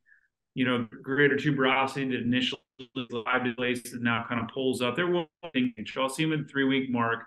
you 0.53 0.65
know 0.65 0.87
greater 1.03 1.35
tuberosity 1.35 2.09
that 2.09 2.21
initially 2.21 2.61
is 2.79 3.07
live 3.11 3.43
that 3.57 3.99
now 4.01 4.25
kind 4.27 4.41
of 4.41 4.47
pulls 4.49 4.81
up 4.81 4.95
there 4.95 5.07
will 5.07 5.27
see 5.53 6.23
them 6.23 6.33
in 6.33 6.47
three 6.47 6.65
week 6.65 6.89
mark 6.89 7.23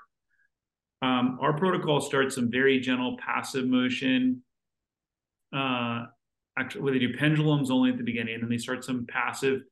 um, 1.01 1.39
our 1.41 1.53
protocol 1.53 2.01
starts 2.01 2.35
some 2.35 2.51
very 2.51 2.81
gentle 2.81 3.17
passive 3.19 3.67
motion 3.67 4.43
uh, 5.55 6.07
actually 6.59 6.93
they 6.93 6.99
do 6.99 7.17
pendulums 7.17 7.71
only 7.71 7.91
at 7.91 7.97
the 7.97 8.03
beginning, 8.03 8.35
and 8.35 8.43
then 8.43 8.51
they 8.51 8.59
start 8.59 8.85
some 8.85 9.07
passive 9.07 9.63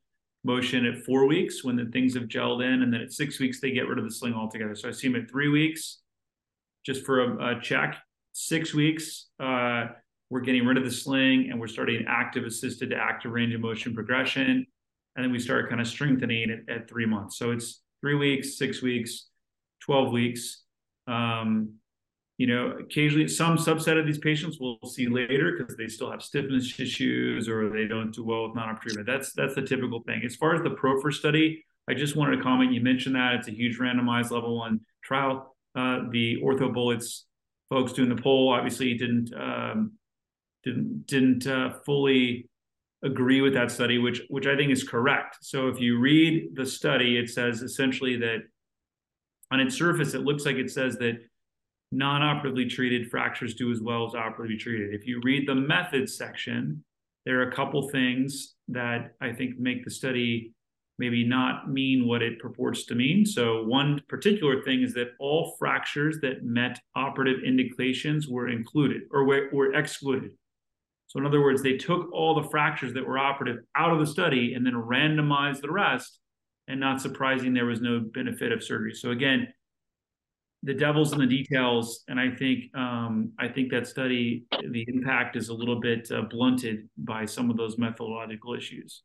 motion 0.45 0.87
at 0.87 1.05
four 1.05 1.26
weeks 1.26 1.64
when 1.64 1.76
the 1.76 1.87
things 1.87 2.14
have 2.14 2.24
gelled 2.24 2.64
in, 2.64 2.83
and 2.83 2.93
then 2.93 3.01
at 3.01 3.12
six 3.12 3.41
weeks 3.41 3.61
they 3.61 3.70
get 3.70 3.89
rid 3.89 3.99
of 3.99 4.05
the 4.05 4.11
sling 4.11 4.35
altogether. 4.35 4.74
So 4.74 4.89
I 4.89 4.93
see 4.93 5.09
them 5.09 5.20
at 5.20 5.31
three 5.31 5.49
weeks 5.49 6.01
just 6.85 7.05
for 7.05 7.20
a, 7.20 7.57
a 7.57 7.61
check. 7.61 7.97
Six 8.33 8.74
weeks, 8.74 9.28
uh, 9.41 9.87
we're 10.31 10.41
getting 10.41 10.66
rid 10.66 10.77
of 10.77 10.85
the 10.85 10.91
sling 10.91 11.49
and 11.51 11.61
we're 11.61 11.66
starting 11.68 12.05
active 12.09 12.45
assisted 12.45 12.91
to 12.91 12.97
active 12.97 13.33
range 13.33 13.55
of 13.55 13.61
motion 13.61 13.95
progression. 13.95 14.66
And 15.14 15.24
then 15.24 15.33
we 15.33 15.39
start 15.39 15.68
kind 15.68 15.81
of 15.81 15.87
strengthening 15.87 16.51
at, 16.51 16.74
at 16.74 16.89
three 16.89 17.07
months. 17.07 17.39
So 17.39 17.51
it's 17.53 17.81
three 18.01 18.16
weeks, 18.16 18.59
six 18.59 18.83
weeks, 18.83 19.29
12 19.83 20.12
weeks. 20.12 20.62
Um, 21.07 21.74
you 22.39 22.47
know, 22.47 22.72
occasionally 22.79 23.29
some 23.29 23.57
subset 23.57 23.99
of 23.99 24.05
these 24.05 24.18
patients 24.18 24.59
we'll 24.61 24.79
see 24.87 25.09
later 25.09 25.57
because 25.57 25.74
they 25.77 25.87
still 25.87 26.11
have 26.11 26.22
stiffness 26.22 26.79
issues 26.79 27.49
or 27.49 27.70
they 27.70 27.87
don't 27.87 28.12
do 28.12 28.24
well 28.24 28.47
with 28.47 28.57
non-op 28.57 28.83
treatment. 28.83 29.07
That's 29.07 29.33
that's 29.33 29.55
the 29.55 29.62
typical 29.62 30.03
thing. 30.03 30.20
As 30.24 30.37
far 30.37 30.55
as 30.55 30.61
the 30.62 30.70
PROFHER 30.70 31.12
study, 31.12 31.64
I 31.89 31.95
just 31.95 32.14
wanted 32.14 32.37
to 32.37 32.43
comment. 32.43 32.72
You 32.72 32.83
mentioned 32.83 33.14
that 33.14 33.35
it's 33.35 33.49
a 33.49 33.53
huge 33.53 33.79
randomized 33.79 34.31
level 34.31 34.59
one 34.59 34.81
trial. 35.03 35.57
Uh, 35.74 36.01
the 36.11 36.37
OrthoBullets 36.43 37.22
folks 37.70 37.93
doing 37.93 38.09
the 38.09 38.20
poll 38.20 38.53
obviously 38.53 38.95
didn't 38.95 39.33
um, 39.35 39.93
didn't 40.67 41.07
didn't 41.07 41.47
uh, 41.47 41.79
fully 41.87 42.49
agree 43.03 43.41
with 43.41 43.55
that 43.55 43.71
study, 43.71 43.99
which 43.99 44.23
which 44.29 44.47
I 44.47 44.57
think 44.57 44.71
is 44.73 44.85
correct. 44.85 45.39
So 45.41 45.69
if 45.69 45.81
you 45.81 45.99
read 45.99 46.55
the 46.55 46.67
study, 46.67 47.17
it 47.17 47.31
says 47.31 47.62
essentially 47.62 48.17
that 48.17 48.41
on 49.51 49.61
its 49.61 49.77
surface, 49.77 50.12
it 50.14 50.23
looks 50.23 50.45
like 50.45 50.57
it 50.57 50.71
says 50.71 50.97
that 50.97 51.21
non-operatively 51.93 52.67
treated 52.67 53.09
fractures 53.09 53.55
do 53.55 53.71
as 53.71 53.81
well 53.81 54.05
as 54.05 54.14
operatively 54.14 54.59
treated. 54.59 54.93
If 54.93 55.07
you 55.07 55.21
read 55.23 55.49
the 55.49 55.55
methods 55.55 56.17
section, 56.17 56.85
there 57.25 57.39
are 57.41 57.49
a 57.49 57.55
couple 57.55 57.89
things 57.89 58.57
that 58.69 59.12
I 59.21 59.33
think 59.33 59.59
make 59.59 59.85
the 59.85 59.91
study 59.91 60.53
maybe 60.99 61.25
not 61.25 61.71
mean 61.71 62.09
what 62.09 62.23
it 62.23 62.41
purports 62.41 62.87
to 62.87 62.95
mean. 62.95 63.25
So 63.25 63.62
one 63.64 64.01
particular 64.09 64.62
thing 64.62 64.83
is 64.83 64.95
that 64.95 65.11
all 65.21 65.55
fractures 65.59 66.19
that 66.23 66.43
met 66.43 66.81
operative 66.97 67.45
indications 67.45 68.27
were 68.29 68.49
included 68.49 69.03
or 69.12 69.25
were, 69.25 69.49
were 69.53 69.75
excluded. 69.75 70.33
So 71.07 71.19
in 71.21 71.27
other 71.27 71.41
words, 71.41 71.63
they 71.63 71.77
took 71.77 72.13
all 72.13 72.35
the 72.35 72.49
fractures 72.49 72.93
that 72.95 73.07
were 73.07 73.19
operative 73.19 73.59
out 73.77 73.93
of 73.93 74.01
the 74.01 74.07
study 74.07 74.55
and 74.55 74.67
then 74.67 74.75
randomized 74.75 75.61
the 75.61 75.71
rest. 75.71 76.19
And 76.69 76.81
not 76.81 77.01
surprising, 77.01 77.55
there 77.55 77.67
was 77.67 77.81
no 77.81 78.01
benefit 78.01 78.51
of 78.51 78.63
surgery. 78.63 78.93
So 78.93 79.13
again, 79.13 79.47
the 80.65 80.75
devil's 80.75 81.13
in 81.13 81.21
the 81.21 81.27
details, 81.27 82.03
and 82.09 82.19
I 82.19 82.31
think 82.31 82.75
um, 82.77 83.31
I 83.39 83.47
think 83.47 83.71
that 83.71 83.87
study, 83.87 84.47
the 84.69 84.85
impact 84.89 85.37
is 85.37 85.49
a 85.49 85.55
little 85.55 85.81
bit 85.81 86.11
uh, 86.11 86.23
blunted 86.23 86.89
by 86.99 87.25
some 87.25 87.51
of 87.51 87.57
those 87.57 87.79
methodological 87.79 88.55
issues. 88.55 89.03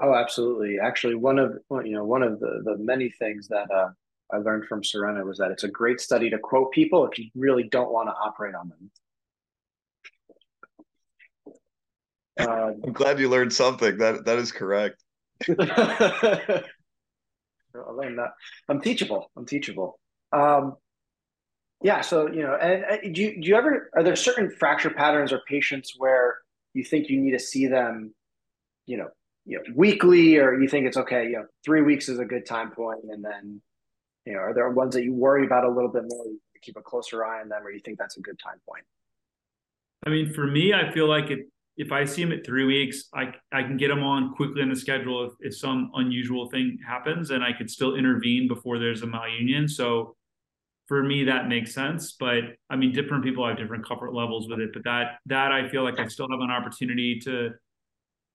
Oh, 0.00 0.14
absolutely. 0.14 0.78
Actually, 0.80 1.16
one 1.16 1.38
of 1.38 1.58
you 1.84 1.92
know 1.92 2.04
one 2.04 2.22
of 2.22 2.40
the 2.40 2.62
the 2.64 2.78
many 2.78 3.10
things 3.10 3.48
that 3.48 3.70
uh, 3.70 3.90
I 4.32 4.38
learned 4.38 4.66
from 4.66 4.82
Surena 4.82 5.24
was 5.24 5.38
that 5.38 5.50
it's 5.50 5.64
a 5.64 5.68
great 5.68 6.00
study 6.00 6.30
to 6.30 6.38
quote 6.38 6.72
people 6.72 7.06
if 7.06 7.18
you 7.18 7.28
really 7.34 7.64
don't 7.64 7.92
want 7.92 8.08
to 8.08 8.14
operate 8.14 8.54
on 8.54 8.68
them. 8.68 8.90
Uh, 12.38 12.72
I'm 12.84 12.92
glad 12.92 13.18
you 13.18 13.28
learned 13.28 13.52
something. 13.52 13.98
That 13.98 14.24
that 14.24 14.38
is 14.38 14.52
correct. 14.52 15.02
I 15.48 16.62
learned 17.74 18.18
that. 18.18 18.30
I'm 18.68 18.80
teachable. 18.80 19.30
I'm 19.36 19.46
teachable. 19.46 19.98
Um, 20.32 20.76
yeah. 21.82 22.00
So 22.00 22.30
you 22.30 22.42
know, 22.42 22.54
and, 22.54 22.84
and 22.84 23.14
do 23.14 23.22
you, 23.22 23.40
do 23.40 23.48
you 23.48 23.56
ever 23.56 23.90
are 23.94 24.02
there 24.02 24.16
certain 24.16 24.50
fracture 24.50 24.90
patterns 24.90 25.32
or 25.32 25.42
patients 25.48 25.94
where 25.96 26.38
you 26.72 26.84
think 26.84 27.08
you 27.08 27.20
need 27.20 27.32
to 27.32 27.38
see 27.38 27.66
them, 27.66 28.14
you 28.86 28.96
know, 28.96 29.08
you 29.44 29.58
know, 29.58 29.64
weekly, 29.74 30.38
or 30.38 30.60
you 30.60 30.68
think 30.68 30.86
it's 30.86 30.96
okay? 30.96 31.26
You 31.26 31.32
know, 31.32 31.46
three 31.64 31.82
weeks 31.82 32.08
is 32.08 32.18
a 32.18 32.24
good 32.24 32.46
time 32.46 32.70
point, 32.70 33.04
and 33.08 33.24
then 33.24 33.60
you 34.24 34.32
know, 34.32 34.40
are 34.40 34.54
there 34.54 34.68
ones 34.70 34.94
that 34.94 35.04
you 35.04 35.12
worry 35.12 35.44
about 35.44 35.64
a 35.64 35.70
little 35.70 35.90
bit 35.90 36.04
more? 36.08 36.26
You 36.26 36.40
keep 36.62 36.76
a 36.76 36.82
closer 36.82 37.24
eye 37.24 37.42
on 37.42 37.48
them, 37.48 37.62
or 37.62 37.70
you 37.70 37.80
think 37.80 37.98
that's 37.98 38.16
a 38.16 38.20
good 38.20 38.38
time 38.38 38.60
point? 38.68 38.84
I 40.06 40.10
mean, 40.10 40.32
for 40.32 40.46
me, 40.46 40.72
I 40.72 40.92
feel 40.92 41.08
like 41.08 41.30
it 41.30 41.46
if 41.76 41.90
I 41.90 42.04
see 42.04 42.22
him 42.22 42.32
at 42.32 42.46
three 42.46 42.64
weeks, 42.64 43.08
I 43.14 43.34
I 43.52 43.62
can 43.62 43.76
get 43.76 43.90
him 43.90 44.02
on 44.02 44.34
quickly 44.34 44.62
in 44.62 44.68
the 44.68 44.76
schedule 44.76 45.26
if, 45.26 45.32
if 45.40 45.56
some 45.56 45.90
unusual 45.94 46.48
thing 46.50 46.78
happens, 46.86 47.30
and 47.30 47.42
I 47.42 47.52
could 47.52 47.70
still 47.70 47.96
intervene 47.96 48.46
before 48.48 48.78
there's 48.78 49.02
a 49.02 49.06
malunion. 49.06 49.68
So 49.68 50.16
for 50.86 51.02
me, 51.02 51.24
that 51.24 51.48
makes 51.48 51.74
sense. 51.74 52.12
But 52.12 52.44
I 52.70 52.76
mean, 52.76 52.92
different 52.92 53.24
people 53.24 53.46
have 53.46 53.56
different 53.56 53.86
comfort 53.86 54.14
levels 54.14 54.48
with 54.48 54.60
it. 54.60 54.70
But 54.72 54.84
that 54.84 55.18
that 55.26 55.50
I 55.50 55.68
feel 55.68 55.82
like 55.82 55.98
I 55.98 56.06
still 56.06 56.28
have 56.30 56.40
an 56.40 56.50
opportunity 56.50 57.18
to 57.20 57.50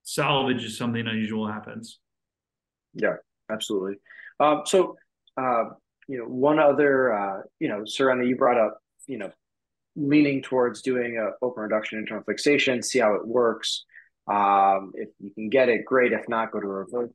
salvage 0.04 0.66
if 0.66 0.76
something 0.76 1.08
unusual 1.08 1.48
happens. 1.48 2.00
Yeah, 2.94 3.16
absolutely. 3.50 3.96
Um, 4.40 4.64
so 4.66 4.98
uh, 5.38 5.66
you 6.08 6.18
know, 6.18 6.26
one 6.26 6.60
other 6.60 7.14
uh, 7.14 7.42
you 7.60 7.70
know, 7.70 7.84
Surena, 7.86 8.26
you 8.26 8.36
brought 8.36 8.58
up 8.58 8.82
you 9.08 9.18
know 9.18 9.32
leaning 10.00 10.42
towards 10.42 10.82
doing 10.82 11.18
a 11.18 11.46
open 11.46 11.64
reduction 11.64 12.00
internal 12.00 12.24
fixation, 12.24 12.82
see 12.82 13.00
how 13.00 13.16
it 13.16 13.28
works. 13.28 13.86
Um, 14.28 14.92
if 14.96 15.10
you 15.20 15.32
can 15.32 15.50
get 15.50 15.70
it, 15.70 15.86
great. 15.86 16.14
If 16.14 16.30
not, 16.30 16.52
go 16.52 16.60
to 16.60 16.68
reverse. 16.68 17.12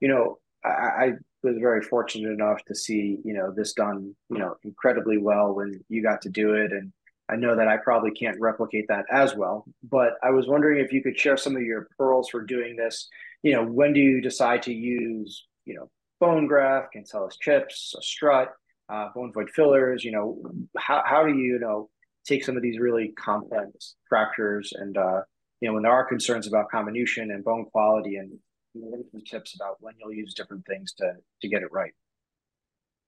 You 0.00 0.08
know, 0.08 0.38
I, 0.64 0.68
I, 0.68 1.12
was 1.42 1.58
very 1.58 1.82
fortunate 1.82 2.32
enough 2.32 2.64
to 2.64 2.74
see 2.74 3.18
you 3.22 3.34
know 3.34 3.52
this 3.54 3.74
done 3.74 4.14
you 4.30 4.38
know 4.38 4.56
incredibly 4.64 5.18
well 5.18 5.52
when 5.52 5.78
you 5.90 6.02
got 6.02 6.22
to 6.22 6.30
do 6.30 6.54
it, 6.54 6.72
and 6.72 6.90
I 7.28 7.36
know 7.36 7.54
that 7.56 7.68
I 7.68 7.76
probably 7.76 8.12
can't 8.12 8.40
replicate 8.40 8.86
that 8.88 9.04
as 9.10 9.34
well. 9.34 9.66
But 9.82 10.14
I 10.22 10.30
was 10.30 10.46
wondering 10.46 10.82
if 10.82 10.92
you 10.92 11.02
could 11.02 11.18
share 11.18 11.36
some 11.36 11.54
of 11.54 11.62
your 11.62 11.88
pearls 11.98 12.30
for 12.30 12.42
doing 12.42 12.76
this. 12.76 13.08
You 13.42 13.52
know, 13.52 13.64
when 13.64 13.92
do 13.92 14.00
you 14.00 14.22
decide 14.22 14.62
to 14.62 14.72
use 14.72 15.44
you 15.66 15.74
know 15.74 15.90
bone 16.18 16.46
graft, 16.46 16.94
cancellous 16.94 17.36
chips, 17.36 17.94
a 17.98 18.02
strut, 18.02 18.52
uh, 18.88 19.08
bone 19.14 19.32
void 19.32 19.50
fillers? 19.50 20.02
You 20.02 20.12
know, 20.12 20.42
how 20.78 21.02
how 21.04 21.24
do 21.24 21.30
you, 21.30 21.54
you 21.54 21.58
know 21.58 21.90
take 22.26 22.44
some 22.44 22.56
of 22.56 22.62
these 22.62 22.78
really 22.78 23.12
complex 23.18 23.96
fractures 24.08 24.72
and 24.74 24.96
uh, 24.96 25.20
you 25.60 25.68
know 25.68 25.74
when 25.74 25.82
there 25.82 25.92
are 25.92 26.04
concerns 26.04 26.46
about 26.46 26.70
comminution 26.70 27.30
and 27.30 27.44
bone 27.44 27.64
quality 27.66 28.16
and 28.16 28.30
some 29.12 29.22
tips 29.30 29.54
about 29.54 29.76
when 29.80 29.94
you'll 29.98 30.12
use 30.12 30.34
different 30.34 30.64
things 30.66 30.92
to 30.94 31.12
to 31.40 31.48
get 31.48 31.62
it 31.62 31.68
right. 31.70 31.92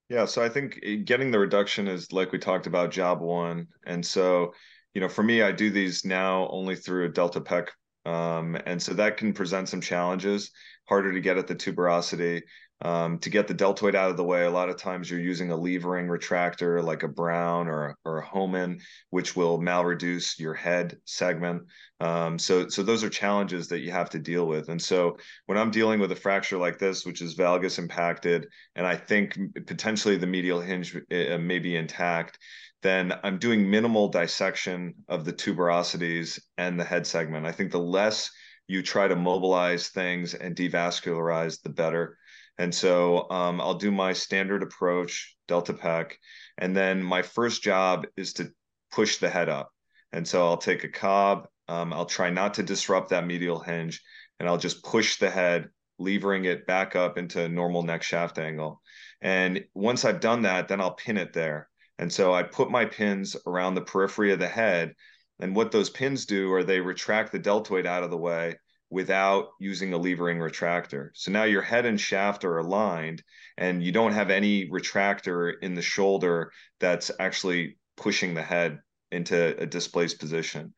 Yeah 0.08 0.24
so 0.24 0.42
i 0.42 0.48
think 0.48 0.78
eh, 0.82 0.96
getting 1.04 1.30
the 1.30 1.38
reduction 1.38 1.88
is 1.88 2.12
like 2.12 2.32
we 2.32 2.38
talked 2.38 2.66
about 2.66 2.90
job 2.90 3.20
one. 3.20 3.66
And 3.86 4.04
so 4.04 4.52
you 4.94 5.00
know 5.00 5.08
for 5.08 5.22
me 5.22 5.42
i 5.42 5.52
do 5.52 5.70
these 5.70 6.04
now 6.04 6.48
only 6.50 6.76
through 6.76 7.06
a 7.06 7.08
delta 7.08 7.40
pec 7.40 7.68
um, 8.06 8.56
and 8.66 8.80
so 8.80 8.94
that 8.94 9.16
can 9.16 9.32
present 9.32 9.68
some 9.68 9.80
challenges 9.80 10.52
harder 10.88 11.12
to 11.12 11.20
get 11.20 11.38
at 11.38 11.48
the 11.48 11.56
tuberosity 11.56 12.40
um, 12.82 13.18
to 13.20 13.30
get 13.30 13.48
the 13.48 13.54
deltoid 13.54 13.94
out 13.94 14.10
of 14.10 14.16
the 14.16 14.24
way, 14.24 14.44
a 14.44 14.50
lot 14.50 14.68
of 14.68 14.76
times 14.76 15.10
you're 15.10 15.18
using 15.18 15.50
a 15.50 15.56
levering 15.56 16.08
retractor 16.08 16.82
like 16.84 17.02
a 17.02 17.08
Brown 17.08 17.68
or, 17.68 17.96
or 18.04 18.18
a 18.18 18.26
Hohmann, 18.26 18.80
which 19.10 19.34
will 19.34 19.58
malreduce 19.58 20.38
your 20.38 20.52
head 20.52 20.98
segment. 21.06 21.62
Um, 22.00 22.38
so, 22.38 22.68
so 22.68 22.82
those 22.82 23.02
are 23.02 23.08
challenges 23.08 23.68
that 23.68 23.80
you 23.80 23.92
have 23.92 24.10
to 24.10 24.18
deal 24.18 24.46
with. 24.46 24.68
And 24.68 24.80
so 24.80 25.16
when 25.46 25.56
I'm 25.56 25.70
dealing 25.70 26.00
with 26.00 26.12
a 26.12 26.16
fracture 26.16 26.58
like 26.58 26.78
this, 26.78 27.06
which 27.06 27.22
is 27.22 27.34
valgus 27.34 27.78
impacted, 27.78 28.46
and 28.74 28.86
I 28.86 28.96
think 28.96 29.38
potentially 29.66 30.18
the 30.18 30.26
medial 30.26 30.60
hinge 30.60 30.94
uh, 30.94 31.38
may 31.38 31.58
be 31.58 31.76
intact, 31.76 32.38
then 32.82 33.14
I'm 33.24 33.38
doing 33.38 33.70
minimal 33.70 34.08
dissection 34.08 34.94
of 35.08 35.24
the 35.24 35.32
tuberosities 35.32 36.38
and 36.58 36.78
the 36.78 36.84
head 36.84 37.06
segment. 37.06 37.46
I 37.46 37.52
think 37.52 37.72
the 37.72 37.78
less 37.80 38.30
you 38.68 38.82
try 38.82 39.08
to 39.08 39.16
mobilize 39.16 39.88
things 39.88 40.34
and 40.34 40.54
devascularize, 40.54 41.62
the 41.62 41.70
better. 41.70 42.18
And 42.58 42.74
so 42.74 43.28
um, 43.30 43.60
I'll 43.60 43.74
do 43.74 43.90
my 43.90 44.12
standard 44.12 44.62
approach, 44.62 45.36
Delta 45.46 45.74
Pec. 45.74 46.12
And 46.58 46.74
then 46.74 47.02
my 47.02 47.22
first 47.22 47.62
job 47.62 48.06
is 48.16 48.32
to 48.34 48.50
push 48.90 49.18
the 49.18 49.28
head 49.28 49.48
up. 49.48 49.70
And 50.12 50.26
so 50.26 50.46
I'll 50.46 50.56
take 50.56 50.84
a 50.84 50.88
Cobb. 50.88 51.48
Um, 51.68 51.92
I'll 51.92 52.06
try 52.06 52.30
not 52.30 52.54
to 52.54 52.62
disrupt 52.62 53.10
that 53.10 53.26
medial 53.26 53.60
hinge 53.60 54.02
and 54.38 54.48
I'll 54.48 54.58
just 54.58 54.84
push 54.84 55.18
the 55.18 55.30
head, 55.30 55.68
levering 55.98 56.44
it 56.44 56.66
back 56.66 56.94
up 56.96 57.18
into 57.18 57.48
normal 57.48 57.82
neck 57.82 58.02
shaft 58.02 58.38
angle. 58.38 58.80
And 59.20 59.64
once 59.74 60.04
I've 60.04 60.20
done 60.20 60.42
that, 60.42 60.68
then 60.68 60.80
I'll 60.80 60.94
pin 60.94 61.16
it 61.16 61.32
there. 61.32 61.68
And 61.98 62.12
so 62.12 62.32
I 62.32 62.42
put 62.42 62.70
my 62.70 62.84
pins 62.84 63.36
around 63.46 63.74
the 63.74 63.80
periphery 63.82 64.32
of 64.32 64.38
the 64.38 64.48
head. 64.48 64.94
And 65.40 65.56
what 65.56 65.72
those 65.72 65.90
pins 65.90 66.26
do 66.26 66.52
are 66.52 66.62
they 66.62 66.80
retract 66.80 67.32
the 67.32 67.38
deltoid 67.38 67.86
out 67.86 68.02
of 68.02 68.10
the 68.10 68.16
way 68.16 68.56
without 68.96 69.48
using 69.60 69.92
a 69.92 69.98
levering 69.98 70.38
retractor. 70.38 71.10
So 71.12 71.30
now 71.30 71.44
your 71.44 71.60
head 71.60 71.84
and 71.84 72.00
shaft 72.00 72.46
are 72.46 72.56
aligned 72.56 73.22
and 73.58 73.82
you 73.82 73.92
don't 73.92 74.14
have 74.14 74.30
any 74.30 74.70
retractor 74.70 75.52
in 75.60 75.74
the 75.74 75.82
shoulder 75.82 76.50
that's 76.80 77.10
actually 77.20 77.76
pushing 77.98 78.32
the 78.32 78.42
head 78.42 78.78
into 79.12 79.54
a 79.60 79.66
displaced 79.66 80.18
position. 80.18 80.72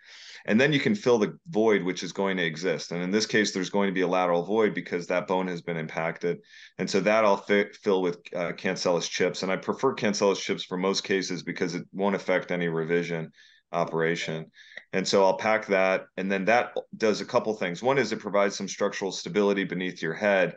And 0.46 0.60
then 0.60 0.72
you 0.72 0.80
can 0.80 0.96
fill 0.96 1.18
the 1.18 1.38
void, 1.46 1.84
which 1.84 2.02
is 2.02 2.12
going 2.12 2.36
to 2.38 2.44
exist. 2.44 2.90
And 2.90 3.04
in 3.04 3.12
this 3.12 3.26
case, 3.26 3.52
there's 3.52 3.70
going 3.70 3.86
to 3.86 3.94
be 3.94 4.00
a 4.00 4.08
lateral 4.08 4.42
void 4.42 4.74
because 4.74 5.06
that 5.06 5.28
bone 5.28 5.46
has 5.46 5.62
been 5.62 5.76
impacted. 5.76 6.38
And 6.78 6.90
so 6.90 6.98
that 6.98 7.24
I'll 7.24 7.36
fi- 7.36 7.70
fill 7.84 8.02
with 8.02 8.18
uh, 8.34 8.52
cancellous 8.54 9.06
chips. 9.06 9.44
And 9.44 9.52
I 9.52 9.56
prefer 9.56 9.94
cancellous 9.94 10.40
chips 10.40 10.64
for 10.64 10.76
most 10.76 11.04
cases 11.04 11.44
because 11.44 11.76
it 11.76 11.84
won't 11.92 12.16
affect 12.16 12.50
any 12.50 12.66
revision 12.66 13.30
operation. 13.70 14.50
And 14.92 15.06
so 15.06 15.24
I'll 15.24 15.36
pack 15.36 15.66
that. 15.66 16.06
And 16.16 16.30
then 16.30 16.46
that 16.46 16.74
does 16.96 17.20
a 17.20 17.26
couple 17.26 17.54
things. 17.54 17.82
One 17.82 17.98
is 17.98 18.12
it 18.12 18.20
provides 18.20 18.56
some 18.56 18.68
structural 18.68 19.12
stability 19.12 19.64
beneath 19.64 20.02
your 20.02 20.14
head. 20.14 20.56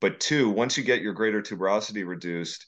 But 0.00 0.20
two, 0.20 0.50
once 0.50 0.76
you 0.76 0.84
get 0.84 1.02
your 1.02 1.12
greater 1.12 1.42
tuberosity 1.42 2.06
reduced 2.06 2.66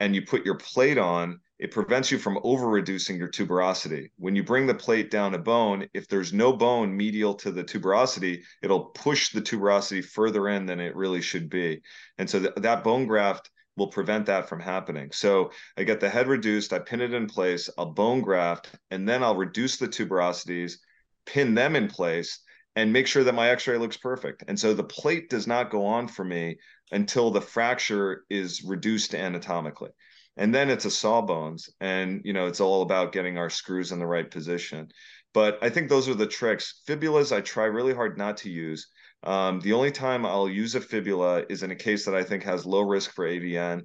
and 0.00 0.14
you 0.14 0.22
put 0.22 0.44
your 0.44 0.56
plate 0.56 0.98
on, 0.98 1.40
it 1.58 1.70
prevents 1.70 2.10
you 2.10 2.18
from 2.18 2.38
over 2.42 2.68
reducing 2.68 3.16
your 3.16 3.30
tuberosity. 3.30 4.10
When 4.18 4.36
you 4.36 4.44
bring 4.44 4.66
the 4.66 4.74
plate 4.74 5.10
down 5.10 5.34
a 5.34 5.38
bone, 5.38 5.88
if 5.94 6.06
there's 6.06 6.32
no 6.32 6.52
bone 6.52 6.94
medial 6.94 7.32
to 7.34 7.50
the 7.50 7.64
tuberosity, 7.64 8.42
it'll 8.62 8.86
push 8.86 9.32
the 9.32 9.40
tuberosity 9.40 10.04
further 10.04 10.48
in 10.50 10.66
than 10.66 10.80
it 10.80 10.94
really 10.94 11.22
should 11.22 11.48
be. 11.48 11.80
And 12.18 12.28
so 12.28 12.40
th- 12.40 12.54
that 12.56 12.84
bone 12.84 13.06
graft 13.06 13.50
will 13.76 13.88
prevent 13.88 14.26
that 14.26 14.48
from 14.48 14.60
happening. 14.60 15.10
So 15.12 15.50
I 15.76 15.84
get 15.84 16.00
the 16.00 16.08
head 16.08 16.28
reduced, 16.28 16.72
I 16.72 16.78
pin 16.78 17.00
it 17.00 17.12
in 17.12 17.26
place, 17.26 17.68
I'll 17.76 17.92
bone 17.92 18.22
graft, 18.22 18.70
and 18.90 19.08
then 19.08 19.22
I'll 19.22 19.36
reduce 19.36 19.76
the 19.76 19.88
tuberosities, 19.88 20.74
pin 21.26 21.54
them 21.54 21.76
in 21.76 21.88
place, 21.88 22.40
and 22.74 22.92
make 22.92 23.06
sure 23.06 23.24
that 23.24 23.34
my 23.34 23.50
x-ray 23.50 23.78
looks 23.78 23.96
perfect. 23.96 24.44
And 24.48 24.58
so 24.58 24.74
the 24.74 24.84
plate 24.84 25.30
does 25.30 25.46
not 25.46 25.70
go 25.70 25.86
on 25.86 26.08
for 26.08 26.24
me 26.24 26.58
until 26.92 27.30
the 27.30 27.40
fracture 27.40 28.24
is 28.30 28.62
reduced 28.62 29.14
anatomically. 29.14 29.90
And 30.36 30.54
then 30.54 30.68
it's 30.68 30.84
a 30.84 30.90
sawbones 30.90 31.70
and 31.80 32.20
you 32.24 32.34
know 32.34 32.46
it's 32.46 32.60
all 32.60 32.82
about 32.82 33.12
getting 33.12 33.38
our 33.38 33.48
screws 33.48 33.92
in 33.92 33.98
the 33.98 34.06
right 34.06 34.30
position. 34.30 34.88
But 35.32 35.58
I 35.62 35.70
think 35.70 35.88
those 35.88 36.08
are 36.08 36.14
the 36.14 36.26
tricks. 36.26 36.82
Fibulas, 36.86 37.34
I 37.34 37.40
try 37.40 37.64
really 37.64 37.94
hard 37.94 38.18
not 38.18 38.38
to 38.38 38.50
use. 38.50 38.88
Um, 39.22 39.60
the 39.60 39.72
only 39.72 39.90
time 39.90 40.24
I'll 40.24 40.48
use 40.48 40.74
a 40.74 40.80
fibula 40.80 41.44
is 41.48 41.62
in 41.62 41.70
a 41.70 41.76
case 41.76 42.04
that 42.04 42.14
I 42.14 42.22
think 42.22 42.42
has 42.44 42.66
low 42.66 42.82
risk 42.82 43.12
for 43.12 43.26
AVN, 43.26 43.82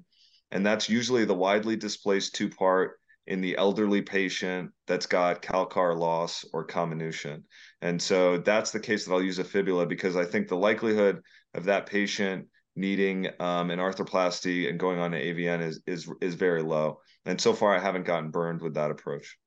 and 0.52 0.66
that's 0.66 0.90
usually 0.90 1.26
the 1.26 1.34
widely 1.34 1.76
displaced 1.76 2.36
two 2.36 2.50
part 2.50 3.00
in 3.28 3.42
the 3.42 3.56
elderly 3.58 4.02
patient 4.02 4.72
that's 4.88 5.06
got 5.06 5.42
calcar 5.42 5.94
loss 5.96 6.44
or 6.54 6.64
comminution. 6.64 7.44
And 7.82 8.02
so 8.02 8.38
that's 8.38 8.72
the 8.72 8.80
case 8.80 9.06
that 9.06 9.14
I'll 9.14 9.22
use 9.22 9.40
a 9.40 9.44
fibula 9.44 9.86
because 9.86 10.16
I 10.16 10.26
think 10.26 10.48
the 10.48 10.58
likelihood 10.58 11.22
of 11.54 11.66
that 11.66 11.86
patient 11.86 12.48
needing 12.76 13.28
um, 13.40 13.70
an 13.70 13.80
arthroplasty 13.80 14.70
and 14.70 14.80
going 14.80 15.00
on 15.00 15.12
to 15.12 15.22
AVN 15.22 15.62
is 15.62 15.82
is 15.86 16.10
is 16.22 16.36
very 16.36 16.62
low. 16.62 17.00
And 17.26 17.40
so 17.40 17.54
far, 17.54 17.76
I 17.76 17.80
haven't 17.80 18.06
gotten 18.06 18.32
burned 18.32 18.62
with 18.62 18.74
that 18.76 18.92
approach. 18.92 19.38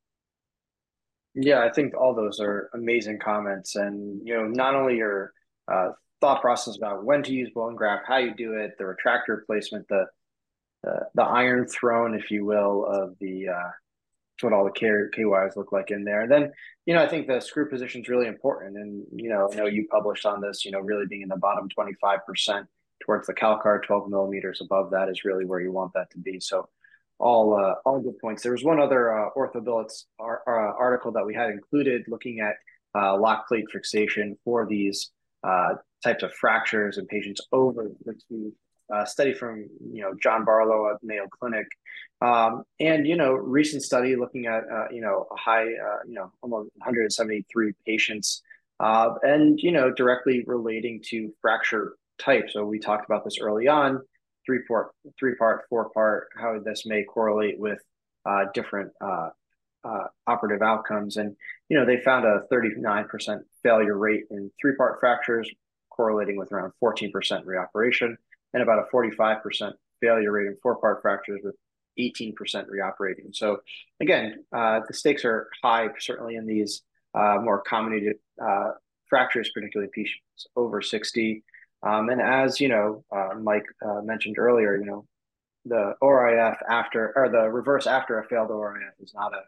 Yeah, 1.35 1.64
I 1.64 1.70
think 1.70 1.97
all 1.97 2.14
those 2.14 2.39
are 2.39 2.70
amazing 2.74 3.18
comments, 3.18 3.74
and 3.74 4.20
you 4.24 4.35
know, 4.35 4.47
not 4.47 4.74
only 4.74 4.97
your 4.97 5.32
uh, 5.69 5.91
thought 6.21 6.41
process 6.41 6.77
about 6.77 7.05
when 7.05 7.23
to 7.23 7.33
use 7.33 7.51
bone 7.55 7.77
graft, 7.77 8.05
how 8.07 8.19
you 8.19 8.35
do 8.35 8.55
it, 8.55 8.73
the 8.79 8.85
retractor 8.85 9.45
placement, 9.47 9.87
the 9.89 10.07
the, 10.83 11.01
the 11.15 11.23
iron 11.23 11.67
throne, 11.67 12.15
if 12.15 12.31
you 12.31 12.45
will, 12.45 12.85
of 12.85 13.17
the 13.19 13.49
uh, 13.49 13.71
what 14.41 14.53
all 14.53 14.65
the 14.65 15.09
K-wires 15.12 15.55
look 15.57 15.73
like 15.73 15.91
in 15.91 16.05
there. 16.05 16.23
And 16.23 16.31
then, 16.31 16.53
you 16.87 16.95
know, 16.95 17.03
I 17.03 17.09
think 17.09 17.27
the 17.27 17.41
screw 17.41 17.69
position 17.69 18.03
is 18.03 18.09
really 18.09 18.27
important. 18.27 18.77
And, 18.77 19.05
you 19.15 19.31
know, 19.31 19.49
I 19.51 19.57
know 19.57 19.67
you 19.67 19.87
published 19.91 20.27
on 20.27 20.41
this, 20.41 20.65
you 20.65 20.71
know, 20.71 20.81
really 20.81 21.07
being 21.07 21.23
in 21.23 21.29
the 21.29 21.37
bottom 21.37 21.69
25% 21.69 22.67
towards 23.05 23.27
the 23.27 23.35
calcar 23.35 23.83
12 23.87 24.09
millimeters 24.09 24.61
above 24.61 24.91
that 24.91 25.09
is 25.09 25.25
really 25.25 25.45
where 25.45 25.61
you 25.61 25.73
want 25.73 25.93
that 25.95 26.11
to 26.11 26.19
be. 26.19 26.41
So 26.41 26.69
all 27.19 27.55
uh, 27.55 27.75
all 27.85 28.01
good 28.01 28.19
points. 28.19 28.43
There 28.43 28.53
was 28.53 28.65
one 28.65 28.81
other 28.81 29.12
uh, 29.12 29.31
ar- 29.37 30.43
uh, 30.47 30.77
article 30.77 31.12
that 31.12 31.25
we 31.25 31.35
had 31.35 31.51
included 31.51 32.05
looking 32.09 32.41
at 32.41 32.57
uh, 32.95 33.17
lock 33.17 33.47
plate 33.47 33.67
fixation 33.73 34.37
for 34.45 34.67
these 34.67 35.11
uh, 35.45 35.74
types 36.03 36.22
of 36.22 36.32
fractures 36.34 36.99
in 36.99 37.07
patients 37.07 37.40
over 37.53 37.90
the 38.07 38.53
uh, 38.92 39.05
study 39.05 39.32
from 39.32 39.68
you 39.92 40.03
know 40.03 40.12
John 40.22 40.45
Barlow 40.45 40.90
at 40.90 41.03
Mayo 41.03 41.26
Clinic, 41.28 41.66
um, 42.20 42.64
and 42.80 43.07
you 43.07 43.16
know 43.16 43.32
recent 43.32 43.82
study 43.82 44.16
looking 44.16 44.47
at 44.47 44.64
uh, 44.70 44.86
you 44.90 45.01
know 45.01 45.26
a 45.30 45.36
high 45.36 45.64
uh, 45.64 45.99
you 46.07 46.14
know 46.14 46.30
almost 46.42 46.70
173 46.76 47.72
patients, 47.86 48.42
uh, 48.80 49.14
and 49.22 49.59
you 49.61 49.72
know 49.72 49.90
directly 49.90 50.45
relating 50.47 51.03
to 51.11 51.32
fracture 51.40 51.97
type. 52.18 52.51
So 52.51 52.64
we 52.64 52.78
talked 52.78 53.07
about 53.07 53.24
this 53.24 53.38
early 53.40 53.68
on, 53.68 54.01
three 54.45 54.61
part, 54.68 54.92
three 55.18 55.34
part, 55.36 55.62
four 55.68 55.90
part, 55.90 56.28
how 56.36 56.59
this 56.59 56.84
may 56.86 57.05
correlate 57.05 57.59
with 57.59 57.80
different 58.55 58.92
uh, 59.85 60.05
operative 60.26 60.62
outcomes. 60.62 61.16
And, 61.16 61.37
you 61.68 61.78
know, 61.78 61.85
they 61.85 62.01
found 62.01 62.24
a 62.24 62.43
39% 62.53 63.41
failure 63.62 63.97
rate 63.97 64.24
in 64.30 64.51
three 64.61 64.74
part 64.76 65.01
fractures, 65.01 65.51
correlating 65.91 66.37
with 66.37 66.53
around 66.53 66.72
14% 66.82 67.12
reoperation, 67.45 68.16
and 68.53 68.62
about 68.62 68.78
a 68.78 68.95
45% 68.95 69.72
failure 70.01 70.32
rate 70.32 70.47
in 70.47 70.57
four 70.62 70.76
part 70.76 71.03
fractures 71.03 71.41
with 71.45 71.55
18% 71.99 72.35
reoperating. 72.68 73.26
So, 73.32 73.59
again, 74.01 74.45
uh, 74.53 74.80
the 74.87 74.95
stakes 74.95 75.24
are 75.24 75.49
high, 75.62 75.89
certainly 75.99 76.37
in 76.37 76.47
these 76.47 76.82
uh, 77.14 77.39
more 77.41 77.62
comminuted 77.62 78.14
uh, 78.43 78.72
fractures, 79.09 79.51
particularly 79.55 79.91
patients 79.95 80.47
over 80.57 80.82
60. 80.82 81.45
Um, 81.85 82.09
and 82.09 82.20
as 82.20 82.61
you 82.61 82.68
know, 82.68 83.05
uh, 83.14 83.35
Mike 83.41 83.66
uh, 83.85 84.01
mentioned 84.03 84.39
earlier, 84.39 84.76
you 84.76 84.87
know, 84.87 85.07
the 85.66 85.95
ORIF 86.03 86.57
after 86.68 87.12
or 87.16 87.28
the 87.28 87.49
reverse 87.49 87.87
after 87.87 88.18
a 88.18 88.26
failed 88.26 88.51
ORIF 88.51 88.93
is 89.01 89.14
not 89.14 89.32
a 89.32 89.43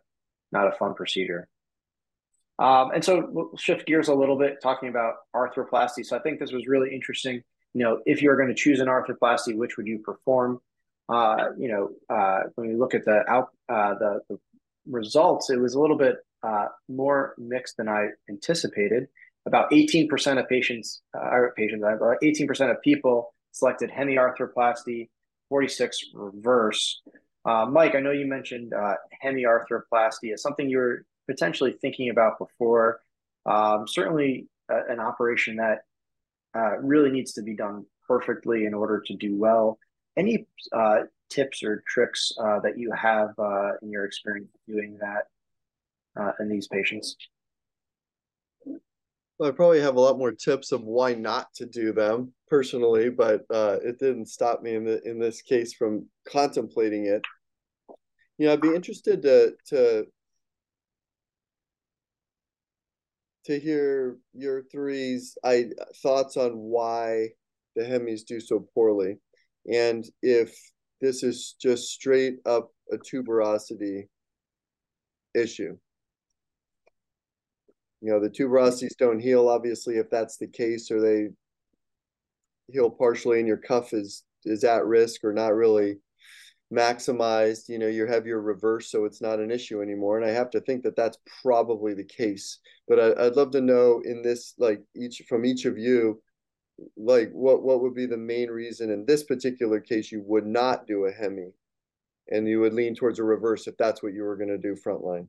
not 0.57 0.73
a 0.73 0.77
fun 0.77 0.95
procedure. 0.95 1.49
Um, 2.59 2.93
and 2.95 3.05
so 3.05 3.29
we'll 3.31 3.57
shift 3.57 3.87
gears 3.87 4.09
a 4.09 4.15
little 4.15 4.39
bit, 4.39 4.63
talking 4.63 4.89
about 4.89 5.15
arthroplasty. 5.35 6.05
So 6.05 6.17
I 6.17 6.21
think 6.21 6.41
this 6.41 6.53
was 6.53 6.67
really 6.67 6.95
interesting. 6.95 7.43
You 7.75 7.85
know, 7.85 8.01
if 8.07 8.23
you're 8.23 8.37
going 8.37 8.49
to 8.49 8.55
choose 8.55 8.81
an 8.81 8.89
arthroplasty, 8.89 9.57
which 9.57 9.77
would 9.77 9.87
you 9.87 9.99
perform? 9.99 10.61
Uh, 11.09 11.51
you 11.59 11.69
know, 11.69 11.91
uh, 12.15 12.45
when 12.55 12.69
we 12.69 12.75
look 12.75 12.95
at 12.95 13.05
the 13.05 13.23
out 13.29 13.49
uh, 13.69 13.95
the, 13.95 14.21
the 14.29 14.39
results, 14.91 15.51
it 15.51 15.61
was 15.61 15.75
a 15.75 15.81
little 15.81 15.99
bit 15.99 16.17
uh, 16.43 16.67
more 16.89 17.35
mixed 17.39 17.77
than 17.77 17.89
I 17.89 18.09
anticipated 18.29 19.09
about 19.47 19.71
18% 19.71 20.41
of 20.41 20.49
patients, 20.49 21.03
uh, 21.17 21.41
patients, 21.57 21.83
about 21.83 22.17
18% 22.23 22.71
of 22.71 22.83
people 22.83 23.33
selected 23.53 23.91
hemiarthroplasty, 23.91 25.09
46 25.49 26.07
reverse. 26.15 27.01
Uh, 27.47 27.65
Mike, 27.65 27.95
I 27.95 28.01
know 28.01 28.11
you 28.11 28.27
mentioned 28.27 28.75
uh, 28.75 28.97
hemiarthroplasty 29.25 30.33
as 30.35 30.43
something 30.43 30.69
you 30.69 30.79
were 30.79 31.05
potentially 31.29 31.77
thinking 31.81 32.11
about 32.11 32.39
before. 32.39 33.01
Um, 33.47 33.87
certainly, 33.87 34.49
uh, 34.71 34.81
an 34.89 34.99
operation 34.99 35.57
that 35.57 35.83
really 36.81 37.11
needs 37.11 37.33
to 37.35 37.43
be 37.43 37.55
done 37.55 37.87
perfectly 38.09 38.65
in 38.65 38.75
order 38.75 39.01
to 39.07 39.15
do 39.15 39.37
well. 39.37 39.79
Any 40.17 40.47
tips 41.31 41.63
or 41.63 41.85
tricks 41.87 42.33
that 42.37 42.77
you 42.77 42.91
have 42.93 43.35
in 43.83 43.91
your 43.91 44.07
experience 44.07 44.49
doing 44.67 44.99
that 45.01 45.27
in 46.41 46.49
these 46.49 46.67
patients? 46.67 47.15
Well, 49.39 49.51
I 49.51 49.53
probably 49.53 49.81
have 49.81 49.97
a 49.97 50.01
lot 50.01 50.19
more 50.19 50.33
tips 50.33 50.73
of 50.73 50.83
why 50.83 51.13
not 51.15 51.53
to 51.57 51.67
do 51.67 51.93
them 51.93 52.33
personally, 52.49 53.11
but 53.11 53.45
it 53.51 53.99
didn't 54.01 54.27
stop 54.27 54.63
me 54.63 54.75
in 54.75 55.19
this 55.21 55.43
case 55.43 55.75
from 55.75 56.07
contemplating 56.27 57.07
it. 57.07 57.23
Know, 58.39 58.53
I'd 58.53 58.61
be 58.61 58.75
interested 58.75 59.23
to 59.23 59.55
to 59.69 60.07
to 63.47 63.59
hear 63.61 64.17
your 64.35 64.63
threes 64.65 65.39
I 65.45 65.71
thoughts 66.03 66.37
on 66.37 66.53
why 66.57 67.29
the 67.77 67.83
Hemis 67.83 68.25
do 68.27 68.41
so 68.41 68.67
poorly, 68.75 69.19
and 69.73 70.05
if 70.23 70.59
this 71.01 71.23
is 71.23 71.55
just 71.61 71.89
straight 71.89 72.39
up 72.47 72.71
a 72.93 72.99
tuberosity 72.99 74.09
issue. 75.35 75.77
You 78.03 78.13
know 78.13 78.21
the 78.21 78.31
tuberosities 78.31 78.97
don't 78.99 79.21
heal 79.21 79.49
obviously 79.49 79.97
if 79.97 80.11
that's 80.11 80.37
the 80.37 80.47
case 80.47 80.91
or 80.91 81.01
they 81.01 81.29
heal 82.69 82.91
partially 82.91 83.39
and 83.39 83.49
your 83.49 83.57
cuff 83.57 83.93
is 83.93 84.25
is 84.45 84.65
at 84.65 84.85
risk 84.85 85.25
or 85.25 85.33
not 85.33 85.55
really 85.55 85.97
maximized 86.73 87.69
you 87.69 87.79
know 87.79 87.87
you 87.87 88.07
have 88.07 88.27
your 88.27 88.41
reverse 88.41 88.91
so 88.91 89.05
it's 89.05 89.21
not 89.21 89.39
an 89.39 89.51
issue 89.51 89.81
anymore. 89.81 90.19
And 90.19 90.29
i 90.29 90.33
have 90.33 90.51
to 90.51 90.61
think 90.61 90.83
that 90.83 90.97
that's 90.97 91.19
probably 91.43 91.95
the 91.95 92.05
case. 92.05 92.59
But 92.89 93.01
I, 93.01 93.25
would 93.25 93.37
love 93.37 93.51
to 93.53 93.61
know 93.61 94.03
in 94.05 94.23
this 94.23 94.55
like 94.59 94.83
each 94.95 95.23
from 95.29 95.45
each 95.45 95.65
of 95.65 95.79
you 95.79 96.21
like 96.97 97.31
what 97.33 97.63
what 97.63 97.81
would 97.83 97.95
be 97.95 98.07
the 98.07 98.17
main 98.17 98.51
reason 98.51 98.91
in 98.91 99.07
this 99.07 99.25
particular 99.25 99.81
case 99.81 100.11
you 100.13 100.23
would 100.27 100.47
not 100.47 100.87
do 100.87 101.07
a 101.07 101.13
hemi? 101.13 101.53
And 102.29 102.49
you 102.49 102.59
would 102.61 102.75
lean 102.75 102.97
towards 102.97 103.21
a 103.21 103.25
reverse 103.25 103.69
if 103.69 103.77
that's 103.77 104.03
what 104.03 104.13
you 104.13 104.25
were 104.25 104.37
going 104.37 104.49
to 104.49 104.59
do 104.59 104.75
frontline. 104.75 105.29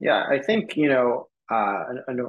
Yeah, 0.00 0.24
I 0.28 0.38
think 0.38 0.76
you 0.76 0.88
know. 0.88 1.28
Uh, 1.50 1.84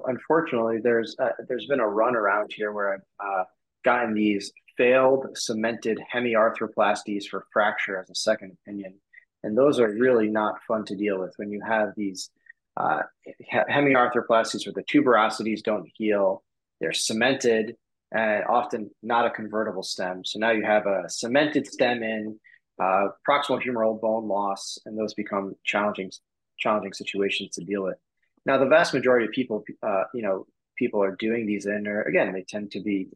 unfortunately, 0.08 0.80
there's 0.84 1.16
uh, 1.20 1.30
there's 1.48 1.68
been 1.68 1.80
a 1.80 1.88
run 1.88 2.16
around 2.16 2.52
here 2.54 2.74
where 2.74 2.96
I've 2.96 3.26
uh, 3.26 3.44
gotten 3.86 4.14
these 4.14 4.52
failed 4.78 5.28
cemented 5.36 6.00
hemiarthroplasties 6.14 7.26
for 7.26 7.46
fracture 7.52 8.00
as 8.00 8.10
a 8.10 8.16
second 8.16 8.58
opinion, 8.62 8.96
and 9.44 9.58
those 9.58 9.80
are 9.80 9.90
really 9.90 10.30
not 10.30 10.62
fun 10.68 10.86
to 10.86 10.96
deal 10.96 11.20
with 11.20 11.34
when 11.38 11.52
you 11.52 11.62
have 11.66 11.94
these 11.96 12.30
uh, 12.78 13.02
hemiarthroplasties 13.52 14.66
where 14.66 14.74
the 14.74 14.84
tuberosities 14.84 15.64
don't 15.64 15.90
heal. 15.96 16.44
They're 16.82 16.94
cemented 16.94 17.78
and 18.12 18.44
often 18.46 18.92
not 19.02 19.26
a 19.26 19.30
convertible 19.30 19.84
stem. 19.84 20.24
So 20.26 20.40
now 20.40 20.52
you 20.52 20.64
have 20.64 20.86
a 20.86 21.10
cemented 21.10 21.68
stem 21.68 22.04
in 22.04 22.40
uh, 22.82 23.08
proximal 23.28 23.64
humeral 23.64 24.00
bone 24.00 24.28
loss, 24.28 24.78
and 24.86 24.98
those 24.98 25.14
become 25.14 25.56
challenging 25.64 26.12
challenging 26.58 26.94
situations 26.94 27.52
to 27.52 27.64
deal 27.64 27.84
with. 27.84 27.98
Now, 28.46 28.58
the 28.58 28.66
vast 28.66 28.94
majority 28.94 29.26
of 29.26 29.32
people, 29.32 29.64
uh, 29.84 30.04
you 30.14 30.22
know, 30.22 30.46
people 30.78 31.04
are 31.04 31.16
doing 31.16 31.46
these 31.46 31.66
in, 31.66 31.88
or 31.88 32.02
again, 32.04 32.32
they 32.34 32.44
tend 32.44 32.72
to 32.72 32.82
be 32.82 33.08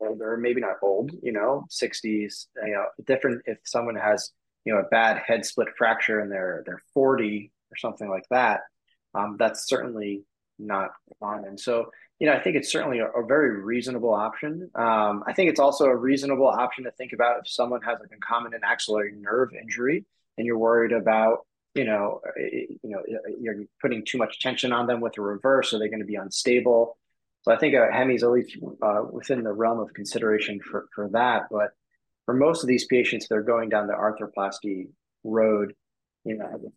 older, 0.00 0.36
maybe 0.36 0.60
not 0.60 0.76
old, 0.82 1.10
you 1.22 1.32
know, 1.32 1.66
60s, 1.70 2.46
you 2.64 2.72
know, 2.72 2.86
different 3.06 3.42
if 3.46 3.58
someone 3.64 3.96
has, 3.96 4.30
you 4.64 4.72
know, 4.72 4.80
a 4.80 4.88
bad 4.90 5.18
head 5.18 5.44
split 5.44 5.68
fracture 5.76 6.20
and 6.20 6.30
they're, 6.30 6.62
they're 6.66 6.82
40 6.94 7.52
or 7.70 7.76
something 7.76 8.08
like 8.08 8.24
that. 8.30 8.60
Um, 9.14 9.36
that's 9.38 9.66
certainly 9.66 10.24
not 10.58 10.90
common. 11.22 11.58
So, 11.58 11.90
you 12.18 12.26
know, 12.26 12.34
I 12.34 12.40
think 12.40 12.56
it's 12.56 12.70
certainly 12.70 12.98
a, 12.98 13.06
a 13.06 13.26
very 13.26 13.60
reasonable 13.60 14.12
option. 14.12 14.70
Um, 14.74 15.24
I 15.26 15.32
think 15.34 15.50
it's 15.50 15.60
also 15.60 15.86
a 15.86 15.96
reasonable 15.96 16.48
option 16.48 16.84
to 16.84 16.90
think 16.92 17.12
about 17.12 17.40
if 17.40 17.48
someone 17.48 17.82
has 17.82 17.98
like 18.00 18.06
a 18.06 18.10
concomitant 18.10 18.62
axillary 18.64 19.12
nerve 19.16 19.50
injury 19.54 20.04
and 20.38 20.46
you're 20.46 20.58
worried 20.58 20.92
about 20.92 21.46
you 21.76 21.84
know, 21.84 22.22
you 22.38 22.78
know, 22.84 23.02
you're 23.38 23.64
putting 23.82 24.02
too 24.02 24.16
much 24.16 24.40
tension 24.40 24.72
on 24.72 24.86
them 24.86 25.00
with 25.00 25.18
a 25.18 25.20
reverse, 25.20 25.70
so 25.70 25.78
they're 25.78 25.90
going 25.90 26.00
to 26.00 26.06
be 26.06 26.14
unstable. 26.14 26.96
So 27.46 27.54
I 27.54 27.58
think 27.58 27.74
a 27.74 27.86
Hemi 27.92 28.16
is 28.16 28.24
always 28.24 28.56
uh, 28.82 29.02
within 29.12 29.44
the 29.44 29.52
realm 29.52 29.78
of 29.78 29.94
consideration 29.94 30.58
for, 30.60 30.88
for 30.92 31.08
that. 31.10 31.44
But 31.48 31.70
for 32.24 32.34
most 32.34 32.64
of 32.64 32.66
these 32.66 32.86
patients, 32.86 33.28
they're 33.28 33.42
going 33.42 33.68
down 33.68 33.86
the 33.86 33.92
arthroplasty 33.92 34.88
road, 35.22 35.72
you 36.24 36.36
know, 36.38 36.72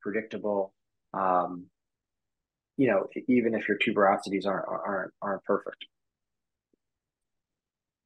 predictable 0.00 0.74
Um, 1.12 1.66
you 2.76 2.88
know, 2.88 3.06
even 3.28 3.54
if 3.54 3.68
your 3.68 3.78
tuberosities 3.78 4.46
aren't 4.46 4.66
aren't 4.68 5.12
aren't 5.20 5.44
perfect. 5.44 5.84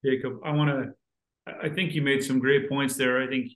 Jacob, 0.04 0.40
I 0.44 0.50
want 0.52 0.70
to. 0.70 0.92
I 1.62 1.68
think 1.68 1.94
you 1.94 2.02
made 2.02 2.22
some 2.24 2.38
great 2.40 2.68
points 2.68 2.96
there. 2.96 3.22
I 3.22 3.26
think, 3.26 3.52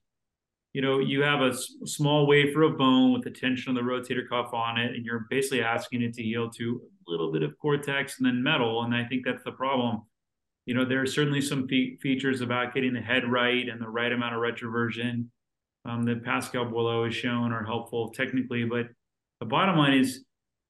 you 0.74 0.82
know, 0.82 0.98
you 0.98 1.22
have 1.22 1.40
a 1.40 1.54
small 1.86 2.26
wafer 2.26 2.62
of 2.62 2.78
bone 2.78 3.12
with 3.12 3.24
the 3.24 3.30
tension 3.30 3.70
of 3.70 3.76
the 3.76 3.90
rotator 3.90 4.28
cuff 4.28 4.52
on 4.52 4.78
it, 4.78 4.94
and 4.94 5.04
you're 5.04 5.26
basically 5.28 5.62
asking 5.62 6.02
it 6.02 6.14
to 6.14 6.22
heal 6.22 6.50
to 6.50 6.80
little 7.10 7.32
bit 7.32 7.42
of 7.42 7.58
cortex 7.58 8.18
and 8.18 8.26
then 8.26 8.42
metal. 8.42 8.82
And 8.82 8.94
I 8.94 9.04
think 9.04 9.24
that's 9.24 9.44
the 9.44 9.52
problem. 9.52 10.02
You 10.66 10.74
know, 10.74 10.84
there 10.84 11.00
are 11.00 11.06
certainly 11.06 11.40
some 11.40 11.66
fe- 11.66 11.96
features 11.96 12.40
about 12.40 12.74
getting 12.74 12.92
the 12.92 13.00
head 13.00 13.30
right 13.30 13.68
and 13.68 13.80
the 13.80 13.88
right 13.88 14.12
amount 14.12 14.34
of 14.34 14.40
retroversion 14.40 15.26
um, 15.84 16.02
that 16.04 16.24
Pascal 16.24 16.66
Boileau 16.66 17.06
has 17.06 17.14
shown 17.14 17.52
are 17.52 17.64
helpful 17.64 18.10
technically. 18.10 18.64
But 18.64 18.88
the 19.40 19.46
bottom 19.46 19.76
line 19.76 19.94
is, 19.94 20.24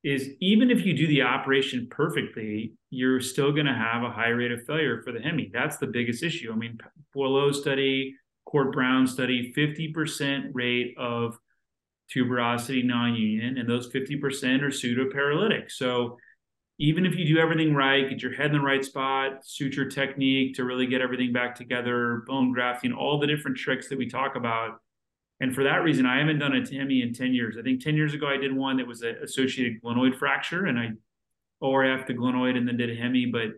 is 0.05 0.31
even 0.41 0.71
if 0.71 0.87
you 0.87 0.97
do 0.97 1.09
the 1.09 1.23
operation 1.23 1.89
perfectly, 1.91 2.75
you're 2.91 3.21
still 3.21 3.53
going 3.53 3.67
to 3.67 3.75
have 3.75 4.03
a 4.03 4.11
high 4.11 4.29
rate 4.29 4.53
of 4.53 4.65
failure 4.65 5.03
for 5.03 5.13
the 5.13 5.21
Hemi. 5.21 5.51
That's 5.53 5.79
the 5.79 5.89
biggest 5.89 6.23
issue. 6.23 6.53
I 6.53 6.57
mean, 6.57 6.79
Boileau 7.15 7.53
study, 7.53 8.15
Court 8.47 8.73
Brown 8.73 9.07
study, 9.07 9.53
50% 9.57 10.51
rate 10.53 10.95
of 10.97 11.37
tuberosity 12.15 12.85
non-union, 12.85 13.59
and 13.59 13.69
those 13.69 13.91
50% 13.93 14.63
are 14.63 14.71
pseudo-paralytic. 14.71 15.71
So 15.71 16.17
even 16.79 17.05
if 17.05 17.17
you 17.17 17.27
do 17.27 17.41
everything 17.41 17.75
right, 17.75 18.09
get 18.09 18.23
your 18.23 18.33
head 18.33 18.47
in 18.47 18.53
the 18.53 18.61
right 18.61 18.85
spot, 18.85 19.45
suture 19.45 19.89
technique 19.89 20.55
to 20.55 20.65
really 20.65 20.87
get 20.87 21.01
everything 21.01 21.33
back 21.33 21.55
together, 21.57 22.23
bone 22.27 22.53
grafting, 22.53 22.93
all 22.93 23.19
the 23.19 23.27
different 23.27 23.57
tricks 23.57 23.89
that 23.89 23.99
we 23.99 24.09
talk 24.09 24.37
about. 24.37 24.81
And 25.41 25.55
for 25.55 25.65
that 25.65 25.83
reason, 25.83 26.07
I 26.07 26.19
haven't 26.19 26.39
done 26.39 26.55
a 26.55 26.61
Hemi 26.61 27.03
in 27.03 27.13
10 27.13 27.35
years. 27.35 27.57
I 27.59 27.63
think 27.63 27.83
10 27.83 27.97
years 27.97 28.15
ago, 28.15 28.29
I 28.29 28.37
did 28.37 28.55
one 28.55 28.77
that 28.77 28.87
was 28.87 29.03
an 29.03 29.17
associated 29.23 29.83
glenoid 29.83 30.17
fracture 30.19 30.67
and 30.67 30.79
I 30.79 30.91
ORF 31.61 32.07
the 32.07 32.15
glenoid 32.15 32.57
and 32.57 32.67
then 32.67 32.77
did 32.77 32.91
a 32.91 32.95
Hemi. 32.95 33.27
But 33.27 33.51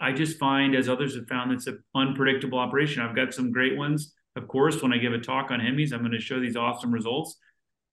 I 0.00 0.12
just 0.12 0.38
find, 0.38 0.74
as 0.74 0.88
others 0.88 1.14
have 1.14 1.28
found, 1.28 1.52
it's 1.52 1.68
an 1.68 1.82
unpredictable 1.94 2.58
operation. 2.58 3.02
I've 3.02 3.16
got 3.16 3.34
some 3.34 3.52
great 3.52 3.76
ones. 3.76 4.14
Of 4.34 4.48
course, 4.48 4.82
when 4.82 4.92
I 4.92 4.98
give 4.98 5.12
a 5.12 5.18
talk 5.18 5.50
on 5.50 5.60
Hemis, 5.60 5.92
I'm 5.92 6.00
going 6.00 6.12
to 6.12 6.20
show 6.20 6.40
these 6.40 6.56
awesome 6.56 6.92
results 6.92 7.36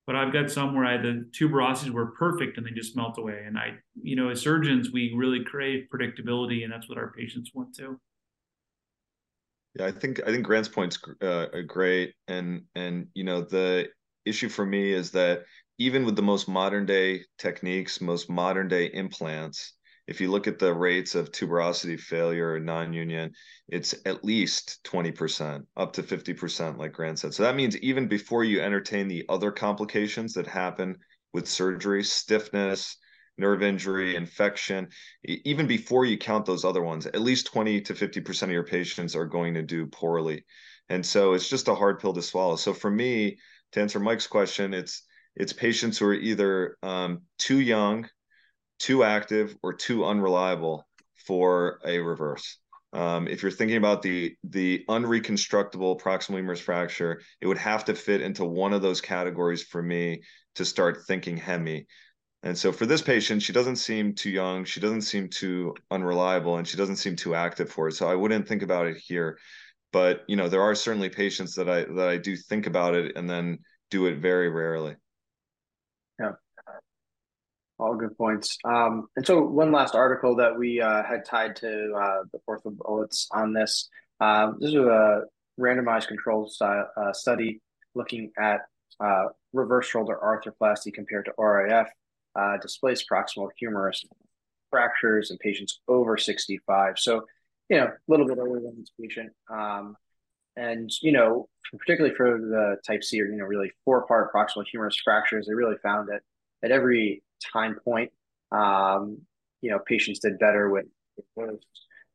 but 0.07 0.15
I've 0.15 0.31
got 0.31 0.49
some 0.49 0.73
where 0.73 0.85
I, 0.85 0.97
the 0.97 1.29
tuberosities 1.37 1.89
were 1.89 2.07
perfect 2.11 2.57
and 2.57 2.65
they 2.65 2.71
just 2.71 2.95
melt 2.95 3.17
away. 3.17 3.43
And 3.45 3.57
I, 3.57 3.73
you 4.01 4.15
know, 4.15 4.29
as 4.29 4.41
surgeons, 4.41 4.89
we 4.91 5.13
really 5.13 5.43
crave 5.43 5.87
predictability, 5.93 6.63
and 6.63 6.71
that's 6.71 6.87
what 6.87 6.97
our 6.97 7.11
patients 7.11 7.51
want 7.53 7.75
too. 7.75 7.99
Yeah, 9.75 9.85
I 9.85 9.91
think 9.91 10.21
I 10.25 10.31
think 10.31 10.45
Grant's 10.45 10.69
point's 10.69 10.97
uh, 11.21 11.47
great, 11.67 12.15
and 12.27 12.63
and 12.73 13.07
you 13.13 13.25
know 13.25 13.41
the 13.41 13.89
issue 14.25 14.49
for 14.49 14.65
me 14.65 14.91
is 14.93 15.11
that 15.11 15.43
even 15.77 16.05
with 16.05 16.15
the 16.15 16.23
most 16.23 16.47
modern 16.47 16.85
day 16.85 17.25
techniques, 17.37 18.01
most 18.01 18.29
modern 18.29 18.69
day 18.69 18.85
implants, 18.85 19.73
if 20.07 20.21
you 20.21 20.31
look 20.31 20.47
at 20.47 20.57
the 20.57 20.73
rates 20.73 21.15
of 21.15 21.31
tuberosity 21.31 21.99
failure 21.99 22.53
or 22.53 22.59
non-union, 22.59 23.33
it's 23.67 23.93
at 24.05 24.23
least 24.23 24.79
20%, 24.85 25.63
up 25.75 25.93
to 25.93 26.03
50%, 26.03 26.77
like 26.77 26.93
Grant 26.93 27.19
said. 27.19 27.33
So 27.33 27.43
that 27.43 27.55
means 27.55 27.77
even 27.77 28.07
before 28.07 28.43
you 28.43 28.61
entertain 28.61 29.07
the 29.07 29.25
other 29.27 29.51
complications 29.51 30.33
that 30.33 30.47
happen 30.47 30.97
with 31.33 31.47
surgery, 31.47 32.03
stiffness, 32.03 32.95
nerve 33.37 33.61
injury, 33.61 34.15
infection, 34.15 34.87
even 35.23 35.67
before 35.67 36.05
you 36.05 36.17
count 36.17 36.45
those 36.45 36.65
other 36.65 36.81
ones, 36.81 37.05
at 37.05 37.21
least 37.21 37.47
20 37.47 37.81
to 37.81 37.93
50% 37.93 38.43
of 38.43 38.49
your 38.49 38.63
patients 38.63 39.15
are 39.15 39.25
going 39.25 39.53
to 39.53 39.61
do 39.61 39.85
poorly. 39.87 40.45
And 40.89 41.05
so 41.05 41.33
it's 41.33 41.49
just 41.49 41.67
a 41.67 41.75
hard 41.75 41.99
pill 41.99 42.13
to 42.13 42.21
swallow. 42.21 42.55
So 42.55 42.73
for 42.73 42.89
me, 42.89 43.37
to 43.73 43.81
answer 43.81 43.99
Mike's 43.99 44.27
question, 44.27 44.73
it's 44.73 45.03
it's 45.35 45.53
patients 45.53 45.99
who 45.99 46.07
are 46.07 46.15
either 46.15 46.77
um, 46.81 47.21
too 47.37 47.59
young 47.59 48.09
too 48.79 49.03
active 49.03 49.55
or 49.63 49.73
too 49.73 50.05
unreliable 50.05 50.87
for 51.25 51.79
a 51.85 51.99
reverse. 51.99 52.57
Um, 52.93 53.27
if 53.27 53.41
you're 53.41 53.51
thinking 53.51 53.77
about 53.77 54.01
the 54.01 54.35
the 54.43 54.85
unreconstructable 54.89 55.99
proximal 55.99 56.35
humerus 56.35 56.61
fracture, 56.61 57.21
it 57.41 57.47
would 57.47 57.57
have 57.57 57.85
to 57.85 57.95
fit 57.95 58.21
into 58.21 58.45
one 58.45 58.73
of 58.73 58.81
those 58.81 59.01
categories 59.01 59.61
for 59.61 59.81
me 59.83 60.21
to 60.55 60.65
start 60.65 61.05
thinking 61.05 61.37
hemi. 61.37 61.85
And 62.43 62.57
so 62.57 62.71
for 62.71 62.85
this 62.85 63.01
patient, 63.01 63.41
she 63.41 63.51
doesn't 63.51 63.75
seem 63.75 64.13
too 64.13 64.29
young, 64.29 64.63
she 64.63 64.79
doesn't 64.79 65.01
seem 65.01 65.29
too 65.29 65.75
unreliable, 65.91 66.57
and 66.57 66.67
she 66.67 66.77
doesn't 66.77 66.95
seem 66.95 67.15
too 67.15 67.35
active 67.35 67.69
for 67.69 67.89
it. 67.89 67.93
So 67.93 68.07
I 68.07 68.15
wouldn't 68.15 68.47
think 68.47 68.61
about 68.61 68.87
it 68.87 68.97
here. 68.97 69.37
But 69.91 70.23
you 70.27 70.35
know, 70.35 70.47
there 70.47 70.61
are 70.61 70.75
certainly 70.75 71.09
patients 71.09 71.55
that 71.55 71.69
I 71.69 71.83
that 71.83 72.07
I 72.07 72.17
do 72.17 72.35
think 72.37 72.67
about 72.67 72.95
it 72.95 73.17
and 73.17 73.29
then 73.29 73.59
do 73.89 74.05
it 74.05 74.17
very 74.17 74.49
rarely. 74.49 74.95
All 77.79 77.95
good 77.95 78.17
points. 78.17 78.57
Um, 78.65 79.07
and 79.15 79.25
so 79.25 79.41
one 79.41 79.71
last 79.71 79.93
article 79.93 80.35
that 80.37 80.57
we 80.57 80.81
uh, 80.81 81.03
had 81.03 81.25
tied 81.25 81.55
to 81.57 81.93
uh, 81.93 82.23
the 82.31 82.39
OrthoBullets 82.49 83.27
on 83.31 83.53
this. 83.53 83.89
Um, 84.19 84.57
this 84.59 84.69
is 84.69 84.75
a 84.77 85.23
randomized 85.59 86.07
controlled 86.07 86.51
style, 86.51 86.89
uh, 86.97 87.13
study 87.13 87.61
looking 87.93 88.31
at 88.37 88.61
uh, 88.99 89.25
reverse 89.53 89.87
shoulder 89.87 90.17
arthroplasty 90.23 90.91
compared 90.91 91.25
to 91.25 91.33
RIF, 91.37 91.87
uh, 92.35 92.57
displaced 92.57 93.05
proximal 93.11 93.49
humerus 93.57 94.03
fractures 94.71 95.31
in 95.31 95.37
patients 95.37 95.79
over 95.87 96.17
65. 96.17 96.95
So, 96.97 97.25
you 97.69 97.77
know, 97.77 97.85
a 97.85 97.91
little 98.07 98.27
bit 98.27 98.39
older 98.39 98.59
than 98.59 98.79
this 98.79 98.91
patient. 98.99 99.31
Um, 99.51 99.95
and, 100.55 100.89
you 101.01 101.11
know, 101.11 101.47
particularly 101.77 102.15
for 102.15 102.39
the 102.39 102.77
type 102.85 103.03
C 103.03 103.21
or, 103.21 103.25
you 103.25 103.37
know, 103.37 103.45
really 103.45 103.71
four 103.85 104.07
part 104.07 104.33
proximal 104.33 104.65
humerus 104.69 104.97
fractures, 105.03 105.45
they 105.45 105.53
really 105.53 105.77
found 105.83 106.09
that 106.09 106.21
at 106.63 106.71
every 106.71 107.21
time 107.53 107.77
point. 107.83 108.11
Um, 108.51 109.19
you 109.61 109.71
know, 109.71 109.79
patients 109.79 110.19
did 110.19 110.39
better 110.39 110.69
with, 110.69 110.85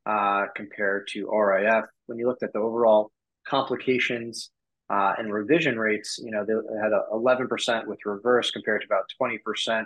uh, 0.05 0.45
compared 0.55 1.07
to 1.09 1.29
RIF. 1.29 1.85
When 2.07 2.17
you 2.17 2.27
looked 2.27 2.43
at 2.43 2.53
the 2.53 2.59
overall 2.59 3.11
complications 3.47 4.49
uh, 4.89 5.13
and 5.17 5.31
revision 5.31 5.77
rates, 5.77 6.19
you 6.23 6.31
know, 6.31 6.45
they 6.45 6.53
had 6.81 6.91
a 6.91 7.03
11% 7.13 7.87
with 7.87 7.99
reverse 8.05 8.51
compared 8.51 8.81
to 8.81 8.87
about 8.87 9.09
20% 9.21 9.85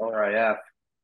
RIF. 0.00 0.58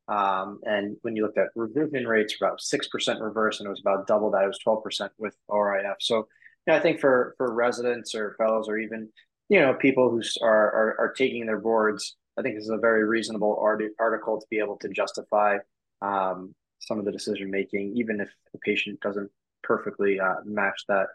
Um, 0.09 0.61
and 0.65 0.97
when 1.03 1.17
you 1.17 1.23
looked 1.23 1.39
at 1.39 1.49
revision 1.55 2.07
rates, 2.07 2.35
about 2.41 2.61
6% 2.61 3.21
reverse, 3.21 3.61
and 3.61 3.67
it 3.67 3.71
was 3.71 3.81
about 3.81 4.07
double 4.07 4.31
that. 4.33 4.45
It 4.45 4.49
was 4.49 4.59
12% 4.67 5.11
with 5.19 5.37
RIF. 5.49 5.97
So, 6.01 6.29
you 6.67 6.73
know, 6.73 6.75
I 6.77 6.81
think 6.81 7.01
for 7.01 7.35
for 7.39 7.53
residents 7.53 8.15
or 8.15 8.37
fellows 8.39 8.69
or 8.69 8.79
even 8.79 9.09
you 9.49 9.61
know 9.61 9.75
people 9.75 10.11
who 10.11 10.23
are 10.43 10.51
are, 10.51 10.97
are 11.01 11.13
taking 11.13 11.47
their 11.47 11.59
boards, 11.59 12.17
I 12.39 12.43
think 12.43 12.57
this 12.57 12.65
is 12.65 12.71
a 12.71 12.79
very 12.79 13.05
reasonable 13.05 13.59
art- 13.61 13.83
article 13.99 14.41
to 14.41 14.47
be 14.51 14.59
able 14.59 14.77
to 14.79 14.89
justify 14.89 15.59
um, 16.01 16.55
some 16.81 16.99
of 16.99 17.05
the 17.05 17.13
decision 17.13 17.51
making, 17.51 17.95
even 17.97 18.21
if 18.21 18.29
the 18.53 18.59
patient 18.59 19.01
doesn't 19.01 19.31
perfectly 19.63 20.19
uh, 20.19 20.37
match 20.45 20.85
that 20.89 21.09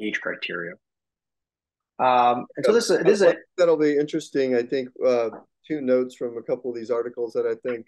age 0.00 0.20
criteria. 0.20 0.72
Um, 1.98 2.46
and 2.56 2.64
so 2.64 2.72
this, 2.72 2.88
this 2.88 3.20
is 3.20 3.22
a, 3.22 3.34
that'll 3.56 3.76
be 3.76 3.96
interesting. 3.96 4.54
I 4.54 4.62
think 4.62 4.88
uh, 5.04 5.30
two 5.66 5.80
notes 5.80 6.14
from 6.14 6.36
a 6.36 6.42
couple 6.42 6.70
of 6.70 6.76
these 6.76 6.90
articles 6.90 7.32
that 7.32 7.44
I 7.44 7.54
think, 7.68 7.86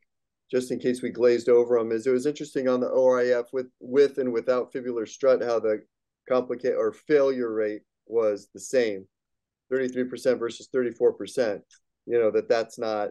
just 0.51 0.72
in 0.72 0.80
case 0.80 1.01
we 1.01 1.11
glazed 1.11 1.48
over 1.48 1.78
them, 1.78 1.92
is 1.92 2.09
it 2.09 2.11
was 2.11 2.26
interesting 2.26 2.68
on 2.68 2.80
the 2.80 2.88
ORIF 2.88 3.46
with 3.53 3.68
with 3.78 4.18
and 4.18 4.32
without 4.32 4.72
fibular 4.72 5.09
strut 5.09 5.42
how 5.42 5.61
the 5.61 5.82
complicate 6.28 6.74
or 6.76 6.92
failure 6.92 7.53
rate 7.53 7.82
was 8.07 8.48
the 8.53 8.61
same, 8.61 9.07
thirty 9.70 9.86
three 9.86 10.05
percent 10.05 10.40
versus 10.40 10.68
thirty 10.72 10.90
four 10.90 11.12
percent 11.12 11.62
you 12.11 12.18
know 12.18 12.30
that 12.30 12.48
that's 12.48 12.78
not 12.78 13.11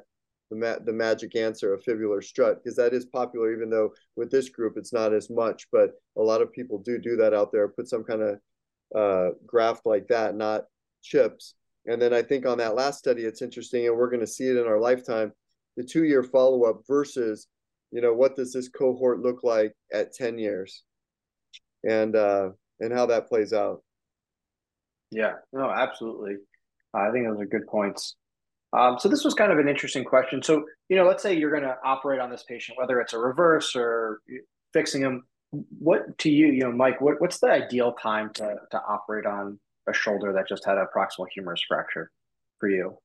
the 0.49 0.55
ma- 0.55 0.83
the 0.85 0.93
magic 0.93 1.35
answer 1.35 1.73
of 1.73 1.83
fibular 1.83 2.23
strut 2.23 2.61
because 2.61 2.75
that 2.75 2.93
is 2.93 3.05
popular 3.05 3.53
even 3.53 3.69
though 3.69 3.91
with 4.15 4.29
this 4.29 4.49
group 4.49 4.73
it's 4.75 4.93
not 4.93 5.13
as 5.13 5.29
much 5.29 5.67
but 5.71 5.91
a 6.17 6.21
lot 6.21 6.41
of 6.41 6.51
people 6.51 6.79
do 6.79 6.97
do 6.97 7.15
that 7.15 7.33
out 7.33 7.51
there 7.51 7.67
put 7.67 7.87
some 7.87 8.03
kind 8.03 8.21
of 8.21 8.39
uh, 8.95 9.29
graft 9.45 9.85
like 9.85 10.07
that 10.07 10.35
not 10.35 10.63
chips. 11.03 11.55
And 11.85 12.01
then 12.01 12.13
i 12.13 12.21
think 12.21 12.45
on 12.45 12.57
that 12.57 12.75
last 12.75 12.99
study 12.99 13.23
it's 13.23 13.41
interesting 13.41 13.87
and 13.87 13.95
we're 13.95 14.09
going 14.09 14.19
to 14.19 14.27
see 14.27 14.47
it 14.47 14.57
in 14.57 14.67
our 14.67 14.79
lifetime 14.79 15.31
the 15.77 15.83
two 15.83 16.03
year 16.03 16.23
follow 16.23 16.63
up 16.63 16.81
versus 16.87 17.47
you 17.91 18.01
know 18.01 18.13
what 18.13 18.35
does 18.35 18.51
this 18.51 18.67
cohort 18.67 19.21
look 19.21 19.43
like 19.43 19.73
at 19.93 20.13
10 20.13 20.37
years? 20.37 20.83
And 21.87 22.15
uh 22.15 22.49
and 22.81 22.93
how 22.93 23.05
that 23.07 23.27
plays 23.27 23.53
out. 23.53 23.81
Yeah 25.11 25.33
no 25.53 25.69
absolutely. 25.69 26.35
I 26.93 27.11
think 27.11 27.27
those 27.27 27.39
are 27.39 27.45
good 27.45 27.67
points 27.67 28.15
um, 28.73 28.99
so 28.99 29.09
this 29.09 29.23
was 29.23 29.33
kind 29.33 29.51
of 29.51 29.57
an 29.57 29.67
interesting 29.67 30.03
question. 30.03 30.43
So, 30.43 30.65
you 30.89 30.95
know, 30.95 31.07
let's 31.07 31.23
say 31.23 31.35
you're 31.35 31.51
going 31.51 31.63
to 31.63 31.77
operate 31.83 32.19
on 32.19 32.29
this 32.29 32.43
patient, 32.43 32.77
whether 32.77 32.99
it's 33.01 33.13
a 33.13 33.17
reverse 33.17 33.75
or 33.75 34.21
fixing 34.73 35.01
them. 35.01 35.23
What 35.79 36.15
to 36.19 36.29
you, 36.29 36.47
you 36.47 36.59
know, 36.59 36.71
Mike? 36.71 37.01
What, 37.01 37.19
what's 37.19 37.39
the 37.39 37.49
ideal 37.49 37.93
time 37.93 38.31
to 38.35 38.55
to 38.69 38.81
operate 38.87 39.25
on 39.25 39.59
a 39.87 39.93
shoulder 39.93 40.31
that 40.33 40.47
just 40.47 40.63
had 40.63 40.77
a 40.77 40.85
proximal 40.95 41.25
humerus 41.33 41.63
fracture 41.67 42.11
for 42.59 42.69
you? 42.69 42.97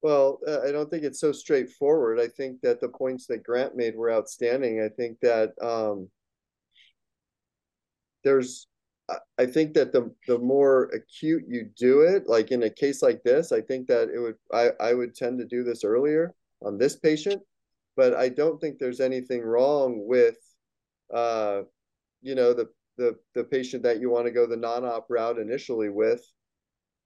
Well, 0.00 0.38
uh, 0.46 0.60
I 0.60 0.70
don't 0.70 0.88
think 0.88 1.02
it's 1.02 1.18
so 1.18 1.32
straightforward. 1.32 2.20
I 2.20 2.28
think 2.28 2.60
that 2.60 2.80
the 2.80 2.88
points 2.88 3.26
that 3.26 3.42
Grant 3.42 3.74
made 3.74 3.96
were 3.96 4.12
outstanding. 4.12 4.80
I 4.80 4.88
think 4.88 5.18
that 5.22 5.54
um, 5.60 6.08
there's 8.22 8.68
I 9.38 9.46
think 9.46 9.74
that 9.74 9.92
the 9.92 10.12
the 10.26 10.38
more 10.38 10.84
acute 10.94 11.44
you 11.48 11.70
do 11.76 12.02
it, 12.02 12.28
like 12.28 12.50
in 12.50 12.64
a 12.64 12.70
case 12.70 13.02
like 13.02 13.22
this, 13.22 13.52
I 13.52 13.60
think 13.60 13.86
that 13.88 14.08
it 14.10 14.18
would 14.18 14.36
I, 14.52 14.70
I 14.80 14.94
would 14.94 15.14
tend 15.14 15.38
to 15.38 15.46
do 15.46 15.64
this 15.64 15.84
earlier 15.84 16.34
on 16.62 16.76
this 16.76 16.96
patient, 16.96 17.42
but 17.96 18.14
I 18.14 18.28
don't 18.28 18.60
think 18.60 18.78
there's 18.78 19.00
anything 19.00 19.42
wrong 19.42 20.06
with 20.06 20.36
uh 21.14 21.62
you 22.20 22.34
know 22.34 22.52
the 22.52 22.68
the 22.98 23.16
the 23.34 23.44
patient 23.44 23.82
that 23.84 24.00
you 24.00 24.10
want 24.10 24.26
to 24.26 24.32
go 24.32 24.46
the 24.46 24.56
non-op 24.56 25.06
route 25.08 25.38
initially 25.38 25.88
with 25.88 26.22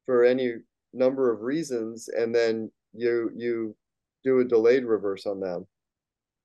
for 0.07 0.24
any 0.24 0.55
number 0.92 1.32
of 1.32 1.42
reasons 1.42 2.09
and 2.09 2.34
then 2.34 2.70
you 2.92 3.30
you 3.36 3.76
do 4.24 4.40
a 4.40 4.44
delayed 4.44 4.84
reverse 4.84 5.26
on 5.26 5.40
them. 5.40 5.66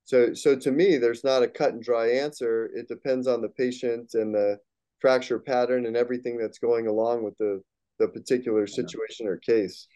So 0.03 0.33
so 0.33 0.55
to 0.55 0.71
me 0.71 0.97
there's 0.97 1.23
not 1.23 1.43
a 1.43 1.47
cut 1.47 1.73
and 1.73 1.83
dry 1.83 2.09
answer. 2.09 2.69
It 2.75 2.87
depends 2.87 3.27
on 3.27 3.41
the 3.41 3.49
patient 3.49 4.13
and 4.13 4.35
the 4.35 4.59
fracture 4.99 5.39
pattern 5.39 5.85
and 5.85 5.95
everything 5.95 6.37
that's 6.37 6.59
going 6.59 6.87
along 6.87 7.23
with 7.23 7.37
the 7.37 7.61
the 7.99 8.07
particular 8.07 8.67
situation 8.67 9.27
or 9.27 9.37
case. 9.37 9.87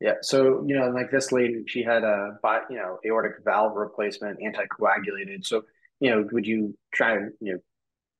Yeah. 0.00 0.14
So, 0.22 0.64
you 0.66 0.76
know, 0.78 0.88
like 0.88 1.10
this 1.10 1.30
lady, 1.30 1.62
she 1.66 1.82
had 1.82 2.04
a, 2.04 2.38
you 2.70 2.76
know, 2.76 2.98
aortic 3.06 3.44
valve 3.44 3.76
replacement, 3.76 4.40
anticoagulated. 4.40 5.44
So, 5.46 5.64
you 6.00 6.10
know, 6.10 6.26
would 6.32 6.46
you 6.46 6.76
try 6.92 7.16
and, 7.16 7.32
you 7.40 7.60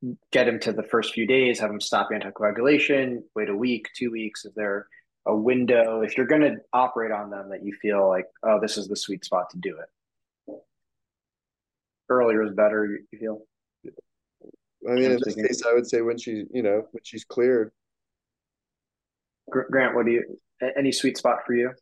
know, 0.02 0.14
get 0.30 0.46
him 0.46 0.60
to 0.60 0.72
the 0.72 0.82
first 0.82 1.14
few 1.14 1.26
days, 1.26 1.58
have 1.60 1.70
him 1.70 1.80
stop 1.80 2.10
anticoagulation, 2.10 3.22
wait 3.34 3.48
a 3.48 3.56
week, 3.56 3.88
two 3.96 4.10
weeks? 4.10 4.44
Is 4.44 4.52
there 4.54 4.86
a 5.26 5.34
window, 5.34 6.02
if 6.02 6.16
you're 6.16 6.26
going 6.26 6.42
to 6.42 6.56
operate 6.72 7.12
on 7.12 7.30
them, 7.30 7.50
that 7.50 7.64
you 7.64 7.72
feel 7.80 8.06
like, 8.08 8.26
oh, 8.42 8.60
this 8.60 8.76
is 8.76 8.88
the 8.88 8.96
sweet 8.96 9.24
spot 9.24 9.50
to 9.50 9.58
do 9.58 9.78
it? 9.78 10.56
Earlier 12.08 12.42
is 12.42 12.52
better, 12.52 13.00
you 13.10 13.18
feel? 13.18 13.42
I 14.88 14.92
mean, 14.92 15.10
in 15.10 15.20
this 15.22 15.34
case, 15.34 15.62
I 15.66 15.74
would 15.74 15.86
say 15.86 16.00
when 16.00 16.18
she, 16.18 16.44
you 16.52 16.62
know, 16.62 16.86
when 16.90 17.02
she's 17.02 17.24
cleared. 17.24 17.72
Grant, 19.50 19.94
what 19.94 20.06
do 20.06 20.12
you? 20.12 20.38
Any 20.76 20.92
sweet 20.92 21.16
spot 21.18 21.38
for 21.46 21.54
you? 21.54 21.72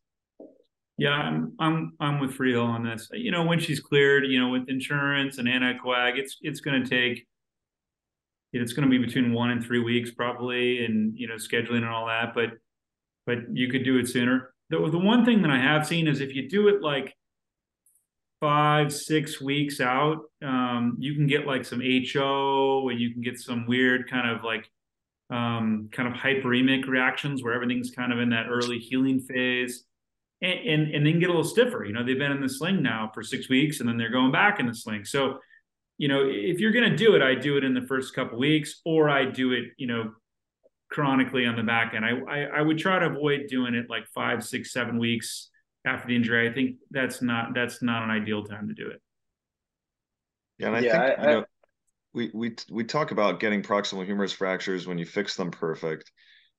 Yeah, 0.96 1.10
I'm 1.10 1.52
I'm 1.60 1.92
I'm 2.00 2.18
with 2.20 2.34
Freehill 2.34 2.62
on 2.62 2.84
this. 2.84 3.08
You 3.12 3.30
know, 3.30 3.44
when 3.44 3.60
she's 3.60 3.78
cleared, 3.78 4.26
you 4.26 4.40
know, 4.40 4.48
with 4.48 4.68
insurance 4.68 5.38
and 5.38 5.46
anticoag, 5.46 6.18
it's 6.18 6.38
it's 6.42 6.60
going 6.60 6.82
to 6.82 6.88
take. 6.88 7.26
It's 8.52 8.72
going 8.72 8.88
to 8.88 8.90
be 8.90 9.04
between 9.04 9.32
one 9.32 9.50
and 9.50 9.62
three 9.62 9.80
weeks 9.80 10.10
probably, 10.10 10.84
and 10.84 11.16
you 11.16 11.28
know, 11.28 11.34
scheduling 11.34 11.78
and 11.78 11.88
all 11.88 12.06
that. 12.06 12.34
But 12.34 12.50
but 13.26 13.38
you 13.52 13.70
could 13.70 13.84
do 13.84 13.98
it 13.98 14.08
sooner. 14.08 14.54
The 14.70 14.78
the 14.90 14.98
one 14.98 15.24
thing 15.24 15.42
that 15.42 15.50
I 15.50 15.58
have 15.58 15.86
seen 15.86 16.08
is 16.08 16.20
if 16.20 16.34
you 16.34 16.48
do 16.48 16.66
it 16.68 16.82
like 16.82 17.14
five 18.40 18.92
six 18.92 19.40
weeks 19.40 19.80
out 19.80 20.22
um, 20.42 20.96
you 20.98 21.14
can 21.14 21.26
get 21.26 21.46
like 21.46 21.64
some 21.64 21.80
ho 21.80 22.88
and 22.88 23.00
you 23.00 23.12
can 23.12 23.22
get 23.22 23.38
some 23.38 23.66
weird 23.66 24.08
kind 24.08 24.30
of 24.30 24.44
like 24.44 24.70
um, 25.30 25.88
kind 25.92 26.08
of 26.08 26.14
hyperemic 26.14 26.86
reactions 26.86 27.42
where 27.42 27.52
everything's 27.52 27.90
kind 27.90 28.12
of 28.12 28.18
in 28.18 28.30
that 28.30 28.46
early 28.48 28.78
healing 28.78 29.20
phase. 29.20 29.84
And, 30.40 30.68
and, 30.68 30.94
and 30.94 31.06
then 31.06 31.18
get 31.18 31.30
a 31.30 31.32
little 31.32 31.42
stiffer 31.42 31.84
you 31.84 31.92
know 31.92 32.04
they've 32.04 32.16
been 32.16 32.30
in 32.30 32.40
the 32.40 32.48
sling 32.48 32.80
now 32.80 33.10
for 33.12 33.24
six 33.24 33.48
weeks 33.48 33.80
and 33.80 33.88
then 33.88 33.96
they're 33.96 34.08
going 34.08 34.30
back 34.30 34.60
in 34.60 34.66
the 34.66 34.74
sling. 34.74 35.04
So 35.04 35.40
you 35.98 36.06
know 36.06 36.22
if 36.24 36.60
you're 36.60 36.70
going 36.70 36.88
to 36.88 36.96
do 36.96 37.16
it 37.16 37.22
i 37.22 37.34
do 37.34 37.56
it 37.56 37.64
in 37.64 37.74
the 37.74 37.82
first 37.82 38.14
couple 38.14 38.38
weeks 38.38 38.80
or 38.84 39.10
i 39.10 39.24
do 39.24 39.52
it 39.52 39.64
you 39.76 39.88
know 39.88 40.12
chronically 40.90 41.44
on 41.44 41.56
the 41.56 41.62
back 41.62 41.92
end. 41.94 42.04
I, 42.04 42.12
I 42.28 42.42
i 42.58 42.62
would 42.62 42.78
try 42.78 42.98
to 42.98 43.06
avoid 43.06 43.46
doing 43.48 43.74
it 43.74 43.90
like 43.90 44.06
five 44.14 44.44
six 44.44 44.72
seven 44.72 44.98
weeks 44.98 45.50
after 45.84 46.08
the 46.08 46.16
injury. 46.16 46.48
I 46.48 46.52
think 46.52 46.76
that's 46.90 47.22
not 47.22 47.54
that's 47.54 47.82
not 47.82 48.02
an 48.02 48.10
ideal 48.10 48.44
time 48.44 48.68
to 48.68 48.74
do 48.74 48.88
it. 48.90 49.00
Yeah, 50.58 50.68
and 50.68 50.76
I 50.76 50.82
yeah, 50.82 50.92
think 50.92 51.04
I, 51.18 51.22
you 51.22 51.28
know, 51.28 51.44
we 52.14 52.30
we 52.34 52.56
we 52.70 52.84
talk 52.84 53.10
about 53.12 53.40
getting 53.40 53.62
proximal 53.62 54.04
humerus 54.04 54.32
fractures 54.32 54.86
when 54.86 54.98
you 54.98 55.06
fix 55.06 55.36
them 55.36 55.50
perfect, 55.50 56.10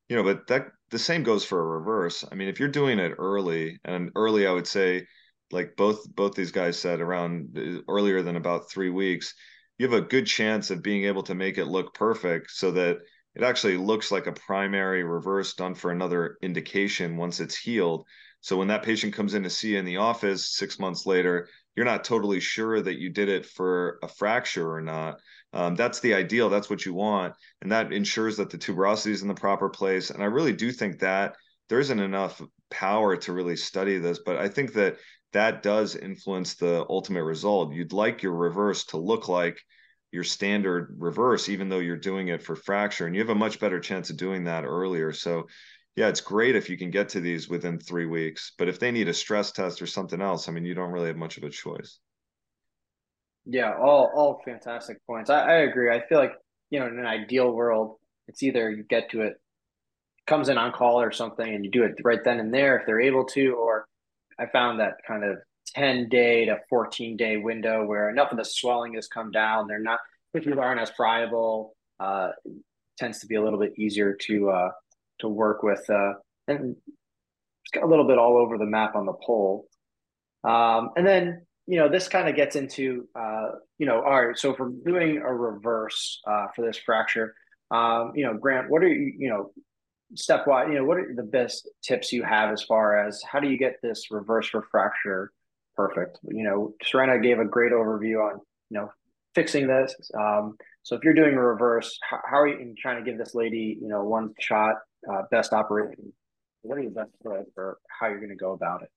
you 0.09 0.15
know, 0.15 0.23
but 0.23 0.47
that 0.47 0.67
the 0.91 0.99
same 0.99 1.23
goes 1.23 1.45
for 1.45 1.59
a 1.61 1.79
reverse. 1.79 2.25
I 2.31 2.35
mean, 2.35 2.49
if 2.49 2.59
you're 2.59 2.69
doing 2.69 2.99
it 2.99 3.13
early, 3.17 3.79
and 3.85 4.11
early, 4.15 4.47
I 4.47 4.51
would 4.51 4.67
say, 4.67 5.07
like 5.51 5.75
both 5.77 6.03
both 6.15 6.35
these 6.35 6.51
guys 6.51 6.79
said, 6.79 7.01
around 7.01 7.57
uh, 7.57 7.81
earlier 7.89 8.21
than 8.21 8.37
about 8.37 8.71
three 8.71 8.89
weeks, 8.89 9.35
you 9.77 9.89
have 9.89 9.97
a 10.03 10.07
good 10.07 10.27
chance 10.27 10.71
of 10.71 10.83
being 10.83 11.05
able 11.05 11.23
to 11.23 11.35
make 11.35 11.57
it 11.57 11.65
look 11.65 11.93
perfect, 11.93 12.51
so 12.51 12.71
that 12.71 12.99
it 13.35 13.43
actually 13.43 13.77
looks 13.77 14.11
like 14.11 14.27
a 14.27 14.33
primary 14.33 15.03
reverse 15.03 15.53
done 15.55 15.75
for 15.75 15.91
another 15.91 16.37
indication 16.41 17.17
once 17.17 17.39
it's 17.39 17.57
healed 17.57 18.05
so 18.41 18.57
when 18.57 18.69
that 18.69 18.83
patient 18.83 19.13
comes 19.13 19.33
in 19.33 19.43
to 19.43 19.49
see 19.49 19.73
you 19.73 19.79
in 19.79 19.85
the 19.85 19.97
office 19.97 20.55
six 20.55 20.79
months 20.79 21.05
later, 21.05 21.49
you're 21.75 21.85
not 21.85 22.03
totally 22.03 22.39
sure 22.39 22.81
that 22.81 22.99
you 22.99 23.09
did 23.09 23.29
it 23.29 23.45
for 23.45 23.99
a 24.03 24.07
fracture 24.07 24.73
or 24.73 24.81
not. 24.81 25.19
Um, 25.53 25.75
that's 25.75 25.99
the 25.99 26.13
ideal. 26.13 26.49
That's 26.49 26.69
what 26.69 26.85
you 26.85 26.93
want, 26.93 27.33
and 27.61 27.71
that 27.71 27.91
ensures 27.91 28.37
that 28.37 28.49
the 28.49 28.57
tuberosity 28.57 29.11
is 29.11 29.21
in 29.21 29.27
the 29.27 29.33
proper 29.33 29.69
place. 29.69 30.09
And 30.09 30.21
I 30.21 30.27
really 30.27 30.53
do 30.53 30.71
think 30.71 30.99
that 30.99 31.35
there 31.69 31.79
isn't 31.79 31.99
enough 31.99 32.41
power 32.69 33.15
to 33.17 33.33
really 33.33 33.55
study 33.55 33.97
this, 33.97 34.19
but 34.25 34.37
I 34.37 34.47
think 34.47 34.73
that 34.73 34.97
that 35.33 35.61
does 35.61 35.95
influence 35.95 36.55
the 36.55 36.85
ultimate 36.89 37.23
result. 37.23 37.73
You'd 37.73 37.93
like 37.93 38.23
your 38.23 38.33
reverse 38.33 38.85
to 38.85 38.97
look 38.97 39.27
like 39.27 39.59
your 40.11 40.23
standard 40.23 40.95
reverse, 40.97 41.49
even 41.49 41.69
though 41.69 41.79
you're 41.79 41.97
doing 41.97 42.29
it 42.29 42.41
for 42.41 42.55
fracture, 42.55 43.05
and 43.05 43.15
you 43.15 43.21
have 43.21 43.29
a 43.29 43.35
much 43.35 43.59
better 43.59 43.79
chance 43.79 44.09
of 44.09 44.17
doing 44.17 44.45
that 44.45 44.65
earlier. 44.65 45.13
So 45.13 45.47
yeah, 45.95 46.07
it's 46.07 46.21
great 46.21 46.55
if 46.55 46.69
you 46.69 46.77
can 46.77 46.91
get 46.91 47.09
to 47.09 47.19
these 47.19 47.49
within 47.49 47.79
three 47.79 48.05
weeks. 48.05 48.53
But 48.57 48.69
if 48.69 48.79
they 48.79 48.91
need 48.91 49.09
a 49.09 49.13
stress 49.13 49.51
test 49.51 49.81
or 49.81 49.87
something 49.87 50.21
else, 50.21 50.47
I 50.47 50.51
mean, 50.51 50.65
you 50.65 50.73
don't 50.73 50.91
really 50.91 51.07
have 51.07 51.17
much 51.17 51.37
of 51.37 51.43
a 51.43 51.49
choice. 51.49 51.99
Yeah, 53.45 53.73
all 53.75 54.11
all 54.13 54.41
fantastic 54.45 54.97
points. 55.07 55.29
I, 55.29 55.41
I 55.41 55.55
agree. 55.59 55.89
I 55.91 56.05
feel 56.07 56.19
like 56.19 56.33
you 56.69 56.79
know, 56.79 56.87
in 56.87 56.99
an 56.99 57.05
ideal 57.05 57.51
world, 57.51 57.97
it's 58.27 58.43
either 58.43 58.69
you 58.69 58.83
get 58.83 59.09
to 59.11 59.21
it, 59.21 59.41
comes 60.27 60.49
in 60.49 60.57
on 60.57 60.71
call 60.71 61.01
or 61.01 61.11
something, 61.11 61.53
and 61.53 61.65
you 61.65 61.71
do 61.71 61.83
it 61.83 61.95
right 62.03 62.23
then 62.23 62.39
and 62.39 62.53
there 62.53 62.77
if 62.77 62.85
they're 62.85 63.01
able 63.01 63.25
to, 63.25 63.55
or 63.55 63.87
I 64.37 64.45
found 64.45 64.79
that 64.79 64.97
kind 65.07 65.23
of 65.23 65.37
10 65.75 66.09
day 66.09 66.45
to 66.45 66.59
14 66.69 67.17
day 67.17 67.37
window 67.37 67.85
where 67.85 68.09
enough 68.09 68.31
of 68.31 68.37
the 68.37 68.45
swelling 68.45 68.93
has 68.93 69.07
come 69.07 69.31
down. 69.31 69.67
They're 69.67 69.79
not, 69.79 69.99
if 70.33 70.47
aren't 70.57 70.79
as 70.79 70.91
friable, 70.91 71.75
uh, 71.99 72.29
tends 72.97 73.19
to 73.19 73.27
be 73.27 73.35
a 73.35 73.43
little 73.43 73.59
bit 73.59 73.73
easier 73.77 74.13
to 74.13 74.49
uh, 74.49 74.69
to 75.19 75.27
work 75.27 75.63
with, 75.63 75.87
uh, 75.89 76.13
and 76.47 76.75
it's 77.63 77.71
got 77.73 77.83
a 77.83 77.87
little 77.87 78.07
bit 78.07 78.17
all 78.17 78.37
over 78.37 78.57
the 78.57 78.65
map 78.65 78.95
on 78.95 79.05
the 79.05 79.13
pole. 79.13 79.67
Um, 80.43 80.91
and 80.95 81.05
then 81.05 81.45
you 81.67 81.77
know 81.77 81.89
this 81.89 82.07
kind 82.07 82.27
of 82.27 82.35
gets 82.35 82.55
into 82.55 83.07
uh, 83.15 83.49
you 83.77 83.85
know 83.85 84.01
all 84.01 84.25
right. 84.25 84.37
So 84.37 84.51
if 84.53 84.59
we're 84.59 84.71
doing 84.85 85.17
a 85.17 85.33
reverse 85.33 86.21
uh, 86.27 86.47
for 86.55 86.65
this 86.65 86.77
fracture, 86.77 87.35
um, 87.71 88.13
you 88.15 88.25
know, 88.25 88.33
Grant, 88.33 88.69
what 88.69 88.83
are 88.83 88.87
you 88.87 89.13
you 89.17 89.29
know 89.29 89.51
stepwise? 90.15 90.69
You 90.69 90.79
know, 90.79 90.85
what 90.85 90.97
are 90.97 91.13
the 91.15 91.23
best 91.23 91.69
tips 91.83 92.11
you 92.11 92.23
have 92.23 92.51
as 92.51 92.63
far 92.63 93.05
as 93.07 93.21
how 93.23 93.39
do 93.39 93.49
you 93.49 93.57
get 93.57 93.75
this 93.83 94.11
reverse 94.11 94.47
for 94.47 94.63
fracture 94.71 95.31
perfect? 95.75 96.19
You 96.23 96.43
know, 96.43 96.73
Surena 96.83 97.21
gave 97.21 97.39
a 97.39 97.45
great 97.45 97.71
overview 97.71 98.25
on 98.25 98.39
you 98.69 98.79
know 98.79 98.89
fixing 99.35 99.67
this. 99.67 99.95
Um, 100.17 100.57
so 100.83 100.95
if 100.95 101.03
you're 101.03 101.13
doing 101.13 101.35
a 101.35 101.41
reverse, 101.41 101.99
how, 102.01 102.19
how, 102.27 102.39
are 102.39 102.47
you 102.47 102.73
trying 102.79 103.03
to 103.03 103.09
give 103.09 103.19
this 103.19 103.35
lady, 103.35 103.77
you 103.79 103.87
know, 103.87 104.03
one 104.03 104.33
shot 104.39 104.75
uh, 105.11 105.23
best 105.31 105.53
operation? 105.53 106.13
What 106.61 106.77
are 106.77 106.81
your 106.81 106.91
best 106.91 107.11
for 107.23 107.77
how 107.87 108.07
you're 108.07 108.19
going 108.19 108.29
to 108.29 108.35
go 108.35 108.53
about 108.53 108.83
it? 108.83 108.89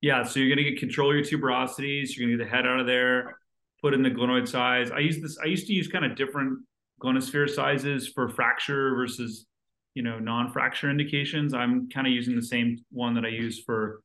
Yeah, 0.00 0.22
so 0.22 0.40
you're 0.40 0.54
going 0.54 0.64
to 0.64 0.70
get 0.70 0.78
control 0.78 1.14
your 1.14 1.24
tuberosities. 1.24 2.16
You're 2.16 2.26
going 2.26 2.38
to 2.38 2.44
get 2.44 2.50
the 2.50 2.56
head 2.56 2.66
out 2.66 2.80
of 2.80 2.86
there, 2.86 3.38
put 3.82 3.94
in 3.94 4.02
the 4.02 4.10
glenoid 4.10 4.48
size. 4.48 4.90
I 4.90 5.00
use 5.00 5.20
this. 5.20 5.38
I 5.42 5.46
used 5.46 5.66
to 5.66 5.72
use 5.72 5.88
kind 5.88 6.04
of 6.04 6.16
different 6.16 6.60
glenosphere 7.02 7.48
sizes 7.48 8.08
for 8.08 8.28
fracture 8.28 8.94
versus 8.94 9.46
you 9.94 10.02
know 10.02 10.18
non-fracture 10.18 10.90
indications. 10.90 11.54
I'm 11.54 11.88
kind 11.88 12.06
of 12.06 12.12
using 12.12 12.36
the 12.36 12.42
same 12.42 12.78
one 12.90 13.14
that 13.14 13.24
I 13.24 13.28
use 13.28 13.62
for 13.64 14.00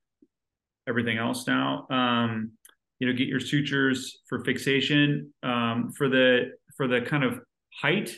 everything 0.88 1.18
else 1.18 1.48
now. 1.48 1.88
Um, 1.89 2.52
you 3.00 3.08
know, 3.08 3.14
get 3.14 3.28
your 3.28 3.39
sutures 3.39 4.20
for 4.30 4.44
fixation 4.44 5.34
um, 5.44 5.92
for 5.98 6.08
the 6.08 6.52
for 6.78 6.88
the 6.88 7.02
kind 7.02 7.24
of 7.24 7.39
height 7.82 8.12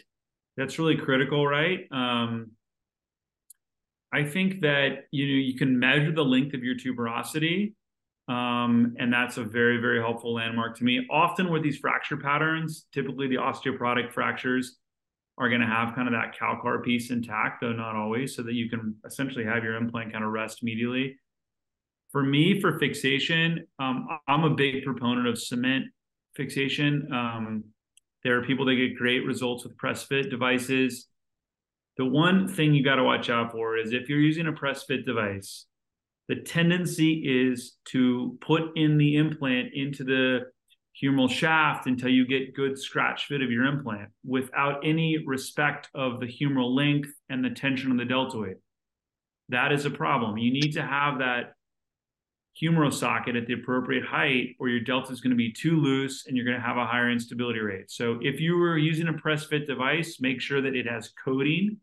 that's 0.58 0.78
really 0.78 0.98
critical, 0.98 1.48
right? 1.48 1.80
Um, 1.92 2.52
I 4.14 4.24
think 4.24 4.62
that 4.62 5.06
you 5.12 5.28
know 5.28 5.34
you 5.34 5.58
can 5.58 5.78
measure 5.78 6.12
the 6.12 6.24
length 6.24 6.54
of 6.54 6.64
your 6.64 6.76
tuberosity, 6.76 7.74
um, 8.28 8.96
and 9.00 9.12
that's 9.12 9.38
a 9.38 9.44
very 9.44 9.78
very 9.78 10.00
helpful 10.00 10.36
landmark 10.36 10.78
to 10.78 10.84
me. 10.84 11.08
Often 11.10 11.52
with 11.52 11.64
these 11.64 11.78
fracture 11.78 12.18
patterns, 12.18 12.86
typically 12.94 13.28
the 13.28 13.38
osteoporotic 13.38 14.12
fractures 14.12 14.78
are 15.38 15.50
going 15.50 15.62
to 15.62 15.68
have 15.68 15.96
kind 15.96 16.08
of 16.08 16.14
that 16.14 16.38
calcar 16.38 16.80
piece 16.80 17.10
intact, 17.10 17.62
though 17.62 17.74
not 17.74 17.96
always, 17.96 18.36
so 18.36 18.44
that 18.44 18.54
you 18.54 18.70
can 18.70 18.96
essentially 19.06 19.44
have 19.44 19.64
your 19.64 19.76
implant 19.76 20.14
kind 20.14 20.24
of 20.24 20.32
rest 20.32 20.64
medially. 20.64 21.16
For 22.12 22.22
me, 22.22 22.62
for 22.62 22.78
fixation, 22.78 23.66
um, 23.80 24.08
I'm 24.28 24.44
a 24.44 24.52
big 24.52 24.84
proponent 24.84 25.28
of 25.28 25.40
cement 25.40 25.86
fixation. 26.36 27.12
Um, 27.12 27.64
there 28.24 28.38
are 28.38 28.44
people 28.44 28.66
that 28.66 28.76
get 28.76 28.96
great 28.96 29.26
results 29.26 29.64
with 29.64 29.76
press 29.78 30.04
fit 30.04 30.30
devices. 30.30 31.08
The 31.98 32.06
one 32.06 32.48
thing 32.48 32.74
you 32.74 32.84
got 32.84 32.96
to 32.96 33.04
watch 33.04 33.30
out 33.30 33.52
for 33.52 33.78
is 33.78 33.94
if 33.94 34.10
you're 34.10 34.20
using 34.20 34.48
a 34.48 34.52
press 34.54 34.84
fit 34.84 35.06
device, 35.06 35.66
the 36.28 36.36
tendency 36.38 37.52
is 37.52 37.76
to 37.90 38.38
put 38.42 38.76
in 38.76 38.98
the 38.98 39.18
implant 39.18 39.74
into 39.74 40.04
the 40.04 40.40
humeral 41.02 41.30
shaft 41.30 41.88
until 41.88 42.10
you 42.10 42.26
get 42.26 42.56
good 42.56 42.80
scratch 42.80 43.26
fit 43.26 43.42
of 43.42 43.52
your 43.52 43.66
implant 43.66 44.10
without 44.26 44.86
any 44.86 45.18
respect 45.26 45.90
of 45.94 46.20
the 46.20 46.28
humeral 46.28 46.76
length 46.76 47.14
and 47.30 47.44
the 47.44 47.50
tension 47.50 47.92
on 47.92 47.98
the 47.98 48.06
deltoid. 48.06 48.58
That 49.50 49.72
is 49.72 49.86
a 49.86 49.90
problem. 49.90 50.38
You 50.38 50.54
need 50.54 50.74
to 50.74 50.82
have 50.82 51.20
that 51.20 51.54
humeral 52.62 52.94
socket 52.94 53.36
at 53.36 53.48
the 53.48 53.54
appropriate 53.54 54.06
height 54.06 54.56
or 54.60 54.70
your 54.70 54.80
delta 54.80 55.12
is 55.12 55.22
going 55.22 55.32
to 55.32 55.38
be 55.38 55.52
too 55.52 55.80
loose 55.80 56.28
and 56.28 56.38
you're 56.38 56.46
going 56.46 56.60
to 56.60 56.66
have 56.66 56.78
a 56.78 56.86
higher 56.86 57.10
instability 57.10 57.60
rate. 57.60 57.90
So 57.90 58.20
if 58.22 58.40
you 58.40 58.58
were 58.58 58.78
using 58.78 59.08
a 59.08 59.14
press 59.14 59.46
fit 59.46 59.66
device, 59.66 60.18
make 60.22 60.40
sure 60.40 60.62
that 60.62 60.76
it 60.76 60.88
has 60.88 61.12
coating 61.24 61.78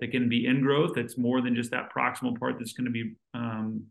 that 0.00 0.10
can 0.10 0.28
be 0.28 0.44
ingrowth. 0.44 0.94
That's 0.94 1.16
more 1.16 1.40
than 1.40 1.54
just 1.54 1.70
that 1.70 1.88
proximal 1.94 2.38
part 2.38 2.58
that's 2.58 2.72
going 2.72 2.86
to 2.86 2.90
be 2.90 3.14
um, 3.32 3.84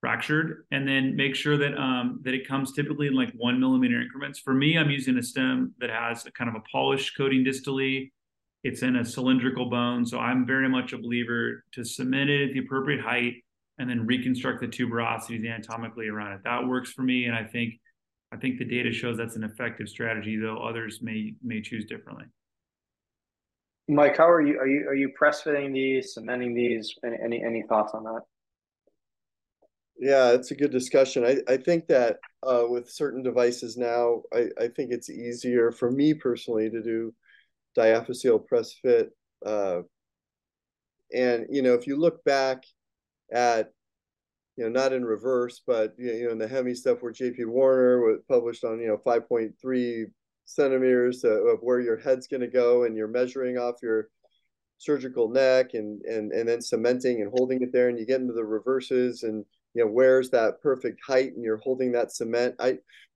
fractured, 0.00 0.64
and 0.70 0.88
then 0.88 1.14
make 1.14 1.36
sure 1.36 1.56
that 1.58 1.76
um, 1.76 2.20
that 2.24 2.34
it 2.34 2.48
comes 2.48 2.72
typically 2.72 3.06
in 3.06 3.14
like 3.14 3.32
one 3.36 3.60
millimeter 3.60 4.00
increments. 4.00 4.38
For 4.38 4.54
me, 4.54 4.78
I'm 4.78 4.90
using 4.90 5.18
a 5.18 5.22
stem 5.22 5.74
that 5.78 5.90
has 5.90 6.26
a 6.26 6.32
kind 6.32 6.48
of 6.48 6.56
a 6.56 6.64
polished 6.72 7.16
coating 7.16 7.44
distally. 7.44 8.10
It's 8.64 8.82
in 8.82 8.96
a 8.96 9.04
cylindrical 9.04 9.70
bone, 9.70 10.04
so 10.04 10.18
I'm 10.18 10.46
very 10.46 10.68
much 10.68 10.92
a 10.92 10.98
believer 10.98 11.64
to 11.72 11.84
cement 11.84 12.30
it 12.30 12.48
at 12.48 12.52
the 12.54 12.60
appropriate 12.60 13.00
height 13.00 13.44
and 13.80 13.90
then 13.90 14.06
reconstruct 14.06 14.60
the 14.60 14.68
tuberosities 14.68 15.44
anatomically 15.44 16.08
around 16.08 16.34
it. 16.34 16.40
That 16.44 16.68
works 16.68 16.92
for 16.92 17.02
me, 17.02 17.24
and 17.24 17.34
I 17.34 17.44
think 17.44 17.74
I 18.30 18.36
think 18.36 18.58
the 18.58 18.64
data 18.64 18.92
shows 18.92 19.16
that's 19.16 19.36
an 19.36 19.42
effective 19.42 19.88
strategy, 19.88 20.36
though 20.36 20.58
others 20.58 21.00
may 21.02 21.34
may 21.42 21.60
choose 21.62 21.86
differently. 21.86 22.26
Mike, 23.88 24.16
how 24.16 24.30
are 24.30 24.40
you? 24.46 24.58
Are 24.58 24.68
you 24.68 24.86
are 24.86 24.94
you 24.94 25.10
press 25.16 25.42
fitting 25.42 25.72
these, 25.72 26.14
cementing 26.14 26.54
these? 26.54 26.94
Any 27.04 27.16
any, 27.24 27.44
any 27.44 27.62
thoughts 27.68 27.92
on 27.94 28.04
that? 28.04 28.20
Yeah, 29.98 30.30
it's 30.32 30.50
a 30.50 30.54
good 30.54 30.70
discussion. 30.70 31.26
I, 31.26 31.38
I 31.52 31.56
think 31.58 31.86
that 31.88 32.16
uh, 32.42 32.64
with 32.68 32.90
certain 32.90 33.22
devices 33.22 33.76
now, 33.76 34.22
I, 34.32 34.46
I 34.58 34.68
think 34.68 34.92
it's 34.92 35.10
easier 35.10 35.72
for 35.72 35.90
me 35.90 36.14
personally 36.14 36.70
to 36.70 36.82
do 36.82 37.12
diaphyseal 37.76 38.46
press 38.46 38.72
fit. 38.80 39.10
Uh, 39.44 39.80
and, 41.12 41.46
you 41.50 41.60
know, 41.60 41.74
if 41.74 41.86
you 41.86 41.98
look 41.98 42.24
back 42.24 42.62
at, 43.32 43.72
you 44.56 44.64
know, 44.64 44.70
not 44.70 44.92
in 44.92 45.04
reverse, 45.04 45.62
but, 45.66 45.94
you 45.98 46.24
know, 46.24 46.30
in 46.30 46.38
the 46.38 46.48
Hemi 46.48 46.74
stuff 46.74 46.98
where 47.00 47.12
JP 47.12 47.46
Warner 47.46 48.00
was 48.00 48.20
published 48.28 48.64
on, 48.64 48.80
you 48.80 48.88
know, 48.88 48.98
5.3 48.98 50.04
centimeters 50.44 51.24
of 51.24 51.58
where 51.60 51.80
your 51.80 51.96
head's 51.96 52.26
going 52.26 52.40
to 52.40 52.48
go 52.48 52.84
and 52.84 52.96
you're 52.96 53.08
measuring 53.08 53.56
off 53.56 53.76
your 53.82 54.08
surgical 54.78 55.28
neck 55.28 55.74
and, 55.74 56.02
and, 56.02 56.32
and 56.32 56.48
then 56.48 56.60
cementing 56.60 57.22
and 57.22 57.30
holding 57.30 57.62
it 57.62 57.72
there 57.72 57.88
and 57.88 57.98
you 57.98 58.06
get 58.06 58.20
into 58.20 58.32
the 58.32 58.44
reverses 58.44 59.22
and, 59.22 59.44
you 59.74 59.84
know 59.84 59.90
where's 59.90 60.30
that 60.30 60.60
perfect 60.62 61.00
height 61.06 61.32
and 61.34 61.44
you're 61.44 61.58
holding 61.58 61.92
that 61.92 62.12
cement. 62.12 62.54
I 62.58 62.70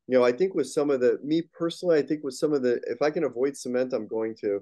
you 0.06 0.18
know 0.18 0.24
i 0.24 0.32
think 0.32 0.54
with 0.54 0.68
some 0.68 0.90
of 0.90 1.00
the 1.00 1.18
me 1.22 1.42
personally 1.52 1.98
i 1.98 2.02
think 2.02 2.22
with 2.22 2.34
some 2.34 2.52
of 2.52 2.62
the 2.62 2.80
if 2.86 3.00
i 3.02 3.10
can 3.10 3.24
avoid 3.24 3.56
cement 3.56 3.92
i'm 3.92 4.06
going 4.06 4.34
to. 4.40 4.60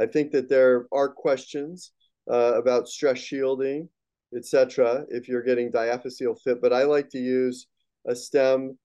I 0.00 0.06
think 0.06 0.30
that 0.30 0.48
there 0.48 0.86
are 0.92 1.08
questions 1.08 1.90
uh, 2.30 2.54
about 2.54 2.88
stress 2.88 3.18
shielding 3.18 3.88
etc 4.36 5.04
if 5.08 5.28
you're 5.28 5.42
getting 5.42 5.70
diaphyseal 5.70 6.38
fit 6.42 6.60
but 6.60 6.72
i 6.72 6.82
like 6.82 7.08
to 7.08 7.18
use 7.18 7.66
a 8.06 8.14
stem 8.14 8.76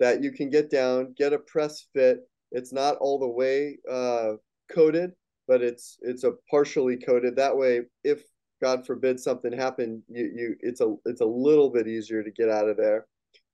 that 0.00 0.22
you 0.22 0.32
can 0.32 0.50
get 0.50 0.70
down 0.70 1.14
get 1.16 1.32
a 1.32 1.38
press 1.38 1.86
fit 1.92 2.20
it's 2.50 2.72
not 2.72 2.96
all 2.96 3.18
the 3.18 3.28
way 3.28 3.78
uh, 3.90 4.32
coated 4.70 5.12
but 5.48 5.62
it's 5.62 5.98
it's 6.02 6.24
a 6.24 6.32
partially 6.50 6.96
coated 6.96 7.36
that 7.36 7.56
way 7.56 7.82
if 8.04 8.22
God 8.62 8.86
forbid 8.86 9.18
something 9.18 9.52
happened, 9.52 10.02
you 10.08 10.30
you 10.34 10.56
it's 10.60 10.80
a 10.80 10.94
it's 11.04 11.20
a 11.20 11.26
little 11.26 11.68
bit 11.68 11.88
easier 11.88 12.22
to 12.22 12.30
get 12.30 12.48
out 12.48 12.68
of 12.68 12.76
there. 12.76 13.06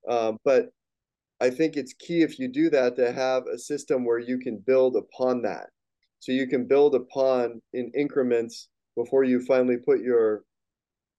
Um, 0.07 0.37
but 0.45 0.69
I 1.41 1.49
think 1.49 1.75
it's 1.75 1.93
key 1.93 2.21
if 2.21 2.37
you 2.37 2.47
do 2.47 2.69
that 2.69 2.95
to 2.97 3.11
have 3.11 3.47
a 3.47 3.57
system 3.57 4.05
where 4.05 4.19
you 4.19 4.37
can 4.37 4.57
build 4.59 4.95
upon 4.95 5.41
that. 5.41 5.67
So 6.19 6.31
you 6.31 6.47
can 6.47 6.67
build 6.67 6.95
upon 6.95 7.61
in 7.73 7.91
increments 7.95 8.67
before 8.95 9.23
you 9.23 9.41
finally 9.41 9.77
put 9.77 10.01
your 10.01 10.43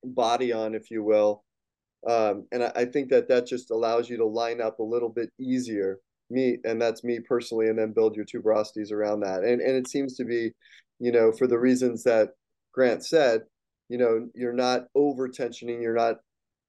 body 0.04 0.52
on, 0.52 0.74
if 0.74 0.90
you 0.90 1.02
will. 1.02 1.44
Um, 2.08 2.46
and 2.52 2.64
I, 2.64 2.72
I 2.76 2.84
think 2.84 3.10
that 3.10 3.28
that 3.28 3.46
just 3.46 3.70
allows 3.70 4.08
you 4.08 4.16
to 4.18 4.26
line 4.26 4.60
up 4.60 4.78
a 4.78 4.84
little 4.84 5.10
bit 5.10 5.30
easier. 5.38 5.98
Me, 6.30 6.58
and 6.64 6.80
that's 6.80 7.02
me 7.02 7.18
personally, 7.20 7.68
and 7.68 7.78
then 7.78 7.92
build 7.92 8.16
your 8.16 8.24
tuberosities 8.24 8.92
around 8.92 9.20
that. 9.20 9.42
And 9.42 9.60
and 9.60 9.76
it 9.76 9.88
seems 9.88 10.16
to 10.16 10.24
be, 10.24 10.52
you 11.00 11.12
know, 11.12 11.32
for 11.32 11.46
the 11.46 11.58
reasons 11.58 12.04
that 12.04 12.30
Grant 12.72 13.04
said, 13.04 13.42
you 13.90 13.98
know 13.98 14.28
you're 14.34 14.54
not 14.54 14.84
over 14.94 15.28
tensioning 15.28 15.82
you're 15.82 15.94
not 15.94 16.16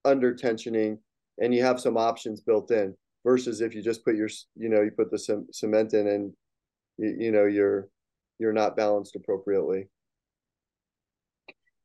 under 0.04 0.34
tensioning 0.34 0.98
and 1.38 1.54
you 1.54 1.64
have 1.64 1.80
some 1.80 1.96
options 1.96 2.42
built 2.42 2.72
in 2.72 2.94
versus 3.24 3.62
if 3.62 3.74
you 3.74 3.82
just 3.82 4.04
put 4.04 4.16
your 4.16 4.28
you 4.56 4.68
know 4.68 4.82
you 4.82 4.92
put 4.92 5.12
the 5.12 5.46
cement 5.52 5.94
in 5.94 6.08
and 6.08 6.34
you, 6.98 7.16
you 7.20 7.32
know 7.32 7.46
you're 7.46 7.88
you're 8.40 8.52
not 8.52 8.76
balanced 8.76 9.16
appropriately 9.16 9.88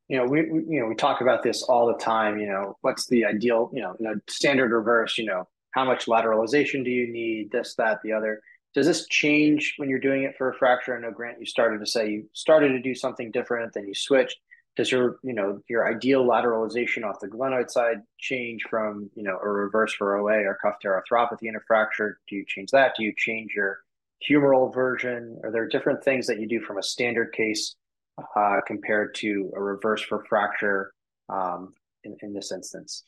you 0.08 0.16
know 0.16 0.24
we, 0.24 0.50
we, 0.50 0.64
you 0.68 0.80
know 0.80 0.86
we 0.86 0.94
talk 0.94 1.20
about 1.20 1.42
this 1.42 1.62
all 1.62 1.86
the 1.86 1.98
time 1.98 2.38
you 2.38 2.46
know 2.46 2.76
what's 2.82 3.06
the 3.06 3.24
ideal 3.24 3.70
you 3.72 3.82
know, 3.82 3.94
you 3.98 4.06
know 4.06 4.14
standard 4.28 4.70
reverse 4.70 5.18
you 5.18 5.24
know 5.24 5.46
how 5.72 5.84
much 5.84 6.06
lateralization 6.06 6.84
do 6.84 6.90
you 6.90 7.12
need 7.12 7.50
this 7.50 7.74
that 7.74 7.98
the 8.02 8.12
other 8.12 8.40
does 8.74 8.86
this 8.86 9.06
change 9.08 9.74
when 9.78 9.88
you're 9.88 9.98
doing 9.98 10.22
it 10.22 10.36
for 10.36 10.50
a 10.50 10.54
fracture 10.54 10.96
i 10.96 11.00
know 11.00 11.10
grant 11.10 11.38
you 11.40 11.46
started 11.46 11.78
to 11.78 11.86
say 11.86 12.10
you 12.10 12.28
started 12.32 12.68
to 12.68 12.80
do 12.80 12.94
something 12.94 13.30
different 13.30 13.72
then 13.72 13.86
you 13.86 13.94
switched 13.94 14.38
does 14.76 14.92
your 14.92 15.18
you 15.22 15.32
know 15.32 15.60
your 15.68 15.88
ideal 15.88 16.24
lateralization 16.24 17.02
off 17.02 17.20
the 17.20 17.26
glenoid 17.26 17.70
side 17.70 18.02
change 18.18 18.62
from 18.68 19.10
you 19.14 19.22
know 19.22 19.38
a 19.42 19.48
reverse 19.48 19.92
for 19.94 20.16
OA 20.16 20.44
or 20.44 20.58
cuff 20.60 20.74
tear 20.80 21.02
arthropathy 21.02 21.48
in 21.48 21.56
a 21.56 21.60
fracture? 21.66 22.18
Do 22.28 22.36
you 22.36 22.44
change 22.46 22.70
that? 22.70 22.92
Do 22.96 23.02
you 23.02 23.12
change 23.16 23.52
your 23.56 23.80
humeral 24.28 24.72
version? 24.72 25.40
Are 25.42 25.50
there 25.50 25.66
different 25.66 26.04
things 26.04 26.26
that 26.26 26.38
you 26.38 26.46
do 26.46 26.60
from 26.60 26.78
a 26.78 26.82
standard 26.82 27.32
case 27.32 27.74
uh, 28.36 28.60
compared 28.66 29.14
to 29.16 29.50
a 29.54 29.60
reverse 29.60 30.02
for 30.02 30.24
fracture 30.28 30.92
um, 31.28 31.74
in, 32.04 32.16
in 32.22 32.32
this 32.32 32.52
instance? 32.52 33.04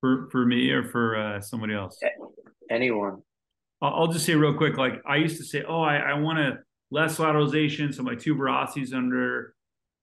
For 0.00 0.28
for 0.30 0.46
me 0.46 0.70
or 0.70 0.84
for 0.84 1.16
uh, 1.16 1.40
somebody 1.40 1.74
else? 1.74 1.98
Anyone. 2.70 3.22
I'll, 3.82 4.08
just 4.08 4.26
say 4.26 4.34
real 4.34 4.54
quick. 4.54 4.76
Like 4.76 5.00
I 5.06 5.16
used 5.16 5.38
to 5.38 5.44
say, 5.44 5.64
oh, 5.66 5.80
I, 5.80 5.96
I 5.96 6.14
want 6.14 6.38
to 6.38 6.58
less 6.90 7.16
lateralization, 7.16 7.94
so 7.94 8.02
my 8.02 8.14
tuberosities 8.14 8.92
under 8.92 9.54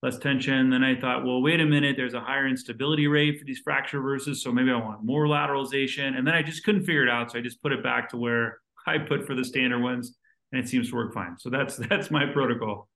less 0.01 0.17
tension. 0.17 0.69
Then 0.69 0.83
I 0.83 0.99
thought, 0.99 1.25
well, 1.25 1.41
wait 1.41 1.59
a 1.59 1.65
minute, 1.65 1.95
there's 1.97 2.13
a 2.13 2.19
higher 2.19 2.47
instability 2.47 3.07
rate 3.07 3.39
for 3.39 3.45
these 3.45 3.59
fracture 3.59 3.99
reverses, 3.99 4.41
so 4.41 4.51
maybe 4.51 4.71
I 4.71 4.75
want 4.75 5.03
more 5.03 5.25
lateralization. 5.25 6.17
And 6.17 6.25
then 6.25 6.33
I 6.33 6.41
just 6.41 6.63
couldn't 6.63 6.85
figure 6.85 7.03
it 7.03 7.09
out, 7.09 7.31
so 7.31 7.39
I 7.39 7.41
just 7.41 7.61
put 7.61 7.71
it 7.71 7.83
back 7.83 8.09
to 8.09 8.17
where 8.17 8.59
I 8.87 8.97
put 8.97 9.25
for 9.25 9.35
the 9.35 9.43
standard 9.43 9.81
ones, 9.81 10.15
and 10.51 10.63
it 10.63 10.69
seems 10.69 10.89
to 10.89 10.95
work 10.95 11.13
fine. 11.13 11.37
So 11.37 11.49
that's 11.49 11.77
that's 11.89 12.11
my 12.11 12.25
protocol. 12.25 12.87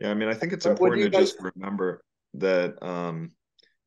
Yeah, 0.00 0.10
I 0.10 0.14
mean, 0.14 0.28
I 0.28 0.34
think 0.34 0.52
it's 0.52 0.66
important 0.66 1.02
to 1.02 1.10
guys... 1.10 1.32
just 1.32 1.42
remember 1.54 2.02
that 2.34 2.80
um, 2.82 3.30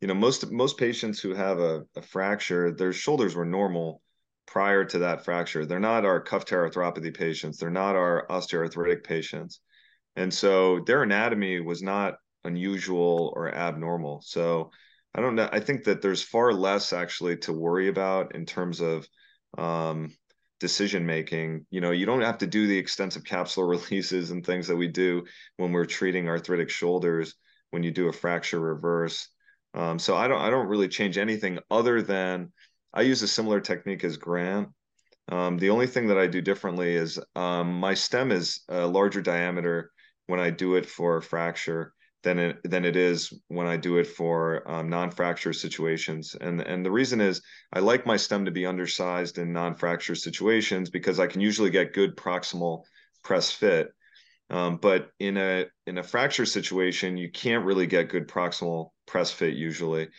you 0.02 0.08
know 0.08 0.14
most 0.14 0.52
most 0.52 0.78
patients 0.78 1.20
who 1.20 1.34
have 1.34 1.60
a, 1.60 1.84
a 1.96 2.02
fracture, 2.02 2.72
their 2.72 2.94
shoulders 2.94 3.36
were 3.36 3.46
normal 3.46 4.02
prior 4.48 4.84
to 4.84 5.00
that 5.00 5.24
fracture. 5.24 5.66
They're 5.66 5.80
not 5.80 6.06
our 6.06 6.20
cuff 6.20 6.46
tear 6.46 6.70
arthropathy 6.70 7.16
patients. 7.16 7.58
They're 7.58 7.70
not 7.70 7.96
our 7.96 8.26
osteoarthritic 8.30 9.04
patients. 9.04 9.62
And 10.18 10.34
so 10.34 10.82
their 10.86 11.04
anatomy 11.04 11.62
was 11.62 11.82
not 11.82 12.16
unusual 12.44 13.32
or 13.36 13.54
abnormal. 13.54 14.22
So 14.26 14.72
I 15.16 15.22
don't 15.22 15.36
know. 15.36 15.48
I 15.52 15.60
think 15.60 15.86
that 15.86 16.02
there's 16.02 16.24
far 16.24 16.52
less 16.54 16.92
actually 16.92 17.38
to 17.38 17.54
worry 17.54 17.88
about 17.88 18.36
in 18.36 18.46
terms 18.46 18.82
of 18.82 19.08
um, 19.58 20.14
decision 20.62 21.06
making. 21.06 21.66
You 21.72 21.82
know, 21.82 21.92
you 21.92 22.06
don't 22.06 22.22
have 22.22 22.38
to 22.38 22.48
do 22.48 22.68
the 22.68 22.78
extensive 22.78 23.26
capsule 23.26 23.64
releases 23.76 24.32
and 24.32 24.46
things 24.46 24.68
that 24.68 24.78
we 24.78 24.88
do 24.88 25.26
when 25.58 25.74
we're 25.74 25.86
treating 25.86 26.30
arthritic 26.30 26.70
shoulders 26.70 27.36
when 27.72 27.84
you 27.84 27.92
do 27.92 28.08
a 28.08 28.14
fracture 28.14 28.60
reverse. 28.60 29.28
Um, 29.74 30.00
so 30.00 30.16
I 30.16 30.28
don't 30.28 30.42
I 30.42 30.50
don't 30.50 30.68
really 30.68 30.88
change 30.88 31.18
anything 31.18 31.60
other 31.70 32.02
than 32.02 32.54
I 32.94 33.02
use 33.02 33.22
a 33.22 33.28
similar 33.28 33.60
technique 33.60 34.04
as 34.04 34.18
Grant. 34.18 34.70
Um, 35.30 35.58
the 35.58 35.70
only 35.70 35.88
thing 35.88 36.08
that 36.08 36.18
I 36.18 36.28
do 36.28 36.42
differently 36.42 36.94
is 36.94 37.20
um, 37.36 37.80
my 37.80 37.94
stem 37.94 38.32
is 38.32 38.62
a 38.70 38.86
larger 38.86 39.22
diameter 39.22 39.92
when 40.28 40.40
I 40.40 40.50
do 40.50 40.76
it 40.76 40.86
for 40.86 41.18
a 41.18 41.22
fracture 41.22 41.94
than 42.24 42.38
it 42.40 42.58
than 42.64 42.86
it 42.86 42.96
is 42.96 43.34
when 43.48 43.68
I 43.68 43.78
do 43.78 43.98
it 43.98 44.08
for 44.08 44.70
um, 44.70 44.90
non-fracture 44.90 45.54
situations. 45.54 46.36
And 46.40 46.62
and 46.62 46.86
the 46.86 46.92
reason 46.92 47.22
is 47.22 47.42
I 47.74 47.80
like 47.80 48.06
my 48.06 48.18
stem 48.18 48.46
to 48.46 48.52
be 48.52 48.66
undersized 48.66 49.38
in 49.38 49.54
non-fracture 49.54 50.16
situations 50.16 50.90
because 50.90 51.20
I 51.20 51.28
can 51.28 51.42
usually 51.42 51.70
get 51.70 51.94
good 51.94 52.16
proximal 52.16 52.84
press 53.24 53.52
fit. 53.52 53.90
Um, 54.50 54.78
but 54.78 55.10
in 55.20 55.38
a 55.38 55.66
in 55.88 55.98
a 55.98 56.04
fracture 56.04 56.46
situation, 56.46 57.18
you 57.18 57.32
can't 57.32 57.66
really 57.66 57.88
get 57.88 58.10
good 58.10 58.28
proximal 58.28 58.90
press 59.08 59.32
fit 59.32 59.54
usually. 59.54 60.10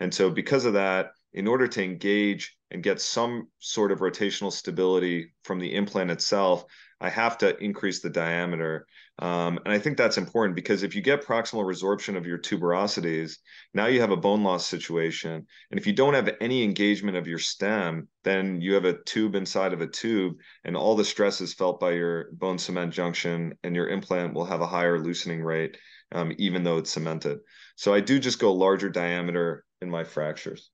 And 0.00 0.12
so 0.12 0.30
because 0.30 0.64
of 0.64 0.72
that, 0.72 1.10
in 1.32 1.46
order 1.46 1.68
to 1.68 1.84
engage 1.84 2.56
and 2.70 2.82
get 2.82 3.00
some 3.00 3.48
sort 3.58 3.92
of 3.92 4.00
rotational 4.00 4.52
stability 4.52 5.32
from 5.44 5.58
the 5.58 5.74
implant 5.74 6.10
itself, 6.10 6.64
I 7.00 7.08
have 7.10 7.38
to 7.38 7.56
increase 7.58 8.00
the 8.00 8.10
diameter. 8.10 8.86
Um, 9.18 9.58
and 9.64 9.72
I 9.72 9.78
think 9.78 9.98
that's 9.98 10.16
important 10.16 10.56
because 10.56 10.82
if 10.82 10.94
you 10.94 11.02
get 11.02 11.24
proximal 11.24 11.64
resorption 11.64 12.16
of 12.16 12.26
your 12.26 12.38
tuberosities, 12.38 13.36
now 13.74 13.86
you 13.86 14.00
have 14.00 14.10
a 14.10 14.16
bone 14.16 14.42
loss 14.42 14.66
situation. 14.66 15.46
And 15.70 15.78
if 15.78 15.86
you 15.86 15.92
don't 15.92 16.14
have 16.14 16.34
any 16.40 16.64
engagement 16.64 17.16
of 17.16 17.28
your 17.28 17.38
stem, 17.38 18.08
then 18.24 18.60
you 18.60 18.74
have 18.74 18.86
a 18.86 19.00
tube 19.04 19.34
inside 19.34 19.74
of 19.74 19.80
a 19.80 19.86
tube, 19.86 20.34
and 20.64 20.76
all 20.76 20.96
the 20.96 21.04
stress 21.04 21.40
is 21.40 21.54
felt 21.54 21.78
by 21.78 21.92
your 21.92 22.32
bone 22.32 22.58
cement 22.58 22.92
junction, 22.92 23.52
and 23.62 23.76
your 23.76 23.88
implant 23.88 24.34
will 24.34 24.46
have 24.46 24.62
a 24.62 24.66
higher 24.66 24.98
loosening 24.98 25.42
rate, 25.42 25.76
um, 26.12 26.32
even 26.38 26.64
though 26.64 26.78
it's 26.78 26.90
cemented. 26.90 27.38
So 27.76 27.92
I 27.92 28.00
do 28.00 28.18
just 28.18 28.38
go 28.38 28.52
larger 28.52 28.88
diameter 28.88 29.64
in 29.82 29.90
my 29.90 30.04
fractures. 30.04 30.70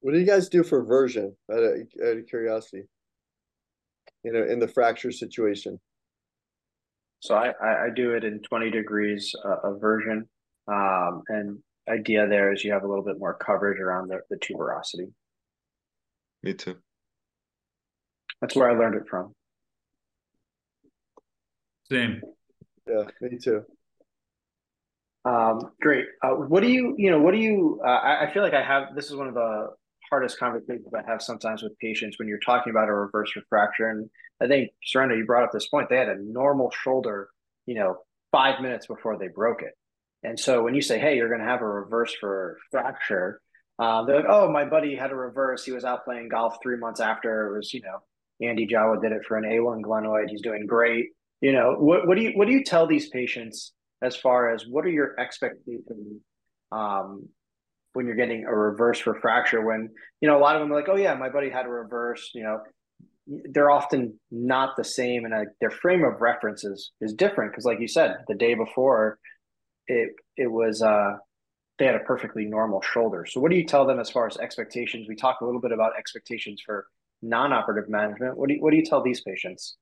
What 0.00 0.12
do 0.12 0.20
you 0.20 0.26
guys 0.26 0.48
do 0.48 0.62
for 0.62 0.84
version 0.84 1.36
out 1.50 1.62
of, 1.62 1.74
out 2.04 2.16
of 2.16 2.26
curiosity? 2.26 2.84
You 4.24 4.32
know, 4.32 4.44
in 4.44 4.60
the 4.60 4.68
fracture 4.68 5.10
situation. 5.10 5.80
So 7.22 7.36
I, 7.36 7.52
I, 7.62 7.84
I 7.84 7.88
do 7.94 8.14
it 8.14 8.24
in 8.24 8.40
20 8.40 8.70
degrees 8.70 9.32
uh, 9.44 9.70
aversion. 9.70 10.28
Um, 10.66 11.22
and 11.28 11.58
idea 11.88 12.26
there 12.26 12.52
is 12.52 12.64
you 12.64 12.72
have 12.72 12.82
a 12.82 12.88
little 12.88 13.04
bit 13.04 13.18
more 13.18 13.34
coverage 13.34 13.78
around 13.78 14.08
the, 14.08 14.20
the 14.28 14.36
tuberosity. 14.36 15.12
Me 16.42 16.52
too. 16.52 16.76
That's 18.40 18.56
where 18.56 18.68
I 18.68 18.74
learned 18.76 18.96
it 18.96 19.08
from. 19.08 19.32
Same. 21.88 22.20
Yeah, 22.88 23.04
me 23.20 23.38
too. 23.38 23.62
Um, 25.24 25.70
great. 25.80 26.06
Uh, 26.24 26.30
what 26.30 26.60
do 26.60 26.68
you, 26.68 26.96
you 26.98 27.12
know, 27.12 27.20
what 27.20 27.34
do 27.34 27.38
you, 27.38 27.80
uh, 27.86 27.88
I, 27.88 28.26
I 28.26 28.34
feel 28.34 28.42
like 28.42 28.54
I 28.54 28.64
have, 28.64 28.96
this 28.96 29.06
is 29.06 29.14
one 29.14 29.28
of 29.28 29.34
the 29.34 29.68
hardest 30.12 30.38
conversations 30.38 30.92
I 30.94 31.10
have 31.10 31.22
sometimes 31.22 31.62
with 31.62 31.78
patients 31.78 32.18
when 32.18 32.28
you're 32.28 32.38
talking 32.38 32.70
about 32.70 32.90
a 32.90 32.92
reverse 32.92 33.32
fracture. 33.48 33.88
And 33.88 34.10
I 34.42 34.46
think, 34.46 34.72
Surena, 34.82 35.16
you 35.16 35.24
brought 35.24 35.42
up 35.42 35.52
this 35.52 35.68
point. 35.68 35.88
They 35.88 35.96
had 35.96 36.10
a 36.10 36.22
normal 36.22 36.70
shoulder, 36.70 37.30
you 37.64 37.76
know, 37.76 37.96
five 38.30 38.60
minutes 38.60 38.86
before 38.86 39.16
they 39.16 39.28
broke 39.28 39.62
it. 39.62 39.72
And 40.22 40.38
so 40.38 40.62
when 40.62 40.74
you 40.74 40.82
say, 40.82 40.98
hey, 40.98 41.16
you're 41.16 41.30
going 41.30 41.40
to 41.40 41.46
have 41.46 41.62
a 41.62 41.66
reverse 41.66 42.14
for 42.20 42.58
fracture, 42.70 43.40
uh, 43.78 44.04
they're 44.04 44.16
like, 44.16 44.26
oh, 44.28 44.52
my 44.52 44.66
buddy 44.66 44.94
had 44.94 45.12
a 45.12 45.16
reverse. 45.16 45.64
He 45.64 45.72
was 45.72 45.82
out 45.82 46.04
playing 46.04 46.28
golf 46.28 46.58
three 46.62 46.76
months 46.76 47.00
after. 47.00 47.46
It 47.46 47.56
was, 47.56 47.72
you 47.72 47.80
know, 47.80 48.46
Andy 48.46 48.66
Jawa 48.66 49.00
did 49.00 49.12
it 49.12 49.24
for 49.26 49.38
an 49.38 49.44
A1 49.44 49.80
glenoid. 49.80 50.28
He's 50.28 50.42
doing 50.42 50.66
great. 50.66 51.06
You 51.40 51.52
know, 51.52 51.76
what, 51.78 52.06
what 52.06 52.18
do 52.18 52.22
you 52.22 52.32
what 52.34 52.46
do 52.46 52.52
you 52.52 52.62
tell 52.62 52.86
these 52.86 53.08
patients 53.08 53.72
as 54.02 54.14
far 54.14 54.52
as 54.52 54.66
what 54.66 54.84
are 54.84 54.90
your 54.90 55.18
expectations 55.18 56.20
um, 56.70 57.28
when 57.92 58.06
you're 58.06 58.16
getting 58.16 58.44
a 58.44 58.54
reverse 58.54 58.98
for 58.98 59.14
fracture 59.20 59.64
when 59.64 59.88
you 60.20 60.28
know 60.28 60.36
a 60.36 60.40
lot 60.40 60.56
of 60.56 60.62
them 60.62 60.72
are 60.72 60.76
like 60.76 60.88
oh 60.88 60.96
yeah 60.96 61.14
my 61.14 61.28
buddy 61.28 61.50
had 61.50 61.66
a 61.66 61.70
reverse 61.70 62.30
you 62.34 62.42
know. 62.42 62.60
They're 63.26 63.70
often 63.70 64.18
not 64.32 64.76
the 64.76 64.82
same 64.82 65.24
and 65.24 65.32
uh, 65.32 65.44
their 65.60 65.70
frame 65.70 66.02
of 66.02 66.20
reference 66.20 66.64
is, 66.64 66.90
is 67.00 67.14
different 67.14 67.52
because 67.52 67.64
like 67.64 67.78
you 67.78 67.86
said 67.86 68.16
the 68.26 68.34
day 68.34 68.54
before 68.54 69.20
it 69.86 70.10
it 70.36 70.50
was 70.50 70.82
uh 70.82 71.12
they 71.78 71.86
had 71.86 71.94
a 71.94 72.00
perfectly 72.00 72.44
normal 72.44 72.82
shoulder. 72.82 73.24
So 73.28 73.40
what 73.40 73.50
do 73.50 73.56
you 73.56 73.64
tell 73.64 73.86
them 73.86 73.98
as 73.98 74.10
far 74.10 74.26
as 74.26 74.36
expectations? 74.36 75.06
We 75.08 75.16
talked 75.16 75.42
a 75.42 75.46
little 75.46 75.60
bit 75.60 75.72
about 75.72 75.92
expectations 75.98 76.62
for 76.64 76.86
non-operative 77.22 77.88
management. 77.88 78.36
What 78.36 78.48
do 78.48 78.54
you, 78.54 78.60
what 78.60 78.70
do 78.72 78.76
you 78.76 78.84
tell 78.84 79.02
these 79.02 79.20
patients 79.20 79.76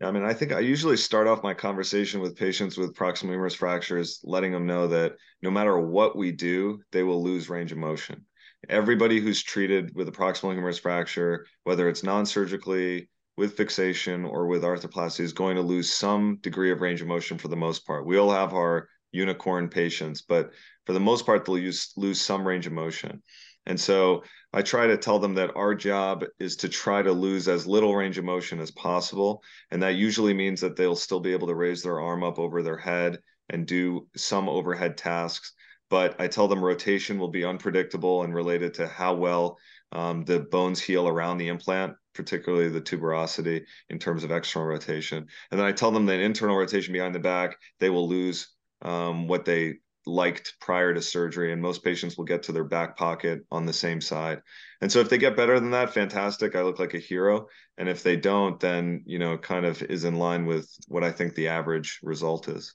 yeah, 0.00 0.08
I 0.08 0.10
mean, 0.12 0.24
I 0.24 0.32
think 0.32 0.52
I 0.52 0.60
usually 0.60 0.96
start 0.96 1.26
off 1.26 1.42
my 1.42 1.54
conversation 1.54 2.20
with 2.20 2.36
patients 2.36 2.76
with 2.76 2.94
proximal 2.94 3.30
humerus 3.30 3.54
fractures, 3.54 4.20
letting 4.22 4.52
them 4.52 4.66
know 4.66 4.86
that 4.88 5.16
no 5.42 5.50
matter 5.50 5.78
what 5.78 6.16
we 6.16 6.32
do, 6.32 6.80
they 6.92 7.02
will 7.02 7.22
lose 7.22 7.48
range 7.48 7.72
of 7.72 7.78
motion. 7.78 8.24
Everybody 8.68 9.20
who's 9.20 9.42
treated 9.42 9.94
with 9.94 10.08
a 10.08 10.12
proximal 10.12 10.52
humerus 10.52 10.78
fracture, 10.78 11.46
whether 11.64 11.88
it's 11.88 12.02
non-surgically, 12.02 13.08
with 13.36 13.56
fixation, 13.56 14.24
or 14.24 14.46
with 14.46 14.62
arthroplasty, 14.62 15.20
is 15.20 15.32
going 15.32 15.56
to 15.56 15.62
lose 15.62 15.90
some 15.90 16.36
degree 16.42 16.70
of 16.70 16.82
range 16.82 17.00
of 17.00 17.06
motion 17.06 17.38
for 17.38 17.48
the 17.48 17.56
most 17.56 17.86
part. 17.86 18.04
We 18.04 18.18
all 18.18 18.30
have 18.30 18.52
our 18.52 18.88
unicorn 19.12 19.68
patients, 19.68 20.22
but 20.22 20.52
for 20.84 20.92
the 20.92 21.00
most 21.00 21.24
part, 21.24 21.44
they'll 21.44 21.58
use, 21.58 21.92
lose 21.96 22.20
some 22.20 22.46
range 22.46 22.66
of 22.66 22.72
motion. 22.72 23.22
And 23.70 23.78
so 23.78 24.24
I 24.52 24.62
try 24.62 24.88
to 24.88 24.96
tell 24.96 25.20
them 25.20 25.34
that 25.34 25.54
our 25.54 25.76
job 25.76 26.24
is 26.40 26.56
to 26.56 26.68
try 26.68 27.02
to 27.02 27.12
lose 27.12 27.46
as 27.46 27.68
little 27.68 27.94
range 27.94 28.18
of 28.18 28.24
motion 28.24 28.58
as 28.58 28.72
possible. 28.72 29.44
And 29.70 29.80
that 29.84 29.94
usually 29.94 30.34
means 30.34 30.60
that 30.62 30.74
they'll 30.74 30.96
still 30.96 31.20
be 31.20 31.32
able 31.32 31.46
to 31.46 31.54
raise 31.54 31.80
their 31.80 32.00
arm 32.00 32.24
up 32.24 32.40
over 32.40 32.64
their 32.64 32.76
head 32.76 33.20
and 33.48 33.68
do 33.68 34.08
some 34.16 34.48
overhead 34.48 34.96
tasks. 34.96 35.52
But 35.88 36.20
I 36.20 36.26
tell 36.26 36.48
them 36.48 36.64
rotation 36.64 37.16
will 37.16 37.30
be 37.30 37.44
unpredictable 37.44 38.24
and 38.24 38.34
related 38.34 38.74
to 38.74 38.88
how 38.88 39.14
well 39.14 39.56
um, 39.92 40.24
the 40.24 40.40
bones 40.40 40.82
heal 40.82 41.06
around 41.06 41.38
the 41.38 41.46
implant, 41.46 41.94
particularly 42.12 42.70
the 42.70 42.80
tuberosity 42.80 43.62
in 43.88 44.00
terms 44.00 44.24
of 44.24 44.32
external 44.32 44.66
rotation. 44.66 45.28
And 45.52 45.60
then 45.60 45.66
I 45.66 45.70
tell 45.70 45.92
them 45.92 46.06
that 46.06 46.18
internal 46.18 46.56
rotation 46.56 46.92
behind 46.92 47.14
the 47.14 47.20
back, 47.20 47.56
they 47.78 47.90
will 47.90 48.08
lose 48.08 48.48
um, 48.82 49.28
what 49.28 49.44
they 49.44 49.74
liked 50.10 50.54
prior 50.60 50.92
to 50.94 51.00
surgery 51.02 51.52
and 51.52 51.62
most 51.62 51.84
patients 51.84 52.16
will 52.16 52.24
get 52.24 52.42
to 52.44 52.52
their 52.52 52.64
back 52.64 52.96
pocket 52.96 53.40
on 53.50 53.66
the 53.66 53.72
same 53.72 54.00
side. 54.00 54.42
And 54.80 54.90
so 54.90 55.00
if 55.00 55.08
they 55.08 55.18
get 55.18 55.36
better 55.36 55.58
than 55.60 55.70
that 55.70 55.94
fantastic. 55.94 56.54
I 56.56 56.62
look 56.62 56.78
like 56.78 56.94
a 56.94 56.98
hero. 56.98 57.46
And 57.78 57.88
if 57.88 58.02
they 58.02 58.16
don't 58.16 58.58
then 58.60 59.02
you 59.06 59.18
know 59.18 59.38
kind 59.38 59.64
of 59.66 59.82
is 59.82 60.04
in 60.04 60.16
line 60.16 60.46
with 60.46 60.68
what 60.88 61.04
i 61.04 61.12
think 61.12 61.34
the 61.34 61.48
average 61.48 62.00
result 62.02 62.48
is. 62.48 62.74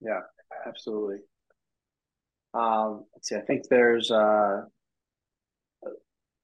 Yeah 0.00 0.20
absolutely. 0.66 1.18
Um 2.54 3.04
let's 3.14 3.28
see 3.28 3.36
i 3.36 3.40
think 3.40 3.68
there's 3.68 4.10
uh 4.10 4.62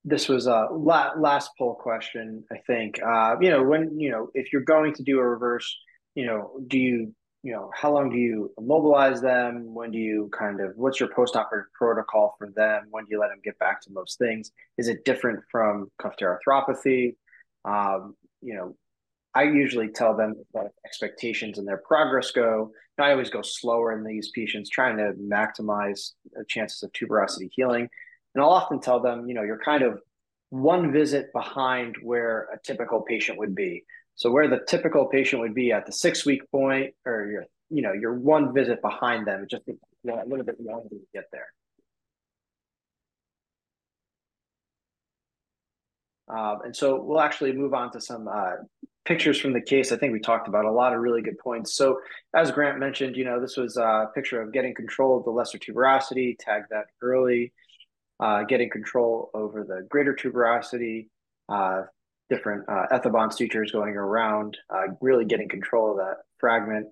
this 0.05 0.29
was 0.29 0.47
a 0.47 0.69
la- 0.71 1.15
last 1.19 1.51
poll 1.59 1.75
question 1.75 2.45
i 2.53 2.59
think. 2.67 3.01
Uh 3.03 3.37
you 3.41 3.51
know 3.51 3.63
when 3.63 3.99
you 3.99 4.11
know 4.11 4.29
if 4.35 4.53
you're 4.53 4.63
going 4.63 4.93
to 4.95 5.03
do 5.03 5.19
a 5.19 5.27
reverse 5.27 5.77
you 6.15 6.27
know, 6.27 6.53
do 6.67 6.79
you, 6.79 7.15
you 7.43 7.53
know, 7.53 7.71
how 7.75 7.93
long 7.93 8.11
do 8.11 8.17
you 8.17 8.53
immobilize 8.57 9.21
them? 9.21 9.75
When 9.75 9.91
do 9.91 9.99
you 9.99 10.31
kind 10.39 10.61
of, 10.61 10.73
what's 10.77 10.99
your 10.99 11.11
post-operative 11.15 11.73
protocol 11.75 12.35
for 12.39 12.51
them? 12.55 12.87
When 12.91 13.05
do 13.05 13.11
you 13.11 13.21
let 13.21 13.29
them 13.29 13.41
get 13.45 13.59
back 13.59 13.83
to 13.83 13.93
most 13.93 14.19
things? 14.19 14.51
Is 14.79 14.89
it 14.89 15.05
different 15.05 15.41
from 15.51 15.91
cuff 16.01 16.15
arthropathy? 16.23 17.17
Um, 17.65 18.17
you 18.41 18.55
know, 18.55 18.77
I 19.35 19.43
usually 19.43 19.89
tell 19.89 20.17
them 20.17 20.35
what 20.53 20.69
expectations 20.87 21.59
and 21.59 21.67
their 21.67 21.83
progress 21.87 22.31
go. 22.31 22.71
I 22.99 23.11
always 23.11 23.31
go 23.31 23.43
slower 23.43 23.93
in 23.93 24.05
these 24.05 24.31
patients, 24.31 24.71
trying 24.71 24.97
to 24.99 25.12
maximize 25.21 26.12
chances 26.49 26.83
of 26.85 26.93
tuberosity 26.93 27.51
healing. 27.51 27.89
And 28.35 28.43
I'll 28.43 28.51
often 28.51 28.81
tell 28.81 29.01
them, 29.01 29.29
you 29.29 29.35
know, 29.35 29.43
you're 29.43 29.59
kind 29.59 29.83
of 29.83 30.01
one 30.51 30.93
visit 30.93 31.33
behind 31.33 31.97
where 32.03 32.49
a 32.55 32.59
typical 32.65 33.03
patient 33.03 33.39
would 33.39 33.55
be. 33.55 33.85
So 34.17 34.31
where 34.31 34.49
the 34.49 34.61
typical 34.67 35.07
patient 35.07 35.43
would 35.43 35.55
be 35.55 35.73
at 35.73 35.87
the 35.87 35.93
six 35.93 36.25
week 36.25 36.49
point, 36.51 36.95
or 37.05 37.27
you're, 37.31 37.45
you 37.71 37.83
know, 37.83 37.93
you're 37.93 38.15
one 38.15 38.55
visit 38.55 38.81
behind 38.81 39.27
them, 39.27 39.47
just 39.51 39.62
a 39.69 39.75
little 40.27 40.45
bit 40.45 40.61
longer 40.61 40.89
to 40.89 41.01
get 41.12 41.25
there. 41.33 41.49
Um, 46.29 46.61
and 46.65 46.77
so 46.77 47.03
we'll 47.03 47.21
actually 47.21 47.53
move 47.53 47.75
on 47.75 47.93
to 47.93 48.01
some 48.01 48.29
uh, 48.29 48.53
pictures 49.05 49.39
from 49.39 49.53
the 49.53 49.61
case. 49.61 49.93
I 49.93 49.97
think 49.97 50.12
we 50.12 50.21
talked 50.21 50.49
about 50.49 50.65
a 50.65 50.71
lot 50.71 50.95
of 50.95 51.01
really 51.01 51.21
good 51.21 51.39
points. 51.39 51.75
So 51.75 52.01
as 52.35 52.51
Grant 52.51 52.79
mentioned, 52.79 53.17
you 53.17 53.25
know, 53.25 53.41
this 53.41 53.57
was 53.57 53.77
a 53.77 54.07
picture 54.15 54.41
of 54.41 54.53
getting 54.53 54.75
control 54.75 55.19
of 55.19 55.25
the 55.25 55.31
lesser 55.31 55.59
tuberosity, 55.59 56.37
tag 56.39 56.62
that 56.71 56.85
early, 57.03 57.53
uh, 58.21 58.45
getting 58.45 58.71
control 58.71 59.31
over 59.35 59.65
the 59.65 59.87
greater 59.89 60.15
tuberosity, 60.15 61.09
uh, 61.49 61.83
different 62.31 62.68
uh, 62.68 62.87
ethibond 62.93 63.33
sutures 63.33 63.72
going 63.72 63.95
around, 63.95 64.57
uh, 64.70 64.89
really 65.01 65.25
getting 65.25 65.49
control 65.49 65.93
of 65.93 65.97
that 65.99 66.16
fragment. 66.39 66.87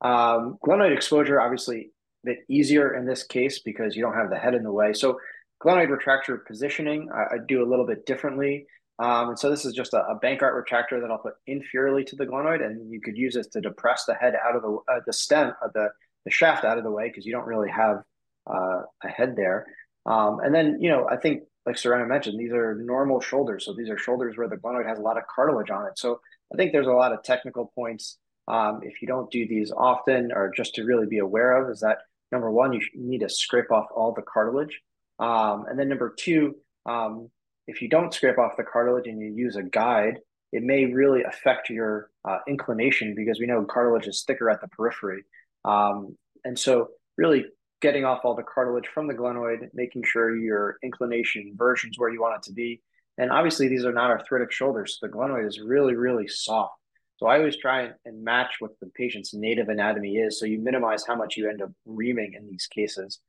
Um, 0.00 0.58
glenoid 0.64 0.94
exposure, 0.94 1.40
obviously, 1.40 1.90
a 2.24 2.26
bit 2.26 2.38
easier 2.48 2.94
in 2.94 3.06
this 3.06 3.22
case 3.22 3.60
because 3.60 3.96
you 3.96 4.02
don't 4.02 4.14
have 4.14 4.30
the 4.30 4.38
head 4.38 4.54
in 4.54 4.62
the 4.62 4.72
way. 4.72 4.92
So 4.92 5.18
glenoid 5.62 5.88
retractor 5.88 6.38
positioning, 6.46 7.08
I, 7.14 7.34
I 7.34 7.38
do 7.46 7.62
a 7.62 7.68
little 7.68 7.86
bit 7.86 8.06
differently. 8.06 8.66
Um, 8.98 9.30
and 9.30 9.38
so 9.38 9.50
this 9.50 9.64
is 9.64 9.74
just 9.74 9.92
a, 9.92 9.98
a 10.06 10.18
Bankart 10.18 10.54
retractor 10.54 11.00
that 11.00 11.10
I'll 11.10 11.18
put 11.18 11.34
inferiorly 11.48 12.06
to 12.06 12.16
the 12.16 12.24
glenoid, 12.24 12.64
and 12.64 12.90
you 12.90 13.00
could 13.00 13.16
use 13.16 13.34
this 13.34 13.46
to 13.48 13.60
depress 13.60 14.04
the 14.06 14.14
head 14.14 14.34
out 14.42 14.56
of 14.56 14.62
the 14.62 14.78
uh, 14.90 15.00
the 15.06 15.12
stem 15.12 15.52
of 15.62 15.72
the 15.74 15.88
the 16.24 16.30
shaft 16.30 16.64
out 16.64 16.78
of 16.78 16.84
the 16.84 16.90
way 16.90 17.08
because 17.08 17.26
you 17.26 17.32
don't 17.32 17.46
really 17.46 17.70
have 17.70 18.02
uh, 18.46 18.82
a 19.04 19.08
head 19.08 19.36
there. 19.36 19.66
Um, 20.06 20.40
and 20.40 20.54
then 20.54 20.78
you 20.80 20.88
know 20.88 21.06
I 21.10 21.16
think 21.16 21.42
like 21.66 21.76
Surena 21.76 22.06
mentioned, 22.06 22.38
these 22.38 22.52
are 22.52 22.76
normal 22.76 23.20
shoulders. 23.20 23.64
So 23.64 23.74
these 23.74 23.90
are 23.90 23.98
shoulders 23.98 24.36
where 24.36 24.48
the 24.48 24.56
glenoid 24.56 24.86
has 24.86 24.98
a 24.98 25.02
lot 25.02 25.18
of 25.18 25.24
cartilage 25.26 25.70
on 25.70 25.86
it. 25.86 25.98
So 25.98 26.20
I 26.52 26.56
think 26.56 26.72
there's 26.72 26.86
a 26.86 26.92
lot 26.92 27.12
of 27.12 27.22
technical 27.24 27.72
points 27.74 28.18
um, 28.48 28.80
if 28.82 29.02
you 29.02 29.08
don't 29.08 29.30
do 29.30 29.46
these 29.46 29.72
often 29.72 30.30
or 30.32 30.52
just 30.56 30.74
to 30.76 30.84
really 30.84 31.06
be 31.06 31.18
aware 31.18 31.60
of 31.60 31.70
is 31.70 31.80
that 31.80 31.98
number 32.30 32.50
one, 32.50 32.72
you 32.72 32.80
need 32.94 33.20
to 33.20 33.28
scrape 33.28 33.70
off 33.70 33.86
all 33.94 34.12
the 34.12 34.22
cartilage. 34.22 34.80
Um, 35.18 35.66
and 35.68 35.78
then 35.78 35.88
number 35.88 36.14
two, 36.16 36.56
um, 36.84 37.30
if 37.66 37.82
you 37.82 37.88
don't 37.88 38.14
scrape 38.14 38.38
off 38.38 38.56
the 38.56 38.62
cartilage 38.62 39.08
and 39.08 39.20
you 39.20 39.32
use 39.34 39.56
a 39.56 39.62
guide, 39.62 40.20
it 40.52 40.62
may 40.62 40.84
really 40.86 41.24
affect 41.24 41.68
your 41.68 42.10
uh, 42.24 42.38
inclination 42.46 43.14
because 43.16 43.40
we 43.40 43.46
know 43.46 43.64
cartilage 43.64 44.06
is 44.06 44.22
thicker 44.24 44.48
at 44.48 44.60
the 44.60 44.68
periphery. 44.68 45.24
Um, 45.64 46.16
and 46.44 46.56
so 46.56 46.90
really 47.18 47.46
getting 47.80 48.04
off 48.04 48.24
all 48.24 48.34
the 48.34 48.42
cartilage 48.42 48.86
from 48.86 49.06
the 49.06 49.14
glenoid, 49.14 49.68
making 49.74 50.02
sure 50.04 50.36
your 50.36 50.76
inclination 50.82 51.46
inversion's 51.50 51.98
where 51.98 52.10
you 52.10 52.20
want 52.20 52.36
it 52.36 52.42
to 52.44 52.52
be. 52.52 52.80
And 53.18 53.30
obviously, 53.30 53.68
these 53.68 53.84
are 53.84 53.92
not 53.92 54.10
arthritic 54.10 54.52
shoulders. 54.52 54.98
So 54.98 55.06
the 55.06 55.12
glenoid 55.12 55.46
is 55.46 55.60
really, 55.60 55.94
really 55.94 56.28
soft. 56.28 56.74
So 57.16 57.26
I 57.26 57.38
always 57.38 57.56
try 57.56 57.90
and 58.04 58.24
match 58.24 58.56
what 58.58 58.72
the 58.80 58.88
patient's 58.88 59.32
native 59.32 59.68
anatomy 59.68 60.16
is, 60.16 60.38
so 60.38 60.44
you 60.44 60.58
minimize 60.58 61.04
how 61.06 61.16
much 61.16 61.36
you 61.36 61.48
end 61.48 61.62
up 61.62 61.70
reaming 61.86 62.34
in 62.34 62.46
these 62.46 62.66
cases. 62.66 63.20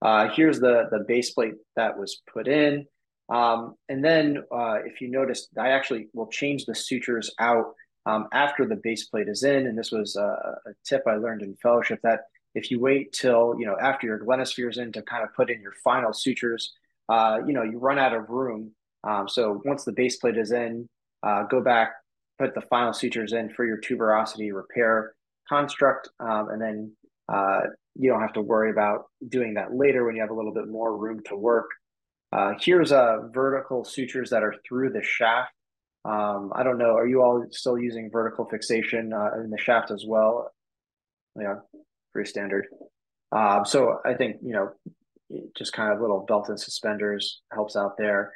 Uh, 0.00 0.28
here's 0.30 0.60
the 0.60 0.88
the 0.90 1.04
base 1.06 1.32
plate 1.32 1.54
that 1.76 1.98
was 1.98 2.22
put 2.32 2.48
in, 2.48 2.86
um, 3.28 3.74
and 3.88 4.02
then 4.02 4.38
uh, 4.50 4.78
if 4.86 5.00
you 5.02 5.10
notice, 5.10 5.48
I 5.58 5.70
actually 5.70 6.08
will 6.14 6.28
change 6.28 6.64
the 6.64 6.74
sutures 6.74 7.34
out 7.38 7.74
um, 8.06 8.28
after 8.32 8.64
the 8.66 8.76
base 8.76 9.06
plate 9.06 9.28
is 9.28 9.42
in. 9.42 9.66
And 9.66 9.76
this 9.76 9.92
was 9.92 10.16
a, 10.16 10.22
a 10.66 10.72
tip 10.86 11.02
I 11.06 11.16
learned 11.16 11.42
in 11.42 11.54
fellowship 11.62 12.00
that 12.02 12.20
if 12.58 12.70
you 12.70 12.80
wait 12.80 13.12
till 13.12 13.54
you 13.58 13.66
know 13.66 13.76
after 13.80 14.06
your 14.06 14.18
glenosphere 14.18 14.70
is 14.70 14.78
in 14.78 14.92
to 14.92 15.02
kind 15.02 15.22
of 15.22 15.32
put 15.34 15.50
in 15.50 15.60
your 15.60 15.74
final 15.84 16.12
sutures, 16.12 16.74
uh, 17.08 17.38
you 17.46 17.52
know 17.52 17.62
you 17.62 17.78
run 17.78 17.98
out 17.98 18.14
of 18.14 18.28
room. 18.28 18.72
Um, 19.04 19.28
so 19.28 19.62
once 19.64 19.84
the 19.84 19.92
base 19.92 20.16
plate 20.16 20.36
is 20.36 20.50
in, 20.50 20.88
uh, 21.22 21.44
go 21.44 21.60
back, 21.62 21.92
put 22.38 22.54
the 22.54 22.62
final 22.62 22.92
sutures 22.92 23.32
in 23.32 23.48
for 23.50 23.64
your 23.64 23.80
tuberosity 23.80 24.52
repair 24.52 25.14
construct, 25.48 26.08
um, 26.20 26.48
and 26.50 26.60
then 26.60 26.92
uh, 27.32 27.60
you 27.94 28.10
don't 28.10 28.20
have 28.20 28.32
to 28.34 28.42
worry 28.42 28.70
about 28.70 29.04
doing 29.28 29.54
that 29.54 29.74
later 29.74 30.04
when 30.04 30.16
you 30.16 30.20
have 30.20 30.30
a 30.30 30.34
little 30.34 30.52
bit 30.52 30.68
more 30.68 30.96
room 30.96 31.20
to 31.26 31.36
work. 31.36 31.68
Uh, 32.32 32.52
here's 32.60 32.92
a 32.92 33.28
vertical 33.32 33.84
sutures 33.84 34.30
that 34.30 34.42
are 34.42 34.54
through 34.66 34.90
the 34.90 35.02
shaft. 35.02 35.52
Um, 36.04 36.52
I 36.54 36.62
don't 36.62 36.78
know. 36.78 36.94
Are 36.96 37.06
you 37.06 37.22
all 37.22 37.44
still 37.50 37.78
using 37.78 38.10
vertical 38.10 38.46
fixation 38.46 39.12
uh, 39.12 39.42
in 39.42 39.50
the 39.50 39.58
shaft 39.58 39.90
as 39.90 40.04
well? 40.06 40.52
Yeah, 41.38 41.56
standard. 42.26 42.66
Um, 43.32 43.64
so 43.64 43.98
I 44.04 44.14
think 44.14 44.36
you 44.42 44.52
know, 44.52 44.70
just 45.56 45.72
kind 45.72 45.92
of 45.92 46.00
little 46.00 46.24
belt 46.26 46.48
and 46.48 46.58
suspenders 46.58 47.42
helps 47.52 47.76
out 47.76 47.96
there. 47.98 48.32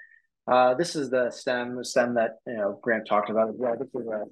Uh, 0.47 0.75
this 0.75 0.97
is 0.97 1.09
the 1.11 1.31
stem, 1.31 1.77
the 1.77 1.85
stem 1.85 2.15
that 2.15 2.39
you 2.47 2.57
know 2.57 2.79
Grant 2.83 3.07
talked 3.07 3.31
about 3.31 3.49
as 3.49 3.55
well. 3.57 3.77
This 3.79 3.89
is 3.95 4.07
a 4.07 4.25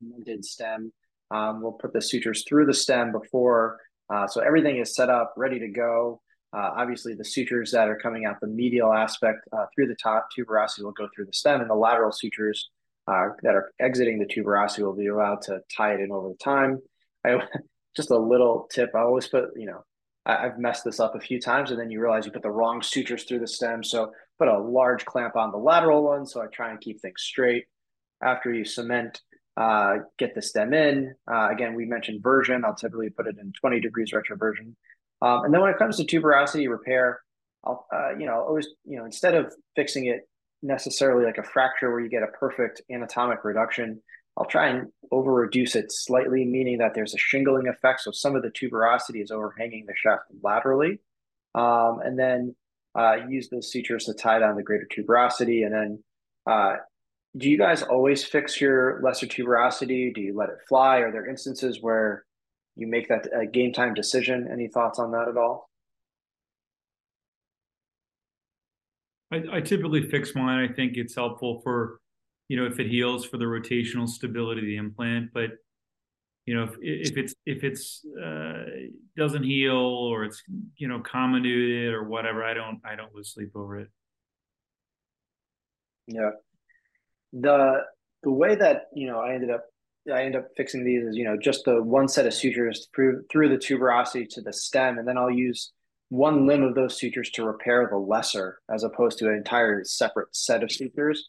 mended 0.00 0.44
stem. 0.44 0.92
Um, 1.30 1.60
we'll 1.60 1.72
put 1.72 1.92
the 1.92 2.00
sutures 2.00 2.44
through 2.48 2.66
the 2.66 2.74
stem 2.74 3.10
before, 3.10 3.80
uh, 4.12 4.28
so 4.28 4.40
everything 4.40 4.76
is 4.76 4.94
set 4.94 5.10
up, 5.10 5.34
ready 5.36 5.58
to 5.58 5.68
go. 5.68 6.22
Uh, 6.56 6.70
obviously, 6.76 7.14
the 7.14 7.24
sutures 7.24 7.72
that 7.72 7.88
are 7.88 7.98
coming 7.98 8.24
out 8.24 8.36
the 8.40 8.46
medial 8.46 8.92
aspect 8.92 9.38
uh, 9.52 9.66
through 9.74 9.88
the 9.88 9.96
top 9.96 10.28
tuberosity 10.36 10.84
will 10.84 10.92
go 10.92 11.08
through 11.14 11.26
the 11.26 11.32
stem, 11.32 11.60
and 11.60 11.68
the 11.68 11.74
lateral 11.74 12.12
sutures 12.12 12.70
uh, 13.08 13.28
that 13.42 13.54
are 13.54 13.72
exiting 13.80 14.18
the 14.18 14.26
tuberosity 14.26 14.82
will 14.82 14.94
be 14.94 15.08
allowed 15.08 15.42
to 15.42 15.60
tie 15.76 15.94
it 15.94 16.00
in 16.00 16.12
over 16.12 16.28
the 16.28 16.36
time. 16.36 16.78
I, 17.24 17.40
just 17.96 18.10
a 18.10 18.18
little 18.18 18.68
tip: 18.70 18.90
I 18.94 19.00
always 19.00 19.26
put, 19.26 19.50
you 19.56 19.66
know, 19.66 19.84
I, 20.24 20.42
have 20.42 20.58
messed 20.58 20.84
this 20.84 21.00
up 21.00 21.14
a 21.14 21.20
few 21.20 21.40
times, 21.40 21.70
and 21.70 21.80
then 21.80 21.90
you 21.90 22.00
realize 22.00 22.26
you 22.26 22.32
put 22.32 22.42
the 22.42 22.50
wrong 22.50 22.82
sutures 22.82 23.24
through 23.24 23.40
the 23.40 23.48
stem. 23.48 23.82
So 23.82 24.12
put 24.38 24.48
a 24.48 24.58
large 24.58 25.04
clamp 25.04 25.36
on 25.36 25.50
the 25.50 25.58
lateral 25.58 26.04
one, 26.04 26.26
so 26.26 26.42
I 26.42 26.46
try 26.46 26.70
and 26.70 26.80
keep 26.80 27.00
things 27.00 27.22
straight. 27.22 27.64
After 28.22 28.52
you 28.52 28.64
cement, 28.64 29.20
uh, 29.56 29.98
get 30.18 30.34
the 30.34 30.42
stem 30.42 30.74
in. 30.74 31.14
Uh, 31.30 31.48
again, 31.50 31.74
we 31.74 31.84
mentioned 31.84 32.22
version. 32.22 32.64
I'll 32.64 32.74
typically 32.74 33.10
put 33.10 33.26
it 33.26 33.36
in 33.40 33.52
20 33.60 33.80
degrees 33.80 34.12
retroversion. 34.12 34.74
Um, 35.22 35.44
and 35.44 35.54
then 35.54 35.60
when 35.60 35.70
it 35.70 35.78
comes 35.78 35.96
to 35.96 36.04
tuberosity 36.04 36.68
repair, 36.68 37.20
I'll, 37.64 37.86
uh, 37.92 38.16
you 38.18 38.26
know, 38.26 38.44
always, 38.46 38.68
you 38.84 38.98
know, 38.98 39.04
instead 39.04 39.34
of 39.34 39.52
fixing 39.74 40.06
it 40.06 40.28
necessarily 40.62 41.24
like 41.24 41.38
a 41.38 41.42
fracture 41.42 41.90
where 41.90 42.00
you 42.00 42.08
get 42.08 42.22
a 42.22 42.28
perfect 42.28 42.82
anatomic 42.90 43.44
reduction, 43.44 44.00
I'll 44.36 44.46
try 44.46 44.68
and 44.68 44.88
over 45.10 45.32
reduce 45.32 45.76
it 45.76 45.90
slightly, 45.90 46.44
meaning 46.44 46.78
that 46.78 46.94
there's 46.94 47.14
a 47.14 47.18
shingling 47.18 47.68
effect. 47.68 48.00
So 48.00 48.10
some 48.10 48.36
of 48.36 48.42
the 48.42 48.50
tuberosity 48.50 49.22
is 49.22 49.30
overhanging 49.30 49.86
the 49.86 49.94
shaft 49.96 50.24
laterally. 50.42 51.00
Um, 51.54 52.00
and 52.04 52.18
then 52.18 52.54
uh, 52.98 53.16
use 53.28 53.48
those 53.48 53.70
sutures 53.70 54.04
to 54.04 54.14
tie 54.14 54.38
down 54.38 54.56
the 54.56 54.62
greater 54.62 54.86
tuberosity. 54.94 55.64
And 55.64 55.74
then, 55.74 56.04
uh, 56.46 56.76
do 57.36 57.48
you 57.48 57.58
guys 57.58 57.82
always 57.82 58.24
fix 58.24 58.60
your 58.60 59.00
lesser 59.02 59.26
tuberosity? 59.26 60.14
Do 60.14 60.20
you 60.20 60.36
let 60.36 60.50
it 60.50 60.58
fly? 60.68 60.98
Are 60.98 61.12
there 61.12 61.28
instances 61.28 61.78
where 61.80 62.26
you 62.76 62.86
make 62.86 63.08
that 63.08 63.28
game 63.52 63.72
time 63.72 63.94
decision. 63.94 64.48
Any 64.52 64.68
thoughts 64.68 64.98
on 64.98 65.10
that 65.12 65.28
at 65.28 65.36
all? 65.36 65.68
I, 69.32 69.42
I 69.56 69.60
typically 69.60 70.08
fix 70.08 70.34
mine. 70.34 70.68
I 70.68 70.72
think 70.72 70.96
it's 70.96 71.14
helpful 71.14 71.60
for, 71.64 71.98
you 72.48 72.56
know, 72.56 72.66
if 72.66 72.78
it 72.78 72.88
heals 72.88 73.24
for 73.24 73.38
the 73.38 73.44
rotational 73.44 74.08
stability 74.08 74.60
of 74.60 74.66
the 74.66 74.76
implant. 74.76 75.30
But 75.32 75.50
you 76.46 76.54
know, 76.54 76.64
if 76.64 76.76
if 76.80 77.16
it's 77.16 77.34
if 77.44 77.64
it's 77.64 78.04
uh, 78.24 78.64
doesn't 79.16 79.42
heal 79.42 79.74
or 79.74 80.24
it's 80.24 80.42
you 80.76 80.86
know 80.86 81.00
comminuted 81.00 81.92
or 81.92 82.04
whatever, 82.04 82.44
I 82.44 82.54
don't 82.54 82.80
I 82.84 82.94
don't 82.94 83.14
lose 83.14 83.34
sleep 83.34 83.50
over 83.56 83.80
it. 83.80 83.88
Yeah, 86.06 86.30
the 87.32 87.82
the 88.22 88.30
way 88.30 88.54
that 88.54 88.86
you 88.94 89.08
know 89.08 89.18
I 89.18 89.34
ended 89.34 89.50
up 89.50 89.64
I 90.12 90.22
end 90.22 90.36
up 90.36 90.46
fixing 90.56 90.84
these 90.84 91.02
is 91.02 91.16
you 91.16 91.24
know 91.24 91.36
just 91.36 91.64
the 91.64 91.82
one 91.82 92.06
set 92.06 92.26
of 92.26 92.34
sutures 92.34 92.88
through 92.94 93.24
through 93.30 93.48
the 93.48 93.56
tuberosity 93.56 94.28
to 94.30 94.40
the 94.40 94.52
stem, 94.52 94.98
and 94.98 95.08
then 95.08 95.18
I'll 95.18 95.30
use 95.30 95.72
one 96.10 96.46
limb 96.46 96.62
of 96.62 96.76
those 96.76 96.96
sutures 96.96 97.30
to 97.30 97.44
repair 97.44 97.88
the 97.90 97.98
lesser, 97.98 98.60
as 98.72 98.84
opposed 98.84 99.18
to 99.18 99.28
an 99.28 99.34
entire 99.34 99.82
separate 99.82 100.34
set 100.34 100.62
of 100.62 100.70
sutures. 100.70 101.28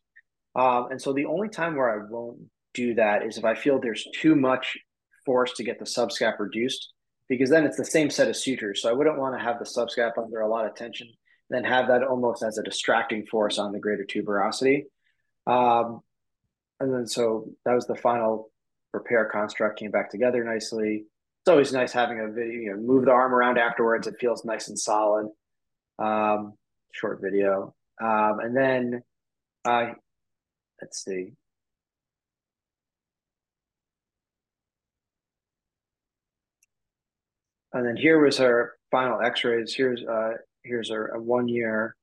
Um, 0.57 0.87
and 0.91 1.01
so 1.01 1.13
the 1.13 1.25
only 1.25 1.49
time 1.49 1.75
where 1.75 1.89
I 1.89 2.03
won't 2.09 2.39
do 2.73 2.95
that 2.95 3.23
is 3.23 3.37
if 3.37 3.45
I 3.45 3.55
feel 3.55 3.79
there's 3.79 4.05
too 4.13 4.35
much 4.35 4.77
force 5.25 5.53
to 5.53 5.63
get 5.63 5.77
the 5.79 5.85
subscap 5.85 6.39
reduced, 6.39 6.93
because 7.29 7.49
then 7.49 7.65
it's 7.65 7.77
the 7.77 7.85
same 7.85 8.09
set 8.09 8.27
of 8.27 8.35
sutures. 8.35 8.81
So 8.81 8.89
I 8.89 8.93
wouldn't 8.93 9.19
want 9.19 9.37
to 9.37 9.43
have 9.43 9.59
the 9.59 9.65
subscap 9.65 10.17
under 10.17 10.41
a 10.41 10.49
lot 10.49 10.65
of 10.65 10.75
tension, 10.75 11.07
then 11.49 11.63
have 11.63 11.87
that 11.87 12.03
almost 12.03 12.43
as 12.43 12.57
a 12.57 12.63
distracting 12.63 13.25
force 13.27 13.59
on 13.59 13.71
the 13.71 13.79
greater 13.79 14.05
tuberosity. 14.05 14.85
Um, 15.45 16.01
and 16.79 16.93
then 16.93 17.07
so 17.07 17.49
that 17.65 17.73
was 17.73 17.87
the 17.87 17.95
final 17.95 18.49
repair 18.93 19.25
construct 19.25 19.79
came 19.79 19.91
back 19.91 20.09
together 20.09 20.43
nicely. 20.43 21.05
It's 21.41 21.49
always 21.49 21.71
nice 21.71 21.93
having 21.93 22.19
a 22.19 22.27
video, 22.27 22.59
you 22.59 22.71
know, 22.71 22.77
move 22.77 23.05
the 23.05 23.11
arm 23.11 23.33
around 23.33 23.57
afterwards. 23.57 24.07
It 24.07 24.15
feels 24.19 24.43
nice 24.43 24.67
and 24.67 24.77
solid. 24.77 25.27
Um, 25.99 26.53
short 26.93 27.19
video. 27.21 27.75
Um, 28.01 28.39
and 28.39 28.55
then 28.55 29.01
uh, 29.65 29.93
let's 30.81 31.03
see. 31.03 31.33
And 37.73 37.85
then 37.85 37.95
here 37.95 38.19
was 38.19 38.37
her 38.37 38.73
final 38.91 39.21
x-rays. 39.21 39.73
Here's 39.73 40.03
uh 40.03 40.33
here's 40.63 40.89
her 40.89 41.07
a 41.09 41.21
one 41.21 41.47
year 41.47 41.95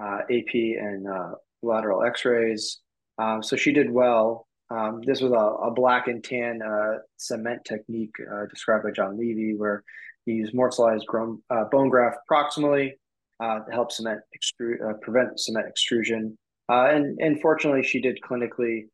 uh, 0.00 0.20
AP 0.30 0.54
and 0.54 1.08
uh, 1.08 1.34
lateral 1.62 2.02
x-rays. 2.04 2.78
Um, 3.18 3.42
so 3.42 3.56
she 3.56 3.72
did 3.72 3.90
well. 3.90 4.46
Um, 4.70 5.02
this 5.04 5.20
was 5.20 5.32
a, 5.32 5.34
a, 5.34 5.70
black 5.72 6.06
and 6.06 6.22
tan 6.22 6.62
uh, 6.62 6.98
cement 7.16 7.64
technique 7.64 8.14
uh, 8.32 8.46
described 8.46 8.84
by 8.84 8.92
John 8.92 9.18
Levy, 9.18 9.56
where 9.56 9.82
he 10.26 10.32
used 10.32 10.54
morselized 10.54 11.02
uh, 11.50 11.64
bone 11.72 11.88
graft 11.88 12.18
proximally 12.30 12.92
uh, 13.40 13.60
to 13.60 13.72
help 13.72 13.90
cement 13.90 14.20
extrude, 14.36 14.80
uh, 14.88 14.94
prevent 15.02 15.40
cement 15.40 15.66
extrusion. 15.66 16.38
Uh, 16.70 16.88
and, 16.92 17.18
and 17.20 17.40
fortunately, 17.40 17.82
she 17.82 18.00
did 18.00 18.20
clinically 18.20 18.84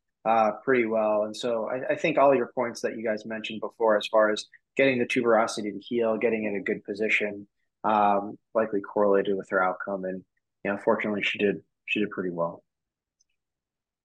pretty 0.63 0.85
well. 0.85 1.23
And 1.23 1.35
so 1.35 1.69
I, 1.69 1.93
I, 1.93 1.95
think 1.95 2.17
all 2.17 2.35
your 2.35 2.51
points 2.53 2.81
that 2.81 2.97
you 2.97 3.03
guys 3.03 3.25
mentioned 3.25 3.61
before, 3.61 3.97
as 3.97 4.07
far 4.07 4.29
as 4.29 4.45
getting 4.75 4.99
the 4.99 5.05
tuberosity 5.05 5.71
to 5.71 5.79
heal, 5.79 6.17
getting 6.17 6.43
in 6.45 6.55
a 6.55 6.61
good 6.61 6.83
position, 6.83 7.47
um, 7.83 8.37
likely 8.53 8.81
correlated 8.81 9.37
with 9.37 9.49
her 9.49 9.63
outcome. 9.63 10.05
And 10.05 10.23
you 10.65 10.71
know, 10.71 10.77
fortunately, 10.83 11.23
she 11.23 11.37
did 11.37 11.61
she 11.85 11.99
did 11.99 12.09
pretty 12.09 12.31
well. 12.31 12.63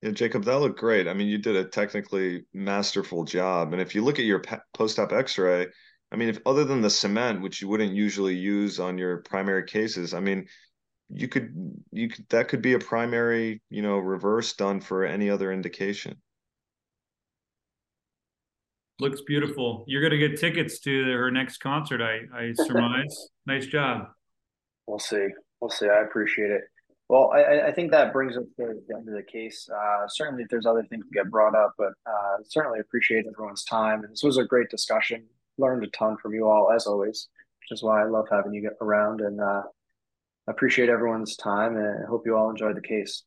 Yeah, 0.03 0.11
Jacob, 0.11 0.45
that 0.45 0.59
looked 0.59 0.79
great. 0.79 1.09
I 1.09 1.15
mean, 1.15 1.29
you 1.29 1.39
did 1.39 1.57
a 1.57 1.65
technically 1.65 2.45
masterful 2.53 3.25
job. 3.25 3.73
And 3.73 3.81
if 3.81 3.95
you 3.95 4.03
look 4.03 4.19
at 4.19 4.25
your 4.25 4.43
post-op 4.75 5.13
X-ray, 5.13 5.69
I 6.11 6.17
mean, 6.17 6.29
if 6.29 6.41
other 6.45 6.65
than 6.65 6.81
the 6.81 6.91
cement, 6.91 7.41
which 7.41 7.63
you 7.63 7.69
wouldn't 7.69 7.95
usually 7.95 8.35
use 8.35 8.81
on 8.81 8.99
your 8.99 9.19
primary 9.19 9.65
cases, 9.65 10.13
I 10.13 10.19
mean, 10.19 10.49
you 11.15 11.29
could 11.29 11.75
you 11.91 12.09
could 12.09 12.27
that 12.31 12.49
could 12.49 12.63
be 12.63 12.73
a 12.73 12.79
primary, 12.79 13.61
you 13.71 13.83
know, 13.83 13.99
reverse 13.99 14.53
done 14.55 14.81
for 14.81 15.05
any 15.05 15.29
other 15.31 15.53
indication. 15.53 16.17
Looks 19.01 19.21
beautiful. 19.27 19.85
You're 19.87 20.03
gonna 20.03 20.19
get 20.19 20.39
tickets 20.39 20.81
to 20.81 21.05
her 21.13 21.31
next 21.31 21.59
concert, 21.59 22.01
I 22.01 22.21
I 22.35 22.53
surmise. 22.67 23.29
nice 23.47 23.67
job. 23.67 24.09
We'll 24.87 24.99
see. 24.99 25.29
We'll 25.61 25.71
see. 25.71 25.87
I 25.89 26.01
appreciate 26.03 26.51
it. 26.51 26.63
Well, 27.09 27.31
I, 27.35 27.69
I 27.69 27.73
think 27.73 27.91
that 27.91 28.13
brings 28.13 28.37
us 28.37 28.45
to 28.57 28.81
the 28.89 28.97
end 28.97 29.07
of 29.09 29.15
the 29.15 29.23
case. 29.23 29.69
Uh, 29.69 30.07
certainly, 30.09 30.45
if 30.45 30.49
there's 30.49 30.67
other 30.67 30.83
things 30.85 31.05
to 31.05 31.11
get 31.13 31.31
brought 31.31 31.55
up, 31.55 31.75
but 31.77 31.93
uh, 32.07 32.39
certainly 32.49 32.81
appreciate 32.81 33.27
everyone's 33.27 33.65
time. 33.65 34.03
And 34.03 34.13
this 34.13 34.23
was 34.23 34.39
a 34.39 34.45
great 34.45 34.71
discussion. 34.71 35.27
Learned 35.59 35.85
a 35.85 35.89
ton 35.89 36.17
from 36.17 36.33
you 36.33 36.49
all, 36.49 36.73
as 36.73 36.87
always, 36.87 37.29
which 37.61 37.77
is 37.77 37.83
why 37.83 38.01
I 38.01 38.07
love 38.07 38.29
having 38.31 38.55
you 38.55 38.63
get 38.63 38.79
around. 38.81 39.21
And 39.21 39.41
uh, 39.41 39.63
appreciate 40.49 40.89
everyone's 40.89 41.37
time. 41.37 41.77
And 41.77 42.07
hope 42.07 42.23
you 42.27 42.37
all 42.37 42.51
enjoyed 42.51 42.77
the 42.77 42.83
case. 42.83 43.25